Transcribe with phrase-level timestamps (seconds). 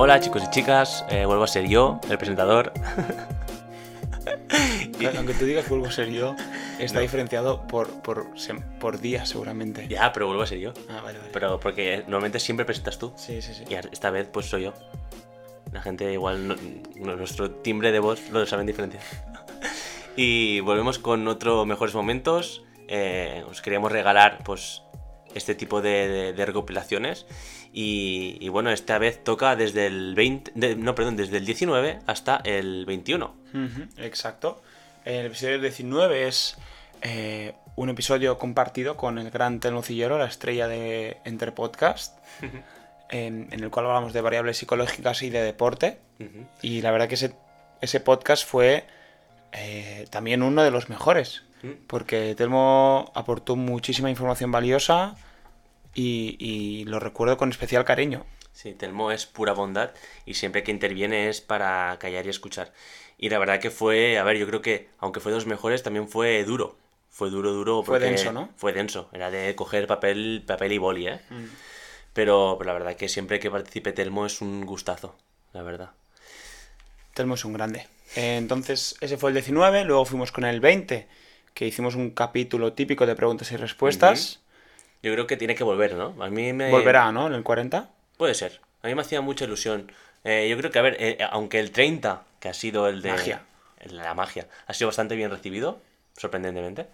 [0.00, 2.72] Hola chicos y chicas, eh, vuelvo a ser yo, el presentador.
[5.16, 6.36] Aunque tú digas vuelvo a ser yo,
[6.78, 8.26] está diferenciado por, por,
[8.78, 9.88] por días seguramente.
[9.88, 10.72] ya, pero vuelvo a ser yo.
[10.88, 11.30] Ah, vale, vale.
[11.32, 13.12] Pero porque normalmente siempre presentas tú.
[13.16, 13.64] Sí, sí, sí.
[13.68, 14.74] Y esta vez pues soy yo.
[15.72, 16.56] La gente igual, no-
[16.96, 19.02] no- nuestro timbre de voz lo saben diferenciar.
[20.16, 22.62] y volvemos con otro mejores momentos.
[22.88, 24.82] Eh, os queríamos regalar pues
[25.34, 27.26] este tipo de, de- de recopilaciones.
[27.72, 32.00] Y, y bueno, esta vez toca desde el 20, de- no, perdón, desde el 19
[32.06, 33.34] hasta el 21.
[33.54, 34.62] Ujú, exacto.
[35.04, 36.56] El episodio 19 es
[37.02, 42.18] eh, un episodio compartido con el gran Telmo Cillero, la estrella de Entre Podcast,
[43.10, 45.98] en, en el cual hablamos de variables psicológicas y de deporte.
[46.62, 47.32] Y la verdad que ese,
[47.80, 48.84] ese podcast fue
[49.52, 51.70] eh, también uno de los mejores, Mm.
[51.88, 55.16] porque Telmo aportó muchísima información valiosa
[55.94, 58.24] y, y lo recuerdo con especial cariño.
[58.52, 59.92] Sí, Telmo es pura bondad
[60.26, 62.72] y siempre que interviene es para callar y escuchar.
[63.16, 65.82] Y la verdad que fue, a ver, yo creo que aunque fue de los mejores,
[65.82, 66.76] también fue duro.
[67.10, 67.82] Fue duro, duro.
[67.82, 68.48] Fue denso, ¿no?
[68.56, 69.08] Fue denso.
[69.12, 71.20] Era de coger papel, papel y boli, ¿eh?
[72.12, 75.16] Pero, pero la verdad que siempre que participe Telmo es un gustazo,
[75.52, 75.90] la verdad.
[77.14, 77.86] Telmo es un grande.
[78.16, 81.08] Eh, Entonces, ese fue el 19, luego fuimos con el 20,
[81.54, 84.40] que hicimos un capítulo típico de preguntas y respuestas.
[85.02, 86.14] Yo creo que tiene que volver, ¿no?
[86.22, 86.70] A mí me...
[86.70, 87.26] Volverá, ¿no?
[87.28, 87.90] En el 40.
[88.16, 88.60] Puede ser.
[88.82, 89.90] A mí me hacía mucha ilusión.
[90.24, 93.10] Eh, yo creo que, a ver, eh, aunque el 30, que ha sido el de...
[93.10, 93.42] Magia.
[93.86, 94.48] La magia.
[94.66, 95.80] Ha sido bastante bien recibido,
[96.16, 96.86] sorprendentemente.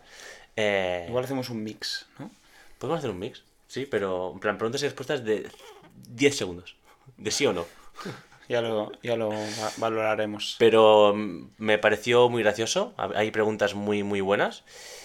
[0.57, 2.31] Eh, Igual hacemos un mix, ¿no?
[2.79, 5.49] Podemos hacer un mix, sí, pero en plan preguntas y respuestas de
[6.11, 6.77] 10 segundos.
[7.17, 7.67] De sí o no.
[8.47, 10.57] Ya lo, ya lo va- valoraremos.
[10.59, 12.93] Pero mm, me pareció muy gracioso.
[12.99, 14.65] Hay preguntas muy, muy buenas.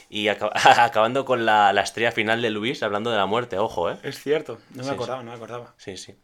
[0.09, 0.51] Y aca-
[0.83, 3.97] acabando con la, la estrella final de Luis hablando de la muerte, ojo, ¿eh?
[4.03, 5.73] Es cierto, no me Sí, acordaba, no me acordaba.
[5.77, 6.15] Sí, sí.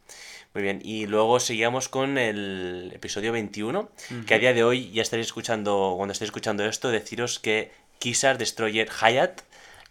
[0.53, 0.79] Muy bien.
[0.84, 3.90] Y luego seguíamos con el episodio 21,
[4.25, 8.38] que a día de hoy ya estaréis escuchando, cuando estéis escuchando esto, deciros que Kizar
[8.38, 9.41] Destroyer Hayat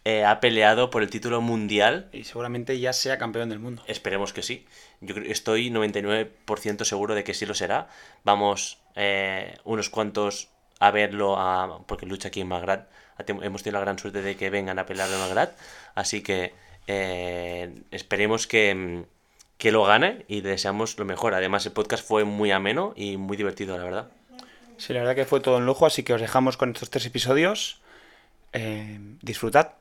[0.07, 3.83] eh, ha peleado por el título mundial Y seguramente ya sea campeón del mundo.
[3.87, 4.67] Esperemos que sí.
[5.01, 7.89] Yo estoy 99% seguro de que sí lo será.
[8.25, 10.49] Vamos eh, unos cuantos
[10.81, 12.89] a verlo, a- porque lucha aquí en Magrat.
[13.19, 15.57] Hemos tenido la gran suerte de que vengan a pelear en Magrat.
[15.95, 16.53] Así que
[16.87, 19.05] eh, esperemos que,
[19.59, 21.35] que lo gane y deseamos lo mejor.
[21.35, 24.09] Además, el podcast fue muy ameno y muy divertido, la verdad.
[24.77, 27.07] Sí, la verdad que fue todo un lujo, así que os dejamos con estos tres
[27.07, 27.81] episodios.
[28.53, 29.73] Eh, disfrutad.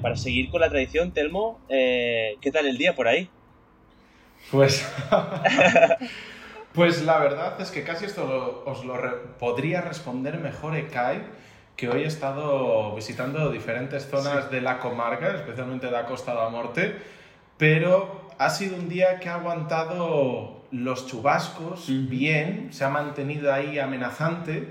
[0.00, 3.28] Para seguir con la tradición, Telmo, ¿qué tal el día por ahí?
[4.50, 4.86] Pues,
[6.78, 11.22] pues la verdad es que casi esto lo- os lo re- podría responder mejor Ekai,
[11.76, 16.38] que hoy he estado visitando diferentes zonas de la comarca, especialmente de la Costa de
[16.38, 16.94] la Morte,
[17.56, 23.80] pero ha sido un día que ha aguantado los chubascos bien, se ha mantenido ahí
[23.80, 24.68] amenazante,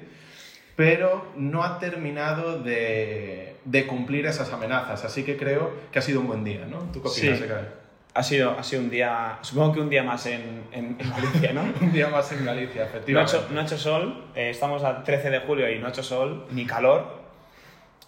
[0.78, 6.22] pero no ha terminado de, de cumplir esas amenazas, así que creo que ha sido
[6.22, 6.78] un buen día, ¿no?
[6.94, 7.44] ¿Tú qué opinas, Sí.
[7.44, 7.66] Ekai?
[8.13, 11.53] Ha sido, ha sido un día, supongo que un día más en, en, en Galicia,
[11.53, 11.62] ¿no?
[11.81, 13.38] Un día más en Galicia, No ha efectivamente.
[13.38, 16.01] hecho, no ha hecho sol, eh, estamos a 13 de julio y no ha hecho
[16.01, 17.22] sol, ni calor.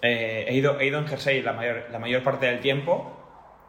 [0.02, 3.16] Eh, he, ido, he ido en jersey la mayor, la mayor parte del tiempo,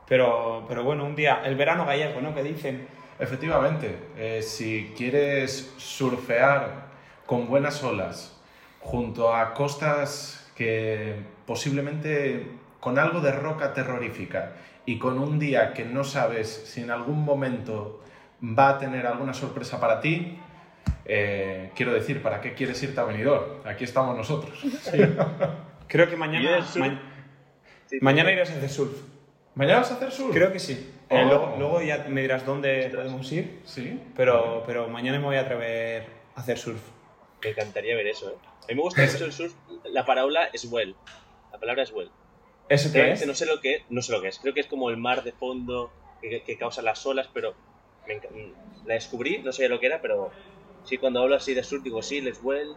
[0.08, 2.34] pero, pero bueno, un día, el verano gallego, ¿no?
[2.34, 2.88] Que dicen.
[3.18, 6.86] Efectivamente, eh, si quieres surfear
[7.26, 8.34] con buenas olas
[8.80, 11.16] junto a costas que
[11.46, 12.46] posiblemente
[12.80, 14.52] con algo de roca terrorífica
[14.90, 18.00] y con un día que no sabes si en algún momento
[18.42, 20.36] va a tener alguna sorpresa para ti,
[21.04, 23.64] eh, quiero decir, ¿para qué quieres irte a Benidorm?
[23.66, 24.60] Aquí estamos nosotros.
[25.86, 26.66] Creo que ¿Y mañana,
[28.00, 28.96] mañana irás a hacer surf.
[29.54, 30.32] ¿Mañana vas a hacer surf?
[30.32, 30.92] Creo que sí.
[31.08, 31.24] Eh, Oh.
[31.28, 34.00] luego, luego ya me dirás dónde podemos ir, Sí.
[34.16, 36.80] pero, pero mañana me voy a atrever a hacer surf.
[37.44, 38.34] Me encantaría ver eso, ¿eh?
[38.64, 39.54] A mí me gusta mucho el surf.
[39.84, 40.96] La parábola es well.
[41.52, 42.10] La palabra es well.
[42.70, 43.26] ¿Eso qué es?
[43.26, 44.38] no sé lo que no sé lo que es.
[44.38, 47.54] Creo que es como el mar de fondo que, que causa las olas, pero
[48.06, 48.30] me enca-
[48.84, 50.30] la descubrí, no sabía lo que era, pero
[50.82, 52.76] sí cuando hablo así de surf digo sí, let's well.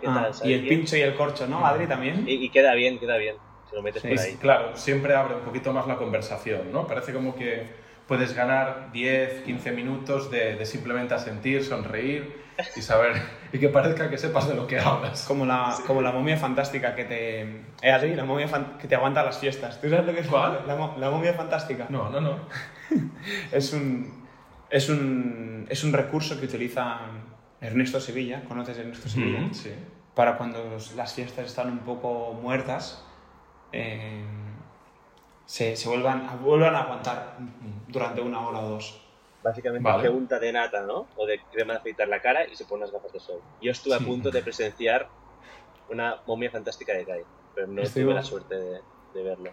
[0.00, 0.32] ¿Qué Ah, tal?
[0.32, 0.78] y ¿Sabes el bien?
[0.80, 2.26] pincho y el corcho, ¿no, Adri, también?
[2.28, 3.36] Y, y queda bien, queda bien.
[3.68, 4.36] Si lo metes Sí, por Es- ahí.
[4.38, 6.86] claro, siempre abre un poquito más la conversación, ¿no?
[6.86, 7.66] Parece como que
[8.06, 13.20] puedes ganar 10, 15 minutos de, de simplemente asentir, sonreír y saber,
[13.52, 15.24] y que parezca que sepas de lo que hablas.
[15.26, 17.40] Como la, como la momia fantástica que te...
[17.82, 19.80] Eh, Adri, la momia fan- que te aguanta las fiestas.
[19.80, 20.62] ¿Tú sabes lo que es ¿Cuál?
[20.66, 21.86] La, la momia fantástica.
[21.88, 22.36] No, no, no.
[23.52, 24.24] Es un,
[24.70, 26.98] es, un, es un recurso que utiliza
[27.60, 29.40] Ernesto Sevilla, ¿conoces a Ernesto Sevilla?
[29.40, 29.72] Mm, sí.
[30.14, 33.04] Para cuando las fiestas están un poco muertas,
[33.72, 34.24] eh,
[35.46, 37.36] se, se vuelvan, vuelvan a aguantar
[37.88, 39.00] durante una hora o dos.
[39.42, 40.02] Básicamente Vale.
[40.02, 41.08] se unta de nata, ¿no?
[41.16, 43.40] O de crema de afeitar la cara y se pone las gafas de sol.
[43.62, 44.04] Yo estuve Sí.
[44.04, 45.08] a punto de presenciar
[45.88, 47.22] una momia fantástica de Kai,
[47.54, 48.80] pero no Estoy- tuve la suerte de,
[49.14, 49.50] de verlo.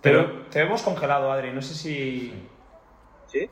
[0.00, 1.52] Pero te vemos congelado, Adri.
[1.52, 2.32] No sé si.
[3.26, 3.48] ¿Sí?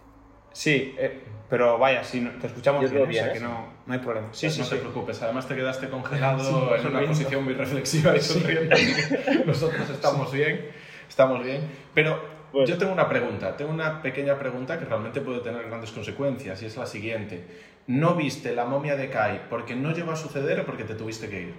[0.53, 3.39] Sí, eh, pero vaya, si no- te escuchamos os bien, veo o sea bien, que
[3.45, 3.49] ¿eh?
[3.49, 4.29] no, no hay problema.
[4.33, 4.75] Sí, sí, no sí.
[4.75, 7.07] te preocupes, además te quedaste congelado Sí, en una sonriendo.
[7.09, 8.75] posición muy reflexiva y sonriendo.
[9.47, 10.71] Nosotros estamos bien,
[11.09, 11.71] estamos bien.
[11.95, 12.21] Pero
[12.53, 12.67] Bueno.
[12.67, 16.67] yo tengo una pregunta, tengo una pequeña pregunta que realmente puede tener grandes consecuencias y
[16.67, 17.47] es la siguiente.
[17.87, 21.29] ¿No viste la momia de Kai porque no llegó a suceder o porque te tuviste
[21.29, 21.55] que ir?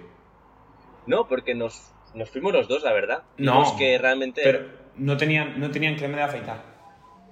[1.06, 3.22] No, porque nos, nos fuimos los dos, la verdad.
[3.38, 4.40] No, Vimos que realmente...
[4.44, 4.66] Pero
[4.96, 6.62] no tenían, no tenían crema de afeitar.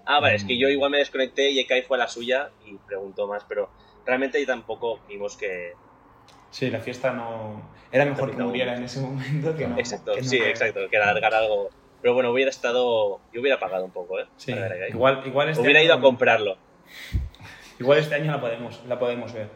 [0.06, 0.58] Ah, vale, es que Mm.
[0.58, 3.70] yo igual me desconecté y Kai fue a la suya y preguntó más, pero
[4.04, 5.72] realmente ahí tampoco vimos que...
[6.50, 7.62] Sí, la fiesta no.
[7.92, 9.78] Era mejor que muriera en ese momento que no.
[9.78, 11.70] exacto, que no sí, exacto, que alargar algo.
[12.02, 13.20] Pero bueno, hubiera estado...
[13.32, 14.26] Yo hubiera pagado un poco, ¿eh?
[14.36, 14.54] Sí,
[14.90, 16.56] igual, igual este Hubiera año- ido a comprarlo.
[17.78, 19.48] Igual este año la podemos, la podemos ver.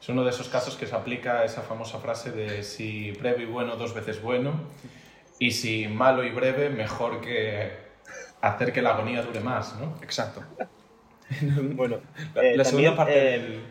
[0.00, 3.46] Es uno de esos casos que se aplica esa famosa frase de si breve y
[3.46, 4.52] bueno, dos veces bueno,
[5.38, 7.70] y si malo y breve, mejor que
[8.40, 9.96] hacer que la agonía dure más, ¿no?
[10.02, 10.42] Exacto.
[11.74, 12.00] Bueno,
[12.34, 13.62] La, eh, la segunda también, parte eh, del-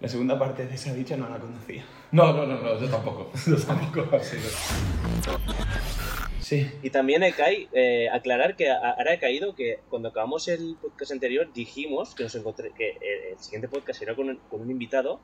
[0.00, 1.84] la segunda parte de esa dicha no la conocía.
[2.10, 3.30] No, no, no, no, yo tampoco.
[3.46, 4.16] Yo tampoco.
[4.16, 6.21] así que-
[6.52, 6.70] Sí.
[6.82, 12.14] Y también eh, aclarar que ahora he caído que cuando acabamos el podcast anterior dijimos
[12.14, 15.18] que nos encontré que el, el siguiente podcast era con un, con un invitado,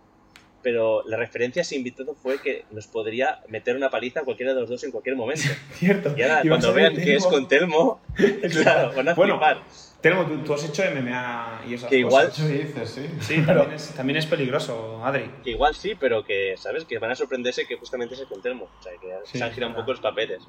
[0.62, 4.54] pero la referencia a ese invitado fue que nos podría meter una paliza a cualquiera
[4.54, 5.42] de los dos en cualquier momento.
[5.74, 6.14] Cierto.
[6.16, 8.00] Y ahora, cuando vean que es con Telmo,
[8.50, 9.62] claro, van a Bueno, flipar.
[10.00, 12.48] Telmo, tú, tú has hecho MMA y esas Que igual- cosas.
[12.48, 13.08] Yo dices, sí.
[13.20, 15.28] Sí, también es, también es peligroso, Adri.
[15.42, 16.84] Que igual sí, pero que, ¿sabes?
[16.84, 18.68] Que van a sorprenderse que justamente es con Telmo.
[18.78, 20.46] O sea, que Sí, se han girado un poco los papeles.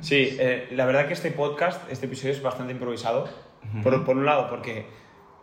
[0.00, 3.28] Sí, eh, la verdad que este podcast, este episodio es bastante improvisado.
[3.82, 4.86] por, por un lado, porque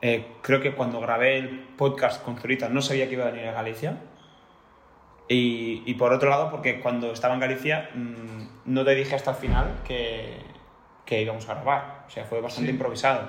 [0.01, 3.47] eh, creo que cuando grabé el podcast con Zurita no sabía que iba a venir
[3.47, 3.99] a Galicia.
[5.29, 9.31] Y, y por otro lado, porque cuando estaba en Galicia mm, no te dije hasta
[9.31, 10.37] el final que,
[11.05, 12.05] que íbamos a grabar.
[12.07, 12.73] O sea, fue bastante Sí.
[12.75, 13.21] improvisado.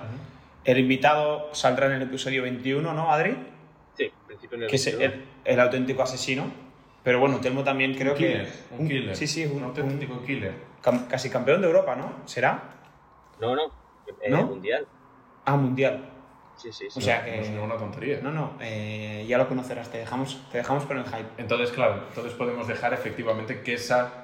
[0.64, 3.36] El invitado saldrá en el episodio 21, ¿no, Adri?
[3.96, 5.04] Sí, en principio no Que es 21.
[5.14, 6.44] el, el auténtico asesino.
[7.02, 8.26] Pero bueno, Telmo también creo un que...
[8.28, 9.16] killer, un killer.
[9.16, 10.54] Sí, sí, un, un auténtico killer.
[10.82, 12.12] cam- casi campeón de Europa, ¿no?
[12.24, 12.62] ¿Será?
[13.40, 13.64] No, no.
[14.22, 14.44] eh, ¿No?
[14.44, 14.86] Mundial.
[15.44, 16.10] Ah, mundial.
[16.56, 16.98] Sí, sí, sí.
[16.98, 17.40] O sea No que...
[17.40, 18.20] es ninguna tontería.
[18.22, 21.26] No, no, eh, ya lo conocerás, te dejamos, te dejamos con el hype.
[21.36, 24.23] Entonces, claro, entonces podemos dejar efectivamente que esa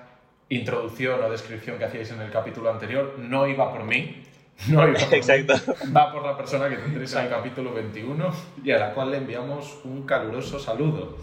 [0.50, 4.22] introducción o descripción que hacíais en el capítulo anterior no iba por mí,
[4.68, 5.54] no iba por mí, Exacto.
[5.96, 8.30] va por la persona que tendréis en el capítulo 21
[8.64, 11.16] y a la cual le enviamos un caluroso saludo.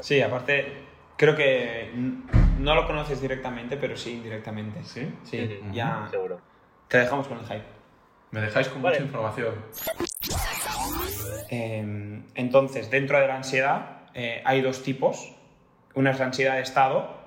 [0.00, 0.72] Sí, aparte,
[1.16, 1.90] creo que
[2.58, 4.84] no lo conoces directamente, pero sí indirectamente.
[4.84, 5.10] ¿Sí?
[5.24, 6.40] Sí, ya Seguro.
[6.88, 7.64] te dejamos con el hype.
[8.30, 8.96] Me dejáis con Vale.
[9.00, 9.54] mucha información.
[11.50, 15.32] Eh, entonces, dentro de la ansiedad eh, hay dos tipos.
[15.94, 17.19] Una es la ansiedad de estado,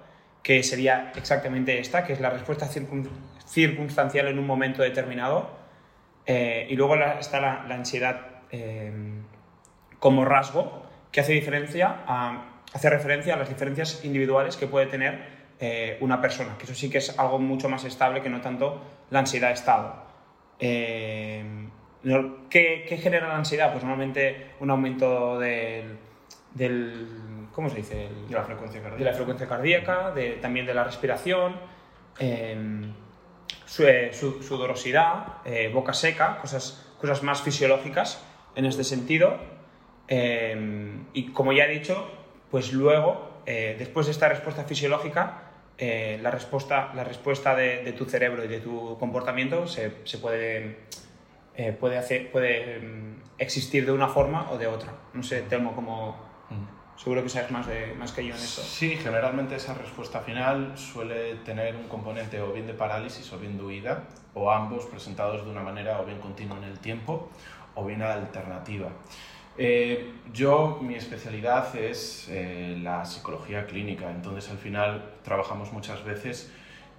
[0.43, 3.07] que sería exactamente esta, que es la respuesta circun-
[3.47, 5.49] circunstancial en un momento determinado.
[6.25, 8.91] Eh, y luego la- está la, la ansiedad eh,
[9.99, 15.41] como rasgo, que hace, diferencia a- hace referencia a las diferencias individuales que puede tener
[15.59, 18.81] eh, una persona, que eso sí que es algo mucho más estable que no tanto
[19.11, 20.03] la ansiedad de estado.
[20.59, 21.43] Eh,
[22.49, 23.71] ¿qué, qué genera la ansiedad?
[23.71, 25.97] Pues normalmente un aumento del,
[26.53, 28.05] del ¿cómo se dice?
[28.07, 29.15] El- Y la frecuencia de la cardíaca.
[29.15, 31.55] frecuencia cardíaca, de, también de la respiración,
[32.19, 32.93] em,
[33.65, 38.23] su- eh, su- sudorosidad, eh, boca seca, cosas, cosas más fisiológicas
[38.55, 39.37] en este sentido.
[40.07, 42.07] Em, y como ya he dicho,
[42.51, 45.39] pues luego, eh, después de esta respuesta fisiológica,
[45.77, 50.17] eh, la respuesta, la respuesta de, de tu cerebro y de tu comportamiento se, se
[50.19, 50.77] puede,
[51.55, 54.93] eh, puede, hacer, puede em, existir de una forma o de otra.
[55.13, 56.32] No sé, Telmo, como Mm.
[56.97, 58.61] Seguro que sabes más, de, más que yo en esto.
[58.61, 63.57] Sí, generalmente esa respuesta final suele tener un componente o bien de parálisis o bien
[63.57, 67.29] de huida, o ambos presentados de una manera o bien continua en el tiempo
[67.75, 68.89] o bien alternativa.
[69.57, 76.51] Eh, yo, mi especialidad es eh, la psicología clínica, entonces al final trabajamos muchas veces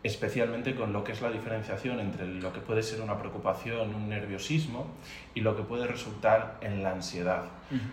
[0.05, 4.09] especialmente con lo que es la diferenciación entre lo que puede ser una preocupación, un
[4.09, 4.87] nerviosismo
[5.35, 7.47] y lo que puede resultar en la ansiedad.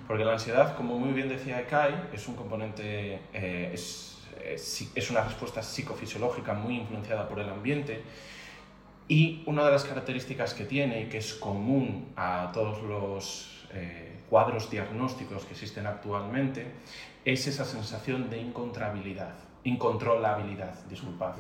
[0.08, 5.10] Porque la ansiedad, como muy bien decía Kai, es un componente, eh, es, es, es
[5.10, 8.04] una respuesta psicofisiológica muy influenciada por el ambiente
[9.08, 14.20] y una de las características que tiene y que es común a todos los eh,
[14.30, 16.66] cuadros diagnósticos que existen actualmente
[17.26, 21.36] es esa sensación de incontrabilidad, incontrolabilidad, disculpad.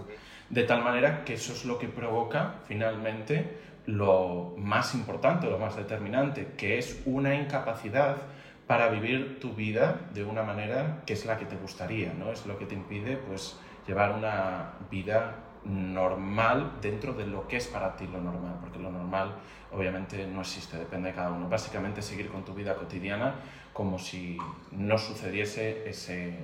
[0.50, 5.76] De tal manera que eso es lo que provoca finalmente lo más importante, lo más
[5.76, 8.18] determinante, que es una incapacidad
[8.68, 12.32] para vivir tu vida de una manera que es la que te gustaría, ¿no?
[12.32, 17.68] Es lo que te impide, pues, llevar una vida normal dentro de lo que es
[17.68, 19.36] para ti lo normal, porque lo normal
[19.72, 21.50] obviamente no existe, depende de cada uno.
[21.50, 23.36] Básicamente seguir con tu vida cotidiana
[23.74, 24.38] como si
[24.72, 26.38] no sucediese ese,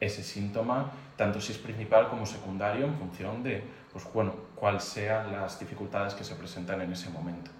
[0.00, 5.30] ese síntoma, tanto si es principal como secundario, en función de pues, bueno, cuáles sean
[5.30, 7.50] las dificultades que se presentan en ese momento.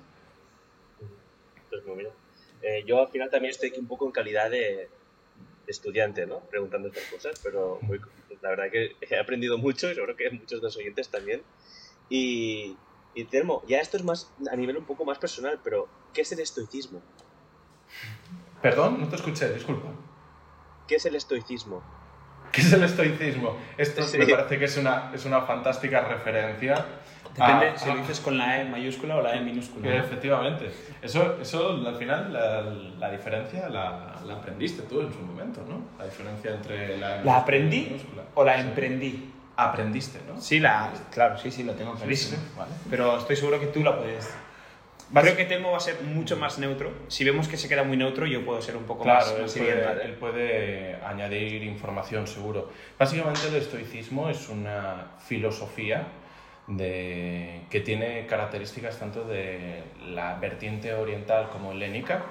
[1.69, 2.11] Pues muy bien.
[2.63, 4.89] Eh, yo al final también estoy aquí un poco en calidad de,
[5.67, 6.41] estudiante, ¿no?
[6.41, 8.01] Preguntando estas cosas, pero muy,
[8.43, 11.43] la verdad que he aprendido mucho y seguro que muchos de los oyentes también.
[12.09, 12.77] Y,
[13.15, 16.33] y Telmo, ya esto es más a nivel un poco más personal, pero ¿qué es
[16.33, 17.01] el estoicismo?
[18.61, 19.89] Perdón, no te escuché, disculpa.
[20.89, 21.83] ¿Qué es el estoicismo?
[22.53, 23.57] ¿Qué es el estoicismo?
[23.79, 26.85] Esto me parece que es una, es una fantástica referencia.
[27.33, 29.95] Depende si lo dices con la E mayúscula o la E minúscula.
[29.95, 30.71] Efectivamente.
[31.01, 32.63] Eso, eso al final, la,
[32.99, 35.81] la diferencia la, la, aprendiste tú en su momento, ¿no?
[35.99, 37.97] La diferencia entre la E ¿La aprendí
[38.35, 39.33] o la emprendí?
[39.57, 40.41] Aprendiste, ¿no?
[40.41, 42.39] Sí, la, claro, sí, sí, lo tengo clarísimo.
[42.57, 42.73] vale.
[42.89, 44.35] Pero estoy seguro que tú la puedes
[45.13, 46.93] Creo que Temo va a ser mucho más neutro.
[47.09, 49.63] Si vemos que se queda muy neutro, yo puedo ser un poco más, más él
[49.65, 52.71] puede, él puede añadir información, seguro.
[52.99, 56.07] Básicamente el estoicismo es una filosofía
[56.69, 62.23] de, que tiene características tanto de la vertiente oriental como helénica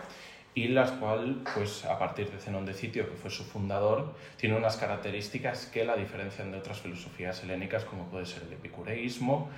[0.56, 4.58] y las cuales, pues a partir de Zenón de Sitio, que fue su fundador, tiene
[4.58, 9.50] unas características que la diferencian de otras filosofías helénicas, como puede ser el epicureísmo,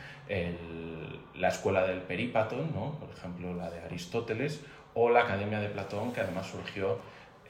[1.36, 3.00] la escuela del Perípaton, ¿no?
[3.00, 4.62] por ejemplo la de Aristóteles,
[4.93, 7.00] o la Academia de Platón, que además surgió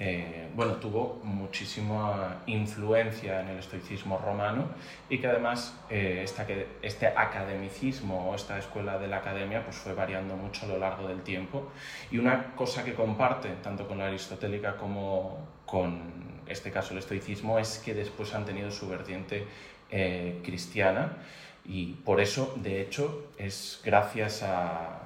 [0.03, 4.65] eh, bueno, tuvo muchísima influencia en el estoicismo romano
[5.07, 6.47] y que además eh, esta,
[6.81, 11.07] este academicismo o esta escuela de la academia pues fue variando mucho a lo largo
[11.07, 11.71] del tiempo.
[12.09, 17.59] Y una cosa que comparte tanto con la aristotélica como con este caso el estoicismo
[17.59, 19.45] es que después han tenido su vertiente
[19.91, 21.17] eh, cristiana
[21.63, 24.99] y por eso, de hecho, es gracias a,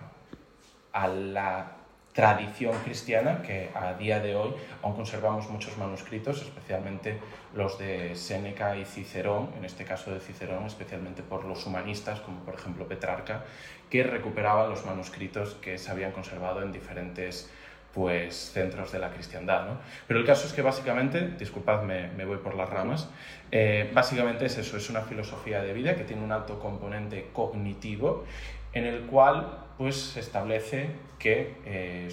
[0.93, 1.74] a la
[2.15, 7.19] tradición cristiana que a día de hoy aún conservamos muchos manuscritos, especialmente
[7.53, 12.39] los de Séneca y Cicerón, en este caso de Cicerón, especialmente por los humanistas, como
[12.39, 13.43] por ejemplo Petrarca,
[13.89, 17.51] que recuperaban los manuscritos que se habían conservado en diferentes
[17.93, 19.67] pues, centros de la cristiandad.
[20.07, 23.09] Pero el caso es que básicamente, disculpadme, me voy por las ramas,
[23.51, 28.23] eh, básicamente es eso, es una filosofía de vida que tiene un alto componente cognitivo
[28.71, 32.09] en el cual pues se establece que eh,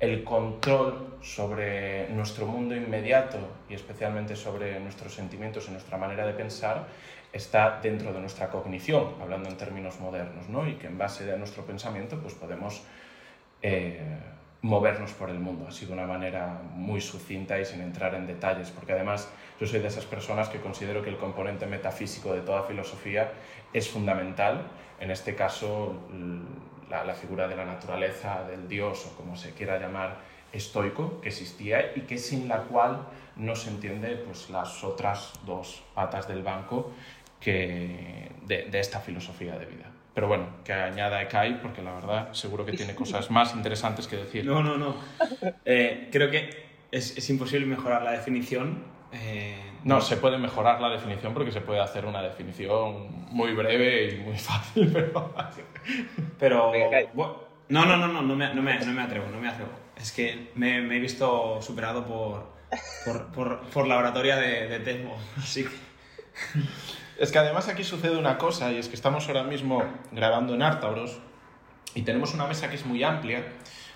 [0.00, 6.34] el control sobre nuestro mundo inmediato y especialmente sobre nuestros sentimientos y nuestra manera de
[6.34, 6.86] pensar
[7.32, 10.66] está dentro de nuestra cognición, hablando en términos modernos, ¿no?
[10.68, 12.82] y que en base a nuestro pensamiento pues podemos
[13.60, 14.00] eh,
[14.62, 18.70] movernos por el mundo, así de una manera muy sucinta y sin entrar en detalles,
[18.70, 19.28] porque además
[19.60, 23.32] yo soy de esas personas que considero que el componente metafísico de toda filosofía
[23.72, 24.62] es fundamental,
[25.00, 26.08] en este caso
[26.90, 30.18] la, figura de la naturaleza, del dios o como se quiera llamar,
[30.52, 35.82] estoico que existía y que sin la cual no se entiende pues, las otras dos
[35.94, 36.92] patas del banco
[37.40, 39.90] que, de, de esta filosofía de vida.
[40.18, 44.16] Pero bueno, que añada Ekai, porque la verdad seguro que tiene cosas más interesantes que
[44.16, 44.44] decir.
[44.44, 44.96] No, no, no.
[45.64, 46.50] Eh, creo que
[46.90, 48.82] es, es, imposible mejorar la definición.
[49.12, 53.52] Eh, no, no, se puede mejorar la definición porque se puede hacer una definición muy
[53.52, 55.34] breve y muy fácil, pero...
[56.38, 56.72] pero
[57.14, 57.36] bueno,
[57.68, 59.70] no, no, no, no, no me, no, me, no me atrevo, no me atrevo.
[59.96, 62.52] Es que me, me he visto superado por,
[63.04, 65.70] por, por, por la oratoria de, de Telmo, así que...
[67.18, 70.62] Es que además aquí sucede una cosa, y es que estamos ahora mismo grabando en
[70.62, 71.18] Artauros
[71.94, 73.44] y tenemos una mesa que es muy amplia,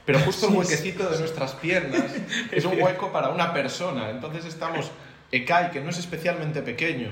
[0.04, 2.12] pero justo el huequecito de nuestras piernas
[2.50, 4.11] es un hueco para una persona.
[4.11, 4.90] Entonces estamos
[5.30, 7.11] Ekai, que no es especialmente pequeño,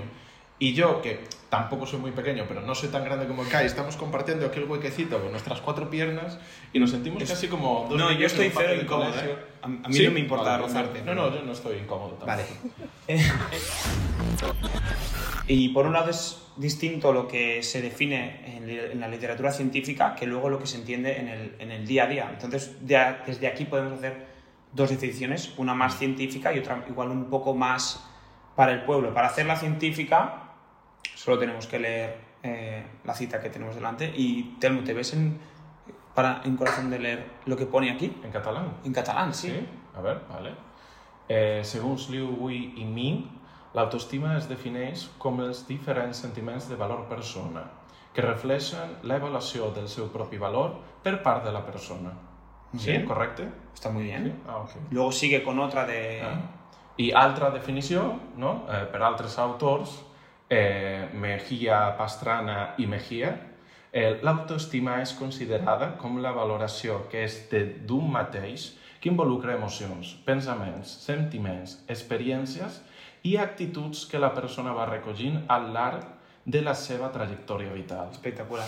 [0.58, 1.20] y yo, que
[1.50, 5.20] tampoco soy muy pequeño, pero no soy tan grande como Ekai, estamos compartiendo aquel huequecito
[5.20, 6.38] con nuestras cuatro piernas
[6.72, 9.36] y nos sentimos casi como dos No, yo estoy cero incómodo, ¿eh?
[9.60, 10.06] A, mí ¿Sí?
[10.06, 11.02] no me importa vale, rozarte.
[11.02, 12.26] No, no, yo no estoy incómodo tampoco.
[12.26, 12.44] Vale.
[15.46, 20.24] Y por un lado es distinto lo que se define en, la literatura científica que
[20.24, 22.30] luego lo que se entiende en el, en el día a día.
[22.32, 24.26] Entonces, de, desde aquí podemos hacer
[24.72, 28.00] dos definiciones, una más científica y otra igual un poco más
[28.54, 29.12] para el pueblo.
[29.12, 30.49] Para hacer la científica
[31.14, 35.38] solo tenemos que leer eh, la cita que tenemos delante y Telmo, ¿te ves en,
[36.14, 38.16] para, en corazón de leer lo que pone aquí?
[38.24, 38.74] ¿En catalán?
[38.84, 39.48] En catalán, sí.
[39.48, 39.66] sí.
[39.96, 40.54] A ver, vale.
[41.28, 43.40] Eh, segons Liu Hui i Ming,
[43.70, 47.62] L'autoestima es defineix com els diferents sentiments de valor persona
[48.14, 50.72] que reflexen l'avaluació del seu propi valor
[51.04, 52.10] per part de la persona.
[52.76, 53.04] Sí, bien.
[53.06, 53.46] correcte?
[53.72, 54.24] Está muy bien.
[54.24, 54.32] Sí?
[54.48, 54.64] Ah.
[54.90, 56.20] Luego sigue con otra de...
[56.22, 56.40] Ah.
[56.96, 58.02] I altra definició,
[58.36, 58.66] no?
[58.68, 59.94] eh, per altres autors,
[60.50, 63.32] eh, Mejía, Pastrana i Mejía,
[63.92, 70.16] eh, l'autoestima és considerada com la valoració que és de d'un mateix que involucra emocions,
[70.26, 72.82] pensaments, sentiments, experiències
[73.22, 76.04] i actituds que la persona va recollint al llarg
[76.44, 78.08] de la seva trajectòria vital.
[78.10, 78.66] Espectacular.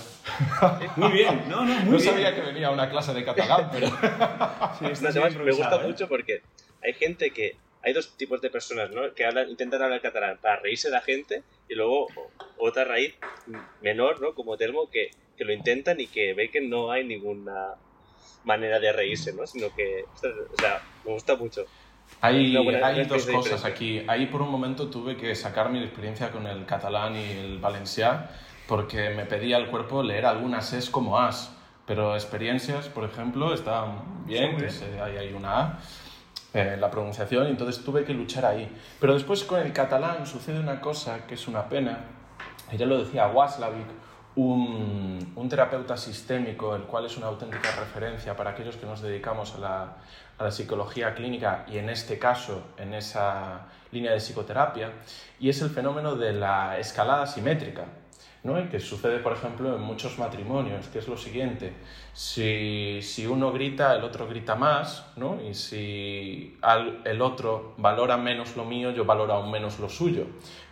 [0.97, 2.01] muy bien, no, no, muy No bien.
[2.01, 3.89] sabía que venía una clase de catalán, pero...
[3.89, 5.87] Sí, está me gusta ¿eh?
[5.87, 6.43] mucho porque
[6.83, 7.57] hay gente que.
[7.83, 9.13] Hay dos tipos de personas, ¿no?
[9.15, 12.07] Que hablan, intentan hablar catalán para reírse de la gente y luego
[12.59, 13.15] otra raíz
[13.81, 14.35] menor, ¿no?
[14.35, 17.75] Como Telmo, que, que lo intentan y que ve que no hay ninguna
[18.45, 19.47] manera de reírse, ¿no?
[19.47, 20.05] Sino que.
[20.15, 21.65] O sea, me gusta mucho.
[22.21, 22.53] Hay,
[22.85, 24.05] hay dos cosas aquí.
[24.07, 28.29] Ahí por un momento tuve que sacar mi experiencia con el catalán y el valencià
[28.69, 31.51] porque me pedía el cuerpo leer algunas es como as,
[31.87, 35.79] pero experiencias, por ejemplo, están bien, que se- hay, hay una A.
[36.55, 38.71] eh, la pronunciación, entonces tuve que luchar ahí.
[39.01, 42.01] Pero después con el catalán sucede una cosa que es una pena,
[42.77, 43.87] ya lo decía Waslavic,
[44.35, 49.55] un, un terapeuta sistémico, el cual es una auténtica referencia para aquellos que nos dedicamos
[49.55, 49.97] a la,
[50.39, 54.93] a la psicología clínica y en este caso en esa línea de psicoterapia,
[55.39, 57.85] y es el fenómeno de la escalada simétrica.
[58.45, 58.59] ¿No?
[58.61, 61.73] Y que sucede, por ejemplo, en muchos matrimonios, que es lo siguiente,
[62.13, 65.39] si, si uno grita, el otro grita más, ¿no?
[65.43, 70.27] y si al- el otro valora menos lo mío, yo valoro aún menos lo suyo.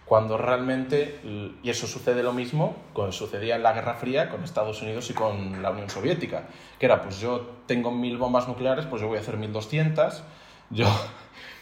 [0.04, 1.20] Cuando realmente,
[1.62, 5.14] y eso sucede lo mismo, como sucedía en la Guerra Fría con Estados Unidos y
[5.14, 6.48] con la Unión Soviética,
[6.80, 10.24] que era, pues yo tengo mil bombas nucleares, pues yo voy a hacer 1200,
[10.70, 10.86] yo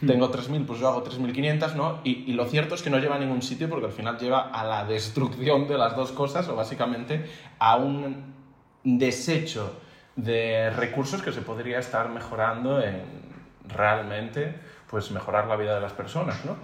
[0.06, 2.00] tengo 3.000, pues yo hago 3.500, ¿no?
[2.04, 4.50] Y, y lo cierto es que no lleva a ningún sitio porque al final lleva
[4.50, 8.34] a la destrucción de las dos cosas o básicamente a un
[8.84, 9.80] desecho
[10.14, 13.02] de recursos que se podría estar mejorando en
[13.66, 14.54] realmente
[14.88, 16.56] pues mejorar la vida de las personas, ¿no?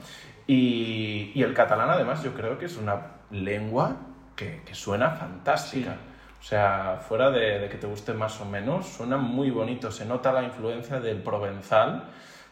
[0.46, 3.96] Y, y el catalán además yo creo que es una lengua
[4.36, 5.96] que, que suena fantástica.
[6.40, 9.90] O sea, fuera de, de que te guste más o menos, suena muy bonito.
[9.90, 12.04] Se nota la influencia del provenzal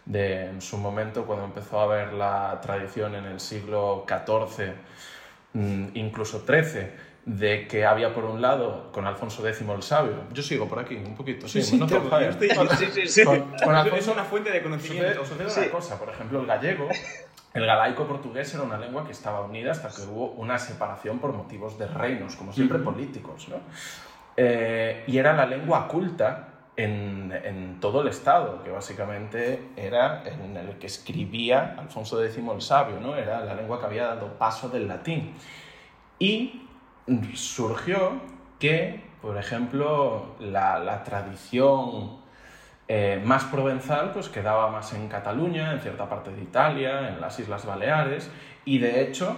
[0.05, 4.75] de en su momento cuando empezó a haber la tradición en el siglo XIV,
[5.55, 6.91] mm, incluso XIII,
[7.25, 10.25] de que había por un lado con Alfonso X el Sabio.
[10.33, 12.31] Yo sigo por aquí un poquito, sí, Sí, sí, tengo yo falla.
[12.31, 13.25] estoy- Sí, sí, sí.
[13.25, 15.25] Con, con Es Alfonso una fuente de Sucede, conocimiento.
[15.25, 15.61] sucede Sí.
[15.61, 16.89] una cosa, por ejemplo, el gallego,
[17.55, 21.33] el galaico portugués era una lengua que estaba unida hasta que hubo una separación por
[21.33, 23.57] motivos de reinos, como siempre políticos, ¿no?
[24.37, 30.79] Eh, y era la lengua culta en, todo el Estado, que básicamente era en el
[30.79, 33.17] que escribía Alfonso X el Sabio, ¿no?
[33.17, 35.35] Era la lengua que había dado paso del latín.
[36.19, 36.63] Y
[37.35, 38.13] surgió
[38.59, 42.23] que, por ejemplo, la, la tradición
[42.89, 47.39] eh, más provenzal pues quedaba más en Cataluña, en cierta parte de Italia, en las
[47.39, 48.31] Islas Baleares,
[48.65, 49.37] y de hecho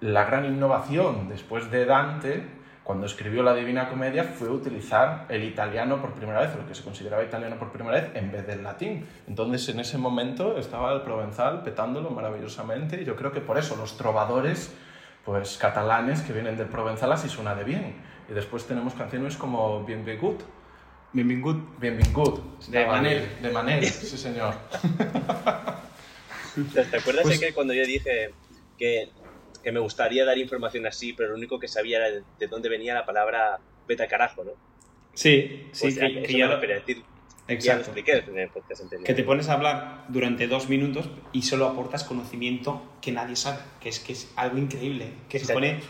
[0.00, 2.46] la gran innovación después de Dante,
[2.86, 6.84] cuando escribió la Divina Comedia, fue utilizar el italiano por primera vez, lo que se
[6.84, 9.04] consideraba italiano por primera vez, en vez del latín.
[9.26, 13.74] Entonces en ese momento estaba el provenzal petándolo maravillosamente, y yo creo que por eso
[13.74, 14.72] los trovadores
[15.24, 17.96] pues catalanes que vienen del provenzal así suena de bien.
[18.30, 20.42] Y después tenemos canciones como Bienvengut,
[21.12, 21.78] Benvingut.
[21.80, 23.28] Benvingut, De Manel.
[23.42, 24.54] De Manel, sí señor.
[26.72, 28.30] ¿Te te acuerdas Pues- de que cuando yo dije
[28.78, 29.08] que,
[29.66, 32.68] que me gustaría dar información así, pero lo único que sabía era de, de dónde
[32.68, 34.52] venía la palabra beta carajo, ¿no?
[35.12, 36.98] Sí, sí, Pues que, eso que me ya lo lo, quería decir.
[36.98, 37.02] Ya
[37.48, 37.82] lo exacto.
[37.82, 39.04] expliqué en el podcast anterior.
[39.04, 43.58] Que te pones a hablar durante dos minutos y solo aportas conocimiento que nadie sabe,
[43.80, 45.54] que es que es algo increíble, que se Exacto.
[45.54, 45.80] pone...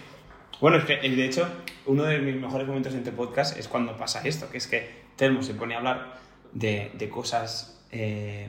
[0.58, 1.46] Bueno, es que de hecho,
[1.84, 4.88] uno de mis mejores momentos en este podcast es cuando pasa esto, que es que
[5.16, 6.18] Telmo se pone a hablar
[6.54, 8.48] de, de cosas eh,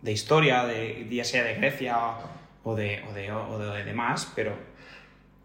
[0.00, 4.54] de historia, de, ya sea de Grecia o de, o de, o de demás, pero...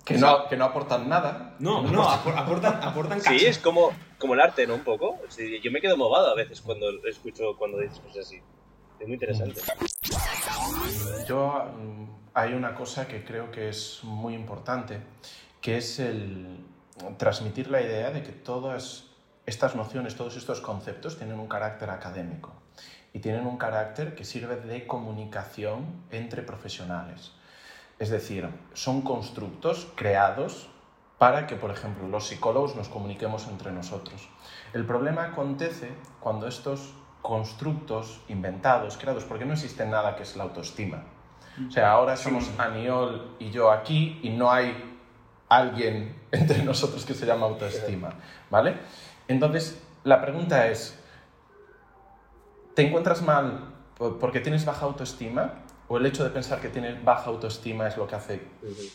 [0.03, 1.55] Que no, que no aportan nada.
[1.57, 4.75] No, no, apor- aportan, aportan Sí, es como, como el arte, ¿no?
[4.75, 5.17] Un poco.
[5.29, 8.39] Sí, yo me quedo movado a veces cuando escucho cuando dices cosas así.
[8.99, 9.59] Es muy interesante.
[11.27, 14.99] Yo mm, hay una cosa que creo que es muy importante,
[15.59, 16.63] que es el
[17.17, 19.05] transmitir la idea de que todas
[19.47, 22.53] estas nociones, todos estos conceptos tienen un carácter académico
[23.15, 27.31] y tienen un carácter que sirve de comunicación entre profesionales.
[27.97, 30.67] Es decir, son constructos creados
[31.17, 34.27] para que, por ejemplo, los psicólogos nos comuniquemos entre nosotros.
[34.73, 40.43] El problema acontece cuando estos constructos inventados, creados, porque no existe nada que es la
[40.43, 41.05] autoestima.
[41.69, 44.75] O sea, ahora somos Aniol y yo aquí y no hay
[45.47, 48.09] alguien entre nosotros que se llama autoestima,
[48.49, 48.75] ¿vale?
[49.29, 51.01] Entonces, la pregunta es,
[52.75, 53.73] ¿te encuentras mal
[54.19, 55.53] porque tienes baja autoestima?
[55.87, 58.41] ¿O el hecho de pensar que tienes baja autoestima es lo que hace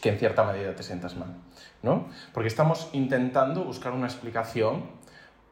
[0.01, 1.37] que en cierta medida te sientas mal?
[1.83, 2.09] ¿no?
[2.33, 4.85] Porque estamos intentando buscar una explicación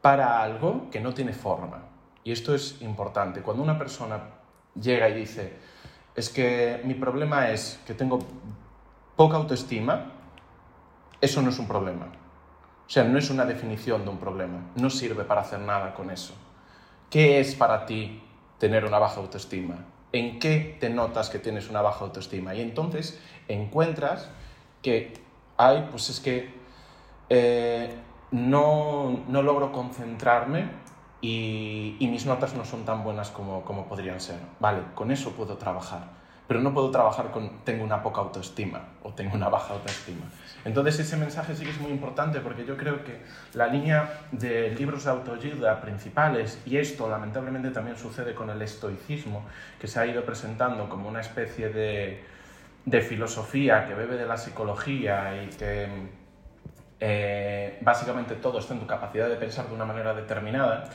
[0.01, 1.85] para algo que no tiene forma.
[2.25, 3.41] Y esto es importante.
[3.41, 4.21] Cuando una persona
[4.81, 5.55] llega y dice,
[6.15, 8.19] es que mi problema es que tengo
[9.17, 10.13] poca autoestima,
[11.21, 12.07] eso no es un problema.
[12.87, 14.61] O sea, no es una definición de un problema.
[14.77, 16.35] No sirve para hacer nada con eso.
[17.11, 18.23] ¿Qué es para ti
[18.59, 19.87] tener una baja autoestima?
[20.13, 22.55] ¿En qué te notas que tienes una baja autoestima?
[22.55, 23.19] Y entonces
[23.49, 24.31] encuentras
[24.83, 25.15] que
[25.57, 26.53] hay, pues es que
[27.31, 27.95] eh,
[28.31, 30.71] no, no, logro concentrarme
[31.23, 34.41] y, y, mis notas no son tan buenas como, como podrían ser.
[34.61, 36.18] Vale, con eso puedo trabajar
[36.49, 40.25] pero no puedo trabajar con tengo una poca autoestima o tengo una baja autoestima.
[40.65, 43.21] Entonces ese mensaje sí que es muy importante porque yo creo que
[43.53, 49.45] la línea de libros de autoayuda principales, y esto lamentablemente también sucede con el estoicismo,
[49.79, 52.25] que se ha ido presentando como una especie de,
[52.87, 55.87] de filosofía que bebe de la psicología y que
[57.01, 60.89] eh, básicamente todo está en tu capacidad de pensar de una manera determinada,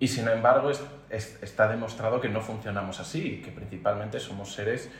[0.00, 0.70] y sin embargo,
[1.10, 4.90] está demostrado que no funcionamos así, que principalmente somos seres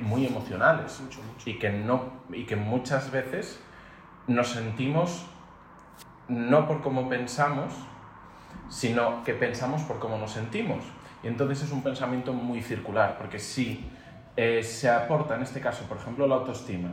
[0.00, 1.00] muy emocionales.
[1.44, 3.60] Y, que no, y que muchas veces
[4.26, 5.26] nos sentimos
[6.28, 7.74] no por cómo pensamos,
[8.68, 10.84] sino que pensamos por cómo nos sentimos.
[11.22, 13.88] Y entonces es un pensamiento muy circular, porque si
[14.36, 16.90] eh, se aporta, en este caso, por ejemplo, la autoestima,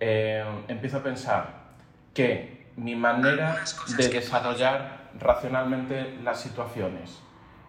[0.00, 1.66] eh, empiezo a pensar
[2.12, 3.58] que mi manera
[3.96, 7.22] de desarrollar racionalmente las situaciones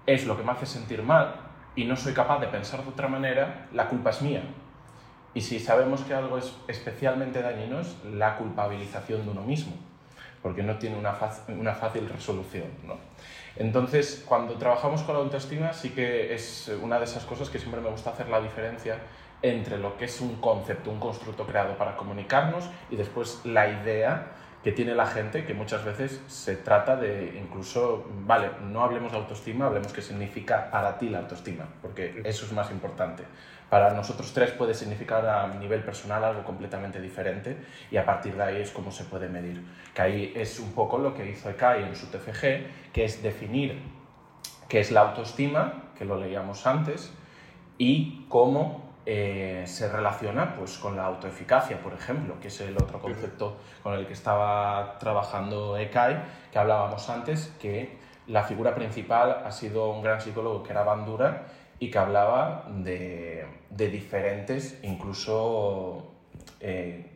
[0.06, 1.36] es lo que me hace sentir mal
[1.76, 4.42] y no soy capaz de pensar de otra manera, la culpa es mía.
[5.34, 9.74] Y si sabemos que algo es especialmente dañino es la culpabilización de uno mismo,
[10.42, 11.16] porque no tiene una,
[11.50, 12.66] una fácil resolución.
[12.84, 12.96] ¿no?
[13.56, 17.82] Entonces, cuando trabajamos con la autoestima, sí que es una de esas cosas que siempre
[17.82, 18.98] me gusta hacer la diferencia
[19.42, 24.32] entre lo que es un concepto, un constructo creado para comunicarnos y después la idea
[24.68, 29.18] que tiene la gente, que muchas veces se trata de incluso, vale, no hablemos de
[29.18, 33.24] autoestima, hablemos qué significa para ti la autoestima, porque eso es más importante.
[33.70, 37.56] Para nosotros tres puede significar a nivel personal algo completamente diferente
[37.90, 39.64] y a partir de ahí es cómo se puede medir.
[39.94, 43.82] Que ahí es un poco lo que hizo ECAI en su TFG, que es definir
[44.68, 47.14] qué es la autoestima, que lo leíamos antes,
[47.78, 53.00] y cómo eh, se relaciona pues, con la autoeficacia, por ejemplo, que es el otro
[53.00, 59.52] concepto con el que estaba trabajando ECAI, que hablábamos antes, que la figura principal ha
[59.54, 61.46] sido un gran psicólogo que era Bandura
[61.80, 66.12] y que hablaba de, de diferentes, incluso
[66.60, 67.10] eh,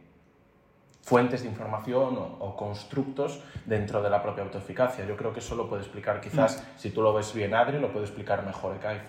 [1.01, 5.05] fuentes de información o, constructos dentro de la propia autoeficacia.
[5.05, 6.79] Yo creo que eso lo puede explicar, quizás, mm.
[6.79, 9.01] si tú lo ves bien, Adri, lo puede explicar mejor ECAI.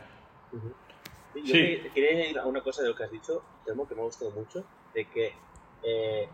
[1.35, 4.31] Yo quería añadir una cosa de lo que has dicho, Temo, que me ha gustado
[4.33, 4.65] mucho,
[4.95, 5.35] de que
[5.83, 6.29] eh,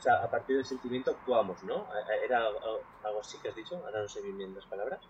[0.00, 1.86] o sea, a partir del sentimiento actuamos, ¿no?
[2.24, 3.76] ¿Era algo así que has dicho?
[3.84, 5.00] Ahora no sé bien bien las palabras.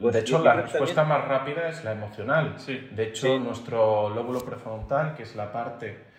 [0.00, 2.56] Pues de hecho, la respuesta más rápida es la emocional.
[2.66, 6.12] De hecho, nuestro lóbulo prefrontal, que es la parte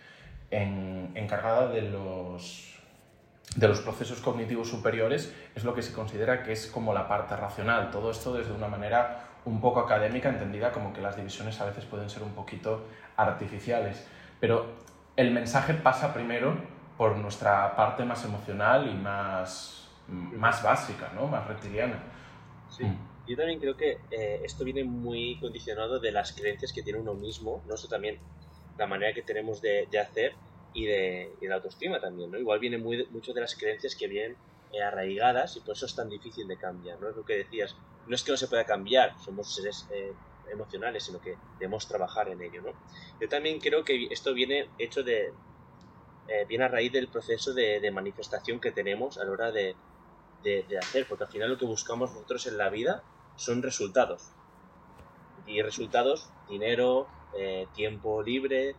[0.52, 2.70] encargada de los
[3.56, 7.36] de los procesos cognitivos superiores es lo que se considera que es como la parte
[7.36, 7.92] racional.
[7.92, 11.86] Todo esto desde una manera un poco académica, entendida como que las divisiones a veces
[11.86, 12.86] pueden ser un poquito
[13.18, 14.08] artificiales.
[14.40, 14.66] Pero
[15.16, 16.56] el mensaje pasa primero
[16.98, 21.28] por nuestra parte más emocional y más, más básica, ¿no?
[21.28, 22.02] más reptiliana.
[22.70, 22.86] Sí.
[22.86, 23.14] Mm.
[23.26, 27.14] Yo también creo que eh, esto viene muy condicionado de las creencias que tiene uno
[27.14, 28.20] mismo, no eso también
[28.78, 30.34] la manera que tenemos de, de hacer
[30.74, 32.38] y de, y de, la autoestima también, ¿no?
[32.38, 34.36] Igual viene muy, mucho de las creencias que vienen
[34.74, 37.10] eh, arraigadas y por eso es tan difícil de cambiar, ¿no?
[37.10, 37.78] Es lo que decías,
[38.08, 40.14] no es que no se pueda cambiar, somos seres eh,
[40.52, 42.72] emocionales, sino que debemos trabajar en ello, ¿no?
[43.20, 45.34] Yo también creo que esto viene hecho de,
[46.28, 49.76] eh, viene a raíz del proceso de, manifestación que tenemos a la hora de,
[50.44, 53.04] de, hacer, porque al final lo que buscamos nosotros en la vida
[53.36, 54.32] son resultados.
[55.46, 57.08] Y resultados, dinero,
[57.74, 58.76] tiempo libre,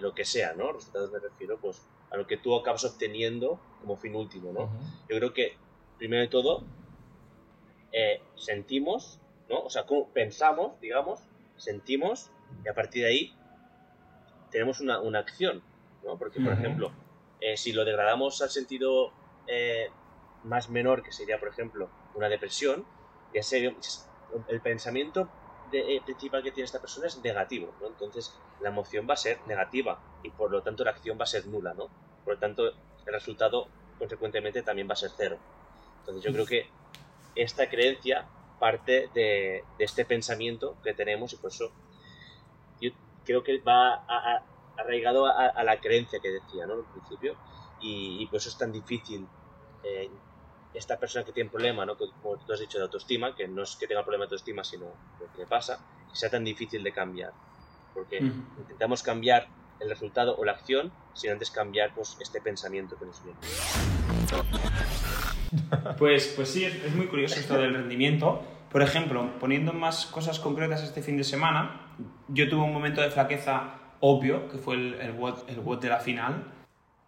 [0.00, 0.72] lo que sea, ¿no?
[0.72, 4.70] Resultados me refiero, pues, a lo que tú acabas obteniendo como fin último, ¿no?
[5.08, 5.56] Yo creo que,
[5.98, 6.64] primero de todo,
[7.92, 9.60] eh, sentimos, ¿no?
[9.60, 11.20] O sea, como pensamos, digamos,
[11.56, 12.30] sentimos,
[12.64, 13.34] y a partir de ahí
[14.50, 15.62] tenemos una, una acción,
[16.04, 16.18] ¿no?
[16.18, 16.92] Porque, por ejemplo,
[17.40, 19.12] eh, si lo degradamos al sentido
[19.46, 19.90] eh,
[20.44, 22.84] más menor, que sería, por ejemplo, una depresión,
[23.34, 23.74] ya sería,
[24.48, 25.28] el pensamiento
[25.70, 27.88] de, principal que tiene esta persona es negativo, ¿no?
[27.88, 31.26] Entonces, la emoción va a ser negativa y por lo tanto la acción va a
[31.26, 31.88] ser nula, ¿no?
[32.24, 35.38] por lo tanto el resultado consecuentemente también va a ser cero.
[36.00, 36.66] Entonces yo creo que
[37.34, 38.26] esta creencia
[38.58, 41.72] parte de, este pensamiento que tenemos y por eso
[42.80, 42.90] yo
[43.24, 44.04] creo que va
[44.76, 46.74] arraigado a, la creencia que decía ¿no?
[46.74, 47.36] al principio
[47.80, 49.26] y, por eso es tan difícil
[49.82, 50.10] eh,
[50.74, 51.96] esta persona que tiene un problema, ¿no?
[51.96, 54.86] como tú has dicho, de autoestima, que no es que tenga problema de autoestima, sino
[55.18, 57.32] lo que le pasa, que sea tan difícil de cambiar.
[57.94, 59.48] Porque intentamos cambiar
[59.80, 63.38] el resultado o la acción sin antes cambiar pues, este pensamiento que nos viene.
[65.98, 68.42] Pues, pues sí, es, muy curioso esto del rendimiento.
[68.70, 71.88] Por ejemplo, poniendo más cosas concretas este fin de semana,
[72.28, 76.52] yo tuve un momento de flaqueza obvio, que fue el, el, de la final.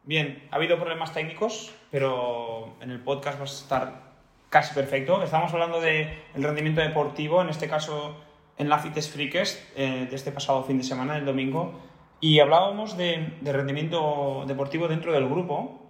[0.04, 4.12] Bien, ha habido problemas técnicos, pero en el podcast va a estar
[4.50, 5.22] casi perfecto.
[5.22, 8.16] Estamos hablando del el rendimiento deportivo, en este caso
[8.58, 11.80] en la Fites Freakers, eh, de este pasado fin de semana, el domingo,
[12.20, 15.81] y hablábamos de, de rendimiento deportivo dentro del grupo,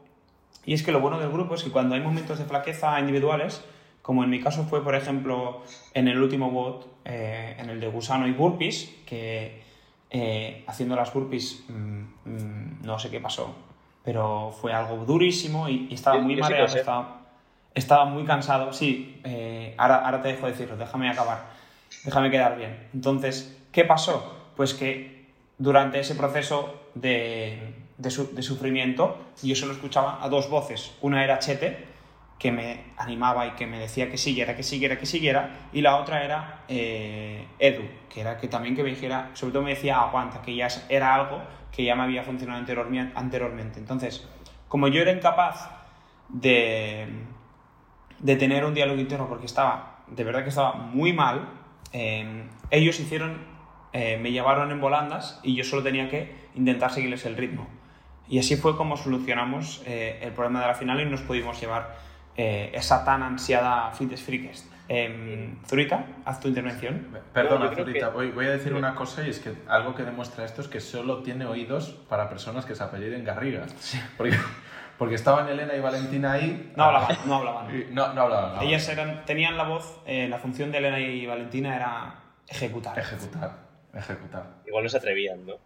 [0.65, 3.65] y es que lo bueno del grupo es que cuando hay momentos de flaqueza individuales,
[4.03, 5.63] como en mi caso fue, por ejemplo,
[5.95, 9.63] en el último bot, eh, en el de gusano y burpees, que
[10.11, 13.55] eh, haciendo las burpees mm, mm, no sé qué pasó,
[14.05, 17.23] pero fue algo durísimo y, estaba muy mareado, estaba,
[17.75, 18.73] estaba, muy cansado.
[18.73, 21.47] Sí, eh, ahora, ahora te dejo decirlo, déjame acabar,
[22.05, 22.89] déjame quedar bien.
[22.93, 24.37] Entonces, ¿qué pasó?
[24.57, 30.95] Pues que durante ese proceso de, de, sufrimiento, yo solo escuchaba a dos voces.
[31.01, 31.87] Una era Chete,
[32.39, 35.97] que me animaba y que me decía que siguiera, que siguiera, que siguiera, y la
[35.97, 40.01] otra era eh, Edu, que era que también que me dijera, sobre todo me decía
[40.01, 42.65] aguanta, que ya era algo que ya me había funcionado
[43.15, 43.79] anteriormente.
[43.79, 44.27] Entonces,
[44.69, 45.71] como yo era incapaz
[46.29, 47.07] de,
[48.19, 51.49] de tener un diálogo interno porque estaba, de verdad que estaba muy mal,
[51.93, 53.39] eh, ellos hicieron,
[53.93, 57.67] eh, me llevaron en volandas y yo solo tenía que intentar seguirles el ritmo.
[58.33, 61.97] Y así fue como solucionamos eh, el problema de la final y nos pudimos llevar
[62.35, 64.73] eh, esa tan ansiada Fitness Freakest.
[64.89, 67.09] Eh, Zurita, haz tu intervención.
[67.35, 70.69] Perdona, Zurita, voy, a decir una cosa y es que algo que demuestra esto es
[70.69, 73.67] que solo tiene oídos para personas que se apelliden Garriga.
[74.17, 74.39] Porque,
[74.97, 76.73] porque estaban Elena y Valentina ahí.
[76.75, 77.95] No hablaban, no hablaban.
[77.95, 78.63] No, no hablaban.
[78.63, 82.15] Ellas eran, tenían la voz, eh, la función de Elena y Valentina era
[82.49, 82.99] ejecutar.
[82.99, 83.59] Ejecutar,
[83.93, 84.47] ejecutar.
[84.67, 85.57] Igual no se atrevían, ¿no?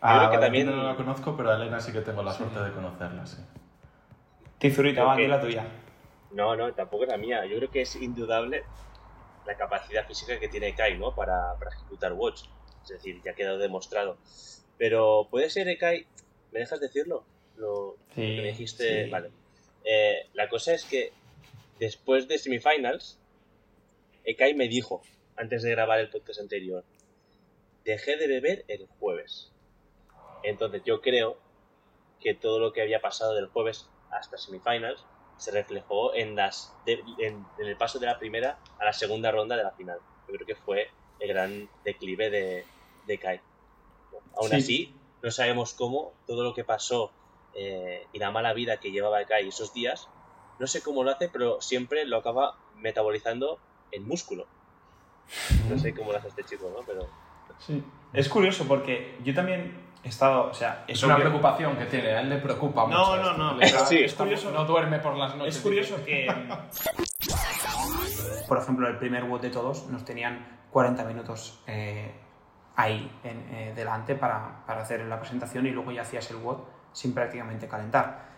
[0.00, 0.66] Ah, creo que también...
[0.66, 3.38] no la conozco, pero a Elena sí que tengo la suerte de conocerla, sí.
[4.58, 5.66] Tizurita, va, la tuya.
[6.32, 7.44] No, no, tampoco es la mía.
[7.46, 8.64] Yo creo que es indudable
[9.46, 11.14] la capacidad física que tiene Kai, ¿no?
[11.14, 12.42] Para, para ejecutar Watch.
[12.82, 14.18] Es decir, ya ha quedado demostrado.
[14.76, 16.06] Pero puede ser, Kai,
[16.52, 17.24] ¿me dejas decirlo?
[17.56, 19.08] Lo, que me dijiste.
[19.08, 19.30] Vale.
[19.84, 21.12] Eh, la cosa es que
[21.78, 23.18] después de semifinals,
[24.24, 25.02] Ekai me dijo,
[25.36, 26.84] antes de grabar el podcast anterior,
[27.84, 29.52] dejé de beber el jueves.
[30.42, 31.36] Entonces yo creo
[32.20, 35.04] que todo lo que había pasado del jueves hasta semifinals
[35.36, 39.62] se reflejó en, las en, el paso de la primera a la segunda ronda de
[39.62, 39.98] la final.
[40.26, 42.64] Yo creo que fue el gran declive de,
[43.06, 43.40] de Kai.
[44.36, 47.12] Aún así, no sabemos cómo todo lo que pasó
[47.54, 50.08] eh, y la mala vida que llevaba Kai esos días,
[50.58, 53.58] no sé cómo lo hace, pero siempre lo acaba metabolizando
[53.92, 54.46] en músculo.
[55.68, 56.84] No sé cómo lo hace este chico, ¿no?
[56.84, 57.06] Pero...
[57.58, 57.82] Sí.
[58.12, 62.28] Es curioso porque yo también estado, o sea, es una preocupación que tiene, a él
[62.28, 63.16] le preocupa mucho.
[63.16, 64.50] No, no, no, es curioso.
[64.50, 65.56] No duerme por las noches.
[65.56, 66.26] Es curioso que,
[68.48, 72.12] por ejemplo, el primer WOD de todos nos tenían 40 minutos eh,
[72.76, 76.58] ahí en, eh, delante para, para, hacer la presentación y luego ya hacías el WOD
[76.92, 78.28] sin prácticamente calentar.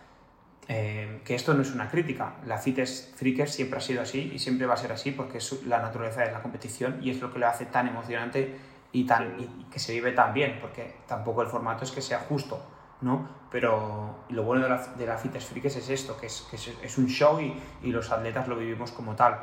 [0.67, 4.39] Eh, que esto no es una crítica, la CITES Freakers siempre ha sido así y
[4.39, 7.33] siempre va a ser así porque es la naturaleza de la competición y es lo
[7.33, 8.55] que lo hace tan emocionante
[8.91, 12.19] y, tan, y que se vive tan bien, porque tampoco el formato es que sea
[12.19, 12.61] justo,
[13.01, 13.27] ¿no?
[13.49, 16.97] Pero lo bueno de la, de la Fites Freaks es esto, que es, que es,
[16.97, 19.37] un show y, y, los atletas lo vivimos como tal.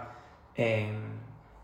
[0.54, 0.92] Eh,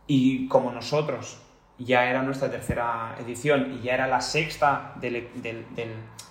[0.07, 1.41] y como nosotros
[1.79, 5.65] ya era nuestra tercera edición y ya era la sexta del, del,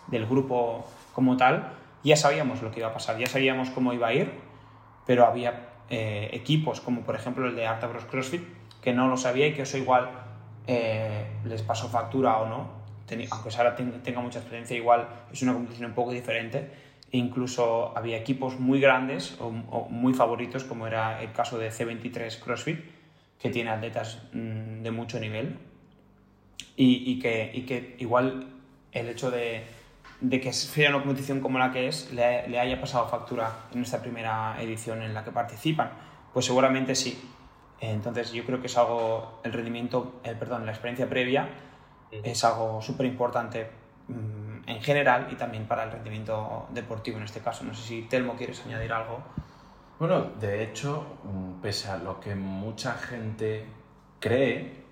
[0.08, 4.08] del, grupo como tal, ya sabíamos lo que iba a pasar, ya sabíamos cómo iba
[4.08, 4.32] a ir,
[5.06, 8.44] pero había eh, equipos como por ejemplo el de Artabros CrossFit
[8.82, 10.10] que no lo sabía y que eso igual
[10.68, 12.84] eh, les pasó factura o no.
[13.32, 16.70] aunque ahora tenga mucha experiencia, igual es una competición un poco diferente.
[17.12, 22.40] E incluso había equipos muy grandes o, muy favoritos, como era el caso de C23
[22.40, 22.80] CrossFit,
[23.40, 25.60] que tiene atletas mm, de mucho nivel.
[26.76, 28.48] Y, que, igual
[28.92, 29.64] el hecho de,
[30.28, 34.56] que sea una competición como la que es le haya pasado factura en esta primera
[34.60, 35.92] edición en la que participan.
[36.34, 37.16] Pues seguramente sí,
[37.92, 41.50] entonces yo creo que es algo, el rendimiento, el, perdón, la experiencia previa
[42.12, 43.70] es algo súper importante
[44.08, 47.64] mm, en general y también para el rendimiento deportivo en este caso.
[47.64, 49.20] No sé si Telmo quieres añadir algo.
[50.00, 53.66] Bueno, de hecho, mm, pese a lo que mucha gente
[54.20, 54.84] cree,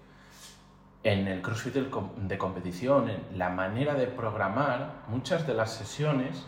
[1.03, 6.45] en el CrossFit de competición, en la manera de programar, muchas de las sesiones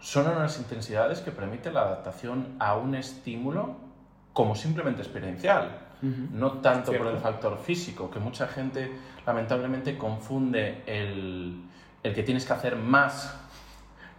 [0.00, 3.85] son unas intensidades que permiten la adaptación a un estímulo
[4.36, 8.92] como simplemente experiencial, no tanto por el factor físico, que mucha gente
[9.26, 11.62] lamentablemente confunde el,
[12.02, 13.34] el que tienes que hacer más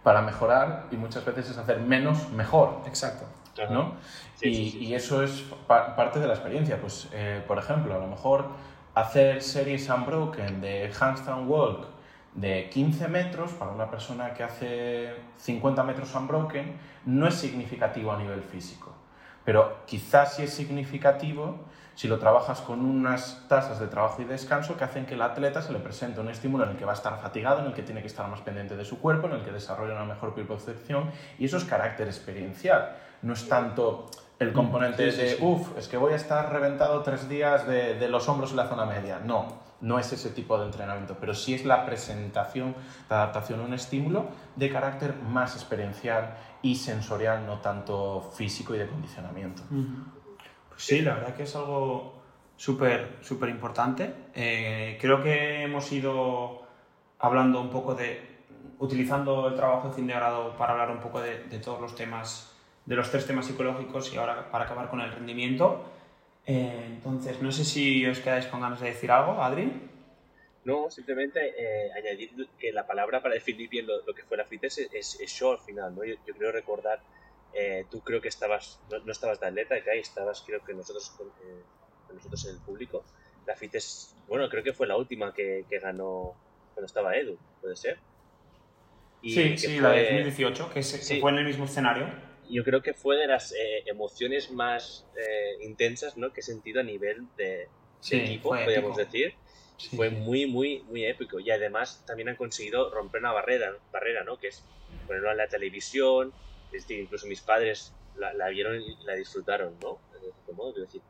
[0.02, 2.82] para mejorar y muchas veces es hacer menos mejor.
[2.84, 3.26] Exacto.
[3.70, 3.92] ¿no?
[4.34, 6.80] Sí, y, sí, sí, y eso es pa- parte de la experiencia.
[6.80, 8.46] Pues, eh, por ejemplo, a lo mejor
[8.96, 11.86] hacer series unbroken de handstand walk
[12.34, 16.76] de 15 metros para una persona que hace 50 metros unbroken
[17.06, 18.92] no es significativo a nivel físico.
[19.48, 21.56] Pero quizás sí es significativo
[21.94, 25.62] si lo trabajas con unas tasas de trabajo y descanso que hacen que el atleta
[25.62, 27.82] se le presente un estímulo en el que va a estar fatigado, en el que
[27.82, 31.10] tiene que estar más pendiente de su cuerpo, en el que desarrolla una mejor percepción
[31.38, 32.94] y eso es carácter experiencial.
[33.22, 35.42] No es tanto el componente Sí, sí, de, sí.
[35.42, 38.68] uff, es que voy a estar reventado tres días de, de los hombros en la
[38.68, 39.18] zona media.
[39.24, 39.46] No,
[39.80, 42.74] no es ese tipo de entrenamiento, pero sí es la presentación,
[43.08, 48.78] la adaptación a un estímulo de carácter más experiencial y sensorial, no tanto físico y
[48.78, 49.62] de condicionamiento.
[50.68, 52.20] Pues sí, la verdad que es algo
[52.56, 54.14] súper, súper importante.
[54.34, 56.62] Eh, creo que hemos ido
[57.18, 58.38] hablando un poco de,
[58.78, 61.94] utilizando el trabajo de fin de grado para hablar un poco de, de todos los
[61.94, 62.52] temas,
[62.86, 65.84] de los tres temas psicológicos y ahora para acabar con el rendimiento.
[66.46, 69.70] Eh, entonces, no sé si os quedáis con ganas de decir algo, Adri.
[70.68, 74.44] No, simplemente eh, añadir que la palabra para definir bien lo, lo que fue la
[74.44, 76.04] fitness es, es, es show al final, ¿no?
[76.04, 76.98] Yo, yo creo recordar,
[77.52, 80.74] eh, tú creo que estabas, no, no estabas de atleta, que ahí estabas creo que
[80.74, 81.66] nosotros, con, eh,
[82.06, 83.06] con nosotros en el público.
[83.46, 86.38] La fitness, bueno, creo que fue la última que, que ganó
[86.74, 87.98] cuando estaba Edu, ¿puede ser?
[89.20, 92.06] Y sí, sí, la de fue- 2018, que, se- que fue en el mismo escenario.
[92.50, 96.32] yo creo que fue de las eh, emociones más eh, intensas ¿no?
[96.32, 97.68] que he sentido a nivel de, de
[98.00, 99.04] Sí, equipo, fue podríamos épico.
[99.04, 99.34] decir.
[99.78, 101.40] Sí, fue muy, muy, muy épico.
[101.40, 104.36] Y además también han conseguido romper una barrera, barrera ¿no?
[104.38, 104.62] que es
[105.06, 106.32] ponerlo en la televisión.
[106.66, 109.98] Es decir, incluso mis padres la, la vieron y la disfrutaron, ¿no?
[110.12, 111.00] De cierto modo, quiero decir,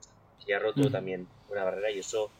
[0.45, 2.31] que ha roto también una barrera y eso,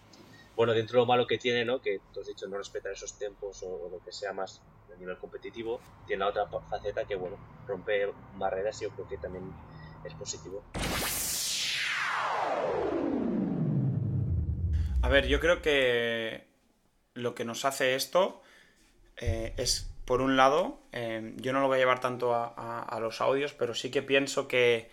[0.55, 1.81] bueno, dentro de lo malo que tiene, ¿no?
[1.81, 4.63] Que tú has dicho no respetar esos tiempos o, o lo que sea más
[4.95, 7.37] a nivel competitivo, tiene la otra faceta que, bueno,
[7.67, 9.45] rompe barreras y yo creo que también
[10.05, 10.63] es positivo.
[15.09, 16.45] A ver, yo creo que
[17.15, 18.43] lo que nos hace esto
[19.17, 23.23] eh, es, por un lado, eh, yo no lo voy a llevar tanto a, los
[23.23, 24.91] audios, pero sí que pienso que,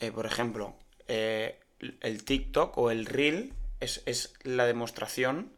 [0.00, 0.74] eh, por ejemplo,
[1.06, 1.60] eh,
[2.00, 5.52] el TikTok o el Reel es, la demostración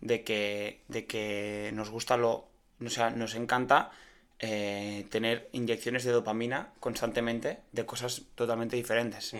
[0.00, 2.46] de que, de que nos gusta lo.
[2.80, 3.90] O sea, nos encanta
[4.38, 9.34] tener inyecciones de dopamina constantemente de cosas totalmente diferentes.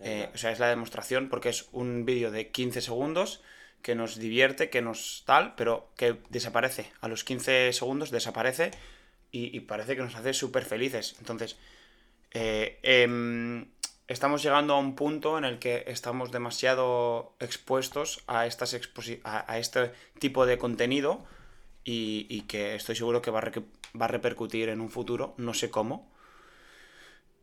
[0.00, 3.42] Eh, o sea, es la demostración porque es un vídeo de 15 segundos
[3.82, 6.90] que nos divierte, que nos tal, pero que desaparece.
[7.00, 8.70] A los 15 segundos desaparece
[9.30, 11.16] y, y parece que nos hace súper felices.
[11.18, 11.56] Entonces,
[12.32, 13.66] eh, em,
[14.08, 19.50] estamos llegando a un punto en el que estamos demasiado expuestos a, estas exposi- a,
[19.50, 21.24] a este tipo de contenido
[21.84, 23.52] y, y que estoy seguro que va a,
[24.00, 26.10] va a repercutir en un futuro, no sé cómo,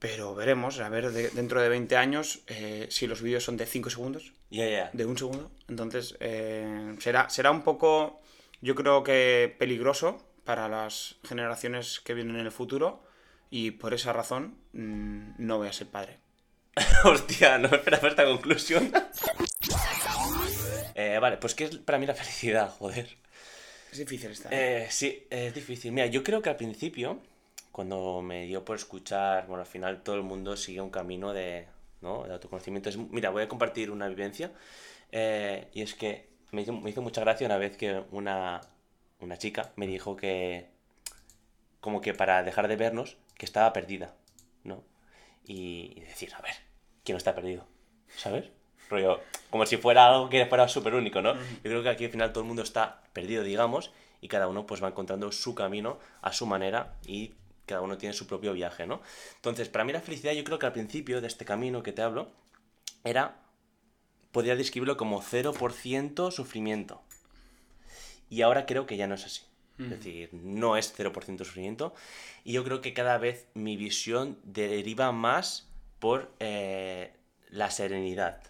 [0.01, 3.67] pero veremos, a ver, de- dentro de 20 años, eh, si los vídeos son de
[3.67, 4.89] 5 segundos, Ya, ya.
[4.93, 8.19] de un segundo, entonces eh, será, será un poco,
[8.61, 13.03] yo creo que peligroso para las generaciones que vienen en el futuro
[13.51, 16.17] y por esa razón mm, no voy a ser padre.
[17.03, 18.91] Hostia, no esperaba esta conclusión.
[20.95, 22.69] Eh, vale, pues ¿qué es para mí la felicidad?
[22.77, 23.17] Joder.
[23.91, 24.49] Es difícil esta.
[24.51, 25.91] Eh, sí, es difícil.
[25.91, 27.21] Mira, yo creo que al principio,
[27.71, 31.67] cuando me dio por escuchar, bueno, al final todo el mundo sigue un camino de,
[32.01, 32.23] ¿no?
[32.23, 32.89] de autoconocimiento.
[32.89, 34.51] Es- mira, voy a compartir una vivencia.
[35.11, 38.61] eh, y es que me hizo, me hizo mucha gracia una vez que una,
[39.19, 40.69] una chica me dijo que,
[41.79, 44.13] como que para dejar de vernos, que estaba perdida,
[44.63, 44.83] ¿no?
[45.45, 46.53] Y, y decir, a ver,
[47.03, 47.65] ¿quién no está perdido?
[48.15, 48.45] ¿Sabes?
[48.89, 49.19] Rollo,
[49.49, 51.33] como si fuera algo que fuera súper único, ¿no?
[51.35, 53.91] Yo creo que aquí al final todo el mundo está perdido, digamos,
[54.21, 57.33] y cada uno pues va encontrando su camino a su manera y
[57.71, 59.01] cada uno tiene su propio viaje, ¿no?
[59.37, 62.01] Entonces, para mí la felicidad, yo creo que al principio de este camino que te
[62.01, 62.29] hablo,
[63.05, 63.37] era,
[64.33, 67.01] podría describirlo como 0% sufrimiento.
[68.29, 69.43] Y ahora creo que ya no es así.
[69.79, 71.95] Es decir, no es 0% sufrimiento.
[72.43, 75.69] Y yo creo que cada vez mi visión deriva más
[75.99, 77.13] por eh,
[77.49, 78.43] la serenidad.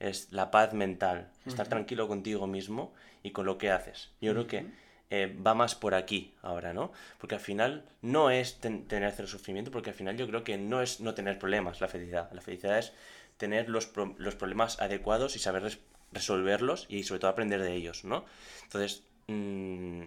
[0.00, 1.30] Es la paz mental.
[1.46, 2.92] Estar tranquilo contigo mismo
[3.22, 4.10] y con lo que haces.
[4.20, 4.66] Yo creo que
[5.10, 6.92] eh, va más por aquí ahora, ¿no?
[7.18, 10.56] Porque al final no es ten- tener cero sufrimiento, porque al final yo creo que
[10.58, 12.30] no es no tener problemas la felicidad.
[12.32, 12.92] La felicidad es
[13.36, 15.78] tener los, pro- los problemas adecuados y saber res-
[16.12, 18.24] resolverlos y sobre todo aprender de ellos, ¿no?
[18.64, 20.02] Entonces, mm,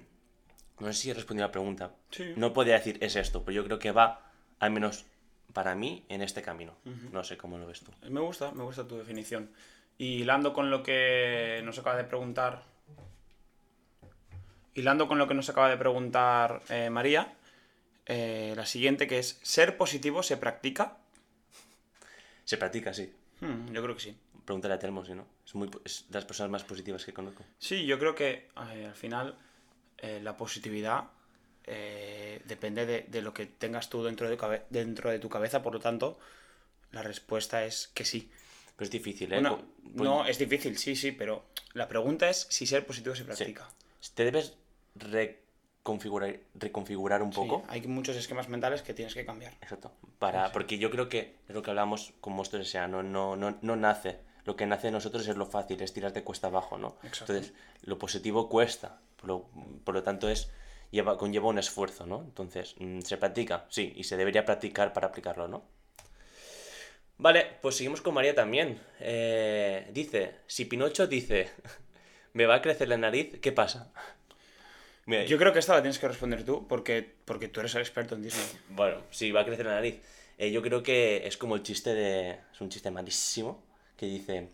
[0.80, 1.92] no sé si he respondido a la pregunta.
[2.12, 2.34] Sí.
[2.36, 5.06] No podría decir es esto, pero yo creo que va, al menos
[5.54, 6.76] para mí, en este camino.
[7.12, 7.92] No sé cómo lo ves tú.
[8.10, 9.50] Me gusta, me gusta tu definición.
[9.98, 12.64] Y hilando con lo que nos acaba de preguntar.
[14.78, 17.34] Hilando con lo que nos acaba de preguntar eh, María.
[18.06, 20.98] eh, la siguiente que es: ¿ser positivo se practica?
[22.46, 23.12] Se practica, sí.
[23.42, 24.16] Hmm, yo creo que sí.
[24.46, 25.26] Pregúntale a Telmo, si no.
[25.48, 27.44] Es, muy, es de las personas más positivas que conozco.
[27.58, 29.36] Sí, yo creo que eh, al final
[30.22, 31.06] la positividad
[32.46, 35.74] depende de, de lo que tengas tú dentro de, cabe- dentro de tu cabeza, por
[35.74, 36.20] lo tanto,
[36.92, 38.30] la respuesta es que sí.
[38.76, 39.36] Pero es difícil, ¿eh?
[39.42, 39.66] Bueno, Co-
[39.98, 43.68] pues- no, es difícil, sí, sí, pero la pregunta es si ser positivo se practica.
[44.14, 44.54] Te debes
[45.00, 47.64] reconfigurar, reconfigurar un Sí, poco.
[47.70, 49.54] hay muchos esquemas mentales que tienes que cambiar.
[49.62, 49.92] Exacto.
[50.20, 52.88] Para, Porque yo creo que es lo que hablamos con monstruos S.A.
[52.88, 54.20] No, no, no, no nace.
[54.46, 56.98] Lo que nace de nosotros es lo fácil, es tirar de cuesta abajo, ¿no?
[57.04, 57.34] Exacto.
[57.34, 59.00] Entonces, lo positivo cuesta.
[59.18, 59.50] Por lo,
[59.84, 60.50] por lo tanto, es
[60.92, 62.22] lleva, conlleva un esfuerzo, ¿no?
[62.22, 63.66] Entonces, mm, ¿se practica?
[63.70, 65.66] Sí, y se debería practicar para aplicarlo, ¿no?
[67.18, 68.80] Vale, pues seguimos con María también.
[69.00, 71.50] Eh, dice, si Pinocho dice,
[72.34, 73.92] me va a crecer la nariz, ¿qué pasa?
[75.08, 77.82] Mira, Yo creo que esta la tienes que responder tú, porque, porque tú eres el
[77.82, 78.46] experto en Disney.
[78.68, 80.02] Bueno, sí, va a crecer la nariz.
[80.38, 82.40] Eh, yo creo que es como el chiste de.
[82.52, 83.64] Es un chiste malísimo.
[83.96, 84.50] Que dice.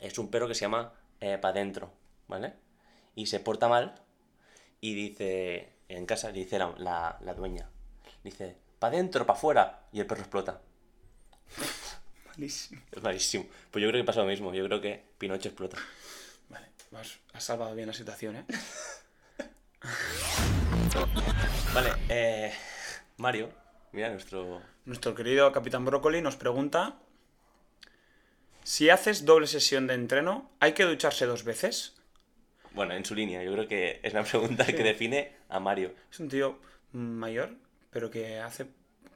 [0.00, 0.92] Es un perro que se llama
[1.40, 1.92] Pa' dentro,
[2.26, 2.52] ¿vale?
[3.14, 3.94] Y se porta mal.
[4.80, 5.68] Y dice.
[5.88, 7.70] En casa le dice la, la, la dueña.
[8.24, 8.56] Dice.
[8.80, 9.84] Pa' dentro, pa' fuera.
[9.92, 10.60] Y el perro explota.
[12.26, 12.82] Malísimo.
[12.90, 13.46] Es malísimo.
[13.70, 14.52] Pues yo creo que pasa lo mismo.
[14.52, 15.78] Yo creo que Pinocho explota.
[16.48, 16.66] Vale,
[16.96, 18.44] has, has salvado bien la situación, ¿eh?
[21.74, 22.52] Vale, eh.
[23.16, 23.50] Mario.
[23.92, 24.62] Mira nuestro.
[24.84, 26.98] Nuestro querido Capitán Brócoli nos pregunta:
[28.62, 31.96] Si haces doble sesión de entreno, ¿hay que ducharse dos veces?
[32.72, 33.42] Bueno, en su línea.
[33.42, 35.94] Yo creo que es una pregunta que define a Mario.
[36.10, 36.58] Es un tío
[36.92, 37.54] mayor,
[37.90, 38.66] pero que hace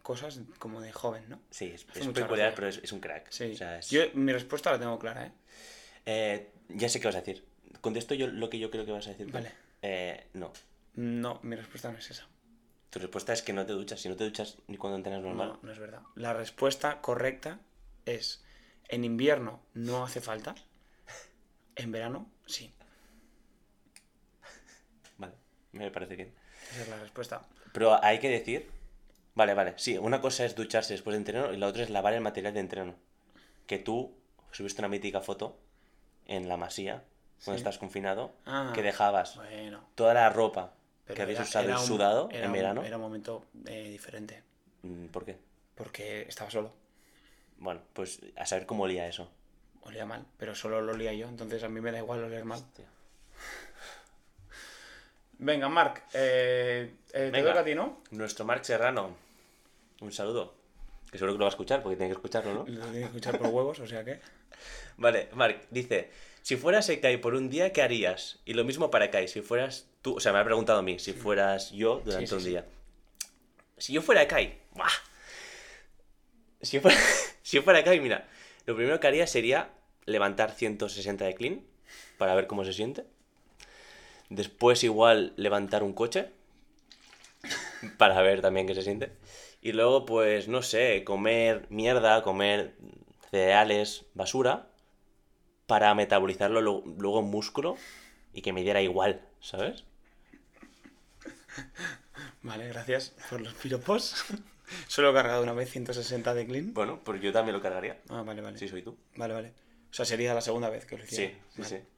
[0.03, 1.41] cosas como de joven, ¿no?
[1.51, 3.27] Sí, es, peculiar, pero es, es un crack.
[3.31, 3.53] Sí.
[3.53, 5.33] O sea, es- Yo, mi respuesta la tengo clara, ¿eh?
[6.07, 7.45] Eh, ya sé qué vas a decir.
[7.81, 9.31] Contesto yo lo que yo creo que vas a decir.
[9.31, 9.64] Vale.
[9.87, 10.51] Eh, no.
[10.95, 12.27] No, mi respuesta no es esa.
[12.89, 14.01] Tu respuesta es que no te duchas.
[14.01, 15.49] Si no te duchas ni cuando entrenas normal.
[15.49, 16.01] No, no es verdad.
[16.15, 17.61] La respuesta correcta
[18.07, 18.43] es:
[18.89, 20.55] en invierno no hace falta,
[21.77, 22.73] en verano sí.
[25.19, 25.35] Vale,
[25.73, 26.35] me parece bien.
[26.73, 27.47] Esa es la respuesta.
[27.75, 28.71] Pero hay que decir.
[29.35, 29.75] Vale, vale.
[29.77, 32.55] Sí, una cosa es ducharse después de entreno y la otra es lavar el material
[32.55, 32.95] de entreno.
[33.67, 34.17] Que tú
[34.51, 35.61] subiste una mítica foto
[36.25, 37.05] en la masía,
[37.45, 39.85] cuando estás confinado, Ah, que dejabas Bueno.
[39.95, 40.73] toda la ropa
[41.05, 42.83] pero que habías era- usado era y sudado en un- verano.
[42.85, 44.43] Era un momento eh, diferente.
[44.83, 45.39] Mm, ¿Por qué?
[45.75, 46.73] Porque estaba solo.
[47.59, 49.31] Bueno, pues a saber cómo olía eso.
[49.83, 52.59] Olía mal, pero solo lo olía yo, entonces a mí me da igual oler mal.
[52.59, 52.87] Hostia.
[55.39, 58.03] Venga, Marc, eh, eh, te toca a ti, ¿no?
[58.13, 59.17] Nuestro Marc Serrano.
[60.01, 60.55] Un saludo.
[61.11, 62.59] Que seguro que lo va a escuchar porque tiene que escucharlo, ¿no?
[62.61, 64.21] Lo tienes que escuchar por huevos, o sea que.
[64.97, 66.11] Vale, Marc, dice,
[66.45, 68.39] si fueras Ekai por un día, ¿qué harías?
[68.45, 70.99] Y lo mismo para Ekai, si fueras tú, o sea, me ha preguntado a mí,
[70.99, 72.67] si fueras yo durante Sí, sí, un día.
[73.79, 74.91] Si yo fuera Ekai, ¡buah!
[76.61, 76.99] Si yo fuera,
[77.43, 78.29] si yo fuera Ekai, mira,
[78.67, 79.71] lo primero que haría sería
[80.05, 81.63] levantar 160 de clean
[82.19, 83.07] para ver cómo se siente.
[84.29, 86.29] Después igual levantar un coche
[87.97, 89.13] para ver también qué se siente.
[89.63, 92.75] Y luego, pues, no sé, comer mierda, comer
[93.31, 94.69] cereales, basura,
[95.67, 97.77] para metabolizarlo lo- luego en músculo
[98.33, 99.85] y que me diera igual, ¿sabes?
[102.43, 104.25] Vale, gracias por los piropos.
[104.89, 106.75] Solo he cargado una vez 160 de clean.
[106.75, 107.99] Bueno, pues yo también lo cargaría.
[108.09, 108.59] Ah, vale, vale.
[108.59, 108.97] Si soy tú.
[109.17, 109.53] Vale, vale.
[109.91, 111.33] O sea, sería la segunda vez que lo hiciera.
[111.35, 111.81] Sí, sí, Vale.
[111.83, 111.89] sí.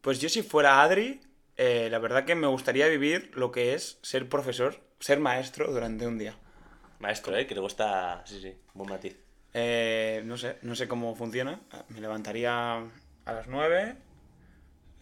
[0.00, 1.20] Pues yo si fuera Adri,
[1.56, 6.06] eh, la verdad que me gustaría vivir lo que es ser profesor, ser maestro durante
[6.06, 6.36] un día.
[7.00, 7.46] Maestro, ¿eh?
[7.46, 8.22] Que le gusta...
[8.24, 9.16] Sí, sí, buen matiz.
[9.54, 11.60] Eh, no sé, no sé cómo funciona.
[11.88, 12.84] Me levantaría
[13.24, 13.96] a las 9,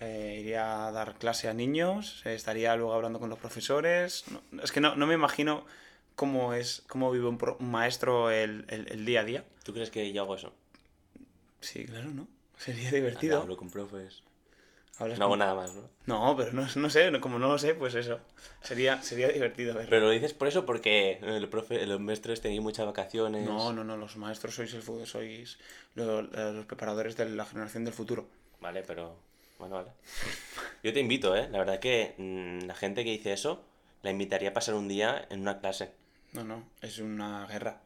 [0.00, 4.24] eh, iría a dar clase a niños, eh, estaría luego hablando con los profesores.
[4.50, 5.64] No- es que no, no me imagino
[6.14, 9.44] cómo es, cómo vive un, pro- un maestro el, el- el día a día.
[9.64, 10.54] ¿Tú crees que yo hago eso?
[11.60, 12.26] Sí, claro, ¿no?
[12.56, 13.40] Sería divertido.
[13.42, 14.22] Hablo con profes.
[15.18, 15.88] No hago nada más, ¿no?
[16.06, 18.18] No, pero no, no sé, como no lo sé, pues eso.
[18.62, 19.88] Sería, sería divertido verlo.
[19.90, 23.46] Pero lo dices por eso porque el profe, los maestros tenéis muchas vacaciones.
[23.46, 25.58] No, no, no, los maestros sois el futuro, sois
[25.94, 28.26] lo- los preparadores de la generación del futuro.
[28.60, 29.16] Vale, pero...
[29.58, 29.90] Bueno, vale.
[30.82, 31.48] Yo te invito, ¿eh?
[31.50, 33.62] La verdad que mm, la gente que dice eso,
[34.02, 35.92] la invitaría a pasar un día en una clase.
[36.32, 37.80] No, no, es una guerra.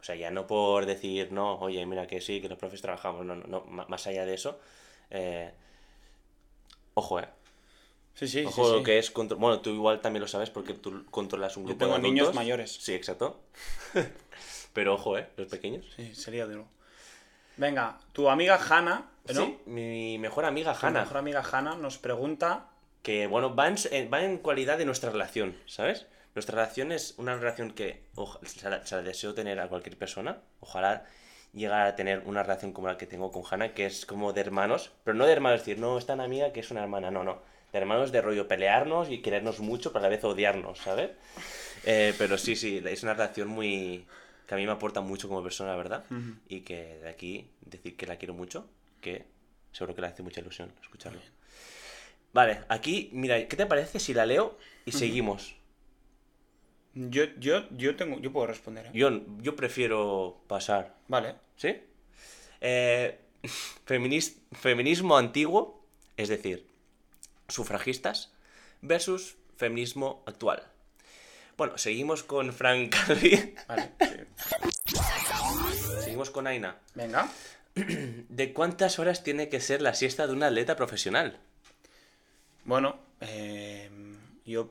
[0.00, 3.26] O sea, ya no por decir, no, oye, mira que sí, que los profes trabajamos,
[3.26, 4.58] no, no, no, más allá de eso.
[5.10, 5.52] eh,
[6.96, 7.28] ojo, ¿eh?
[8.14, 8.84] Sí, sí, Ojo sí, lo sí.
[8.84, 9.38] que es control.
[9.38, 12.34] Bueno, tú igual también lo sabes porque tú controlas un Yo grupo tengo de niños
[12.34, 12.72] mayores.
[12.80, 13.40] Sí, exacto.
[14.72, 15.28] Pero ojo, ¿eh?
[15.36, 15.84] Los pequeños.
[15.94, 16.66] Sí, sería duro.
[17.58, 19.34] Venga, tu amiga Hanna, ¿no?
[19.44, 21.00] Sí, mi mejor amiga Hanna.
[21.00, 22.68] mejor amiga Hanna nos pregunta.
[23.02, 26.06] Que bueno, va en, eh, va en cualidad de nuestra relación, ¿sabes?
[26.34, 29.96] Nuestra relación es una relación que oja- se, la, se la deseo tener a cualquier
[29.98, 30.38] persona.
[30.60, 31.06] Ojalá
[31.56, 34.42] llegar a tener una relación como la que tengo con Hanna, que es como de
[34.42, 37.10] hermanos, pero no de hermanos, es decir, no es tan amiga que es una hermana,
[37.10, 37.40] no, no.
[37.72, 41.10] De hermanos de rollo pelearnos y querernos mucho, pero a la vez odiarnos, ¿sabes?
[41.88, 44.06] Eh, pero sí, sí, es una relación muy.
[44.48, 46.04] que a mí me aporta mucho como persona, verdad.
[46.48, 48.66] Y que de aquí decir que la quiero mucho,
[49.00, 49.24] que
[49.70, 51.20] seguro que le hace mucha ilusión escucharlo.
[52.32, 55.55] Vale, aquí, mira, ¿qué te parece si la leo y seguimos?
[56.98, 58.18] Yo, yo, yo tengo.
[58.20, 58.90] Yo puedo responder, ¿eh?
[58.94, 59.10] Yo,
[59.42, 60.94] yo prefiero pasar.
[61.08, 61.34] Vale.
[61.56, 61.76] ¿Sí?
[62.62, 63.18] Eh,
[63.86, 65.84] feminis- feminismo antiguo,
[66.16, 66.66] es decir,
[67.48, 68.32] sufragistas,
[68.80, 70.62] versus feminismo actual.
[71.58, 73.54] Bueno, seguimos con Frank Calvi.
[73.68, 73.90] Vale.
[74.86, 74.96] sí.
[76.02, 76.78] seguimos con Aina.
[76.94, 77.28] Venga.
[77.74, 81.38] ¿De cuántas horas tiene que ser la siesta de un atleta profesional?
[82.64, 83.90] Bueno, eh,
[84.46, 84.70] yo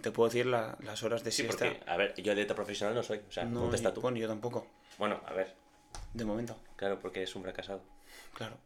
[0.00, 1.66] te puedo decir la- las horas de Sí, siesta.
[1.66, 3.20] porque, a ver, yo atleta profesional no soy.
[3.28, 4.00] O sea, no, yo- tú.
[4.00, 4.66] bueno, yo tampoco,
[4.98, 5.54] Bueno, a ver,
[6.14, 6.56] de momento.
[6.76, 7.82] claro, porque es un fracasado.
[8.34, 8.56] Claro.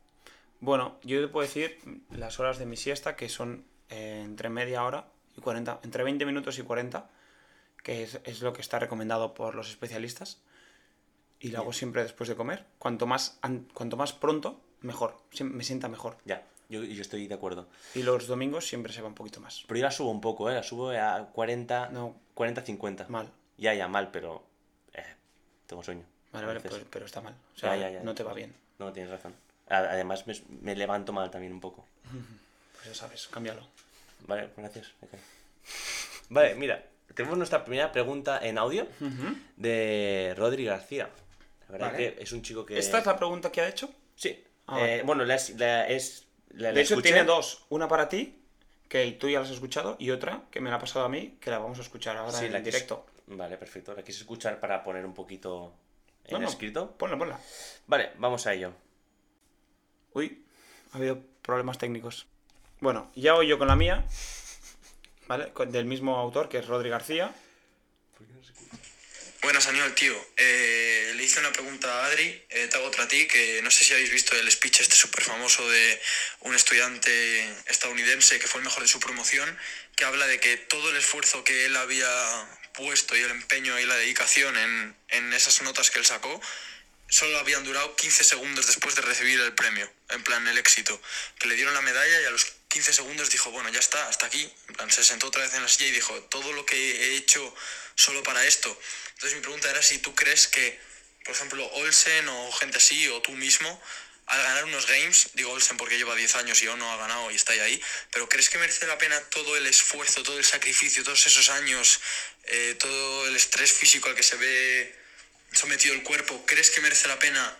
[0.60, 1.78] Bueno, yo te puedo decir
[2.10, 6.24] las horas de mi siesta, que son eh, entre media hora y 40, entre 20
[6.24, 7.10] minutos y 40,
[7.82, 10.40] que es, es lo que está recomendado por los especialistas.
[11.38, 12.64] Y lo hago siempre después de comer.
[12.78, 15.18] Cuanto más, an- cuanto más pronto, mejor.
[15.42, 16.16] Me sienta mejor.
[16.24, 17.68] Ya, yo, yo estoy de acuerdo.
[17.94, 19.64] Y los domingos siempre se va un poquito más.
[19.66, 20.54] Pero yo la subo un poco, ¿eh?
[20.54, 22.14] La subo a 40, No.
[22.34, 23.08] 40-50.
[23.08, 23.28] Mal.
[23.58, 24.44] Ya, ya, mal, pero...
[24.92, 25.04] eh,
[25.66, 26.04] tengo sueño.
[26.32, 27.34] Vale, vale, pues- pero está mal.
[27.54, 28.02] O sea, Ya, ya, ya.
[28.02, 28.54] no te va bien.
[28.78, 29.34] No, tienes razón.
[29.68, 31.86] Además, me, me levanto mal también un poco.
[32.74, 33.66] Pues ya sabes, cámbialo.
[34.26, 34.88] Vale, gracias.
[36.28, 36.84] Vale, mira,
[37.14, 38.86] tenemos nuestra primera pregunta en audio
[39.56, 41.08] de Rodri García.
[41.68, 42.14] La verdad Vale.
[42.14, 42.78] que es un chico que...
[42.78, 43.88] ¿Esta es la pregunta que ha hecho?
[44.16, 44.44] Sí.
[44.66, 45.02] Ah, Eh, vale.
[45.04, 46.23] bueno, la, la es...
[46.54, 47.10] la- la De hecho, escuché.
[47.12, 47.64] tiene dos.
[47.68, 48.40] Una para ti,
[48.88, 51.36] que tú ya la has escuchado, y otra que me la ha pasado a mí,
[51.40, 53.06] que la vamos a escuchar ahora Sí, en la quise- directo.
[53.26, 53.94] Vale, perfecto.
[53.94, 55.72] La quise escuchar para poner un poquito
[56.24, 56.90] en No, no, escrito.
[56.96, 57.38] Ponla, ponla.
[57.86, 58.72] Vale, vamos a ello.
[60.12, 60.44] Uy,
[60.92, 62.26] ha habido problemas técnicos.
[62.80, 64.04] Bueno, ya voy yo con la mía,
[65.26, 65.52] ¿vale?
[65.68, 67.34] Del mismo autor, que es Rodri García.
[69.44, 70.16] Buenas, Aníbal, tío.
[70.38, 73.70] Eh, le hice una pregunta a Adri, eh, te hago otra a ti, que no
[73.70, 76.00] sé si habéis visto el speech este súper famoso de
[76.40, 79.54] un estudiante estadounidense que fue el mejor de su promoción,
[79.96, 82.08] que habla de que todo el esfuerzo que él había
[82.72, 86.40] puesto y el empeño y la dedicación en, en esas notas que él sacó,
[87.10, 90.98] solo habían durado 15 segundos después de recibir el premio, en plan el éxito,
[91.38, 94.24] que le dieron la medalla y a los 15 segundos dijo, bueno, ya está, hasta
[94.24, 96.76] aquí, en plan se sentó otra vez en la silla y dijo, todo lo que
[96.76, 97.54] he hecho
[97.94, 98.68] solo para esto.
[99.14, 100.78] Entonces mi pregunta era si tú crees que,
[101.24, 103.80] por ejemplo, Olsen o gente así, o tú mismo,
[104.26, 107.30] al ganar unos games, digo Olsen porque lleva 10 años y aún no ha ganado
[107.30, 107.80] y está ahí,
[108.10, 112.00] pero ¿crees que merece la pena todo el esfuerzo, todo el sacrificio, todos esos años,
[112.44, 114.96] eh, todo el estrés físico al que se ve
[115.52, 117.56] sometido el cuerpo, ¿crees que merece la pena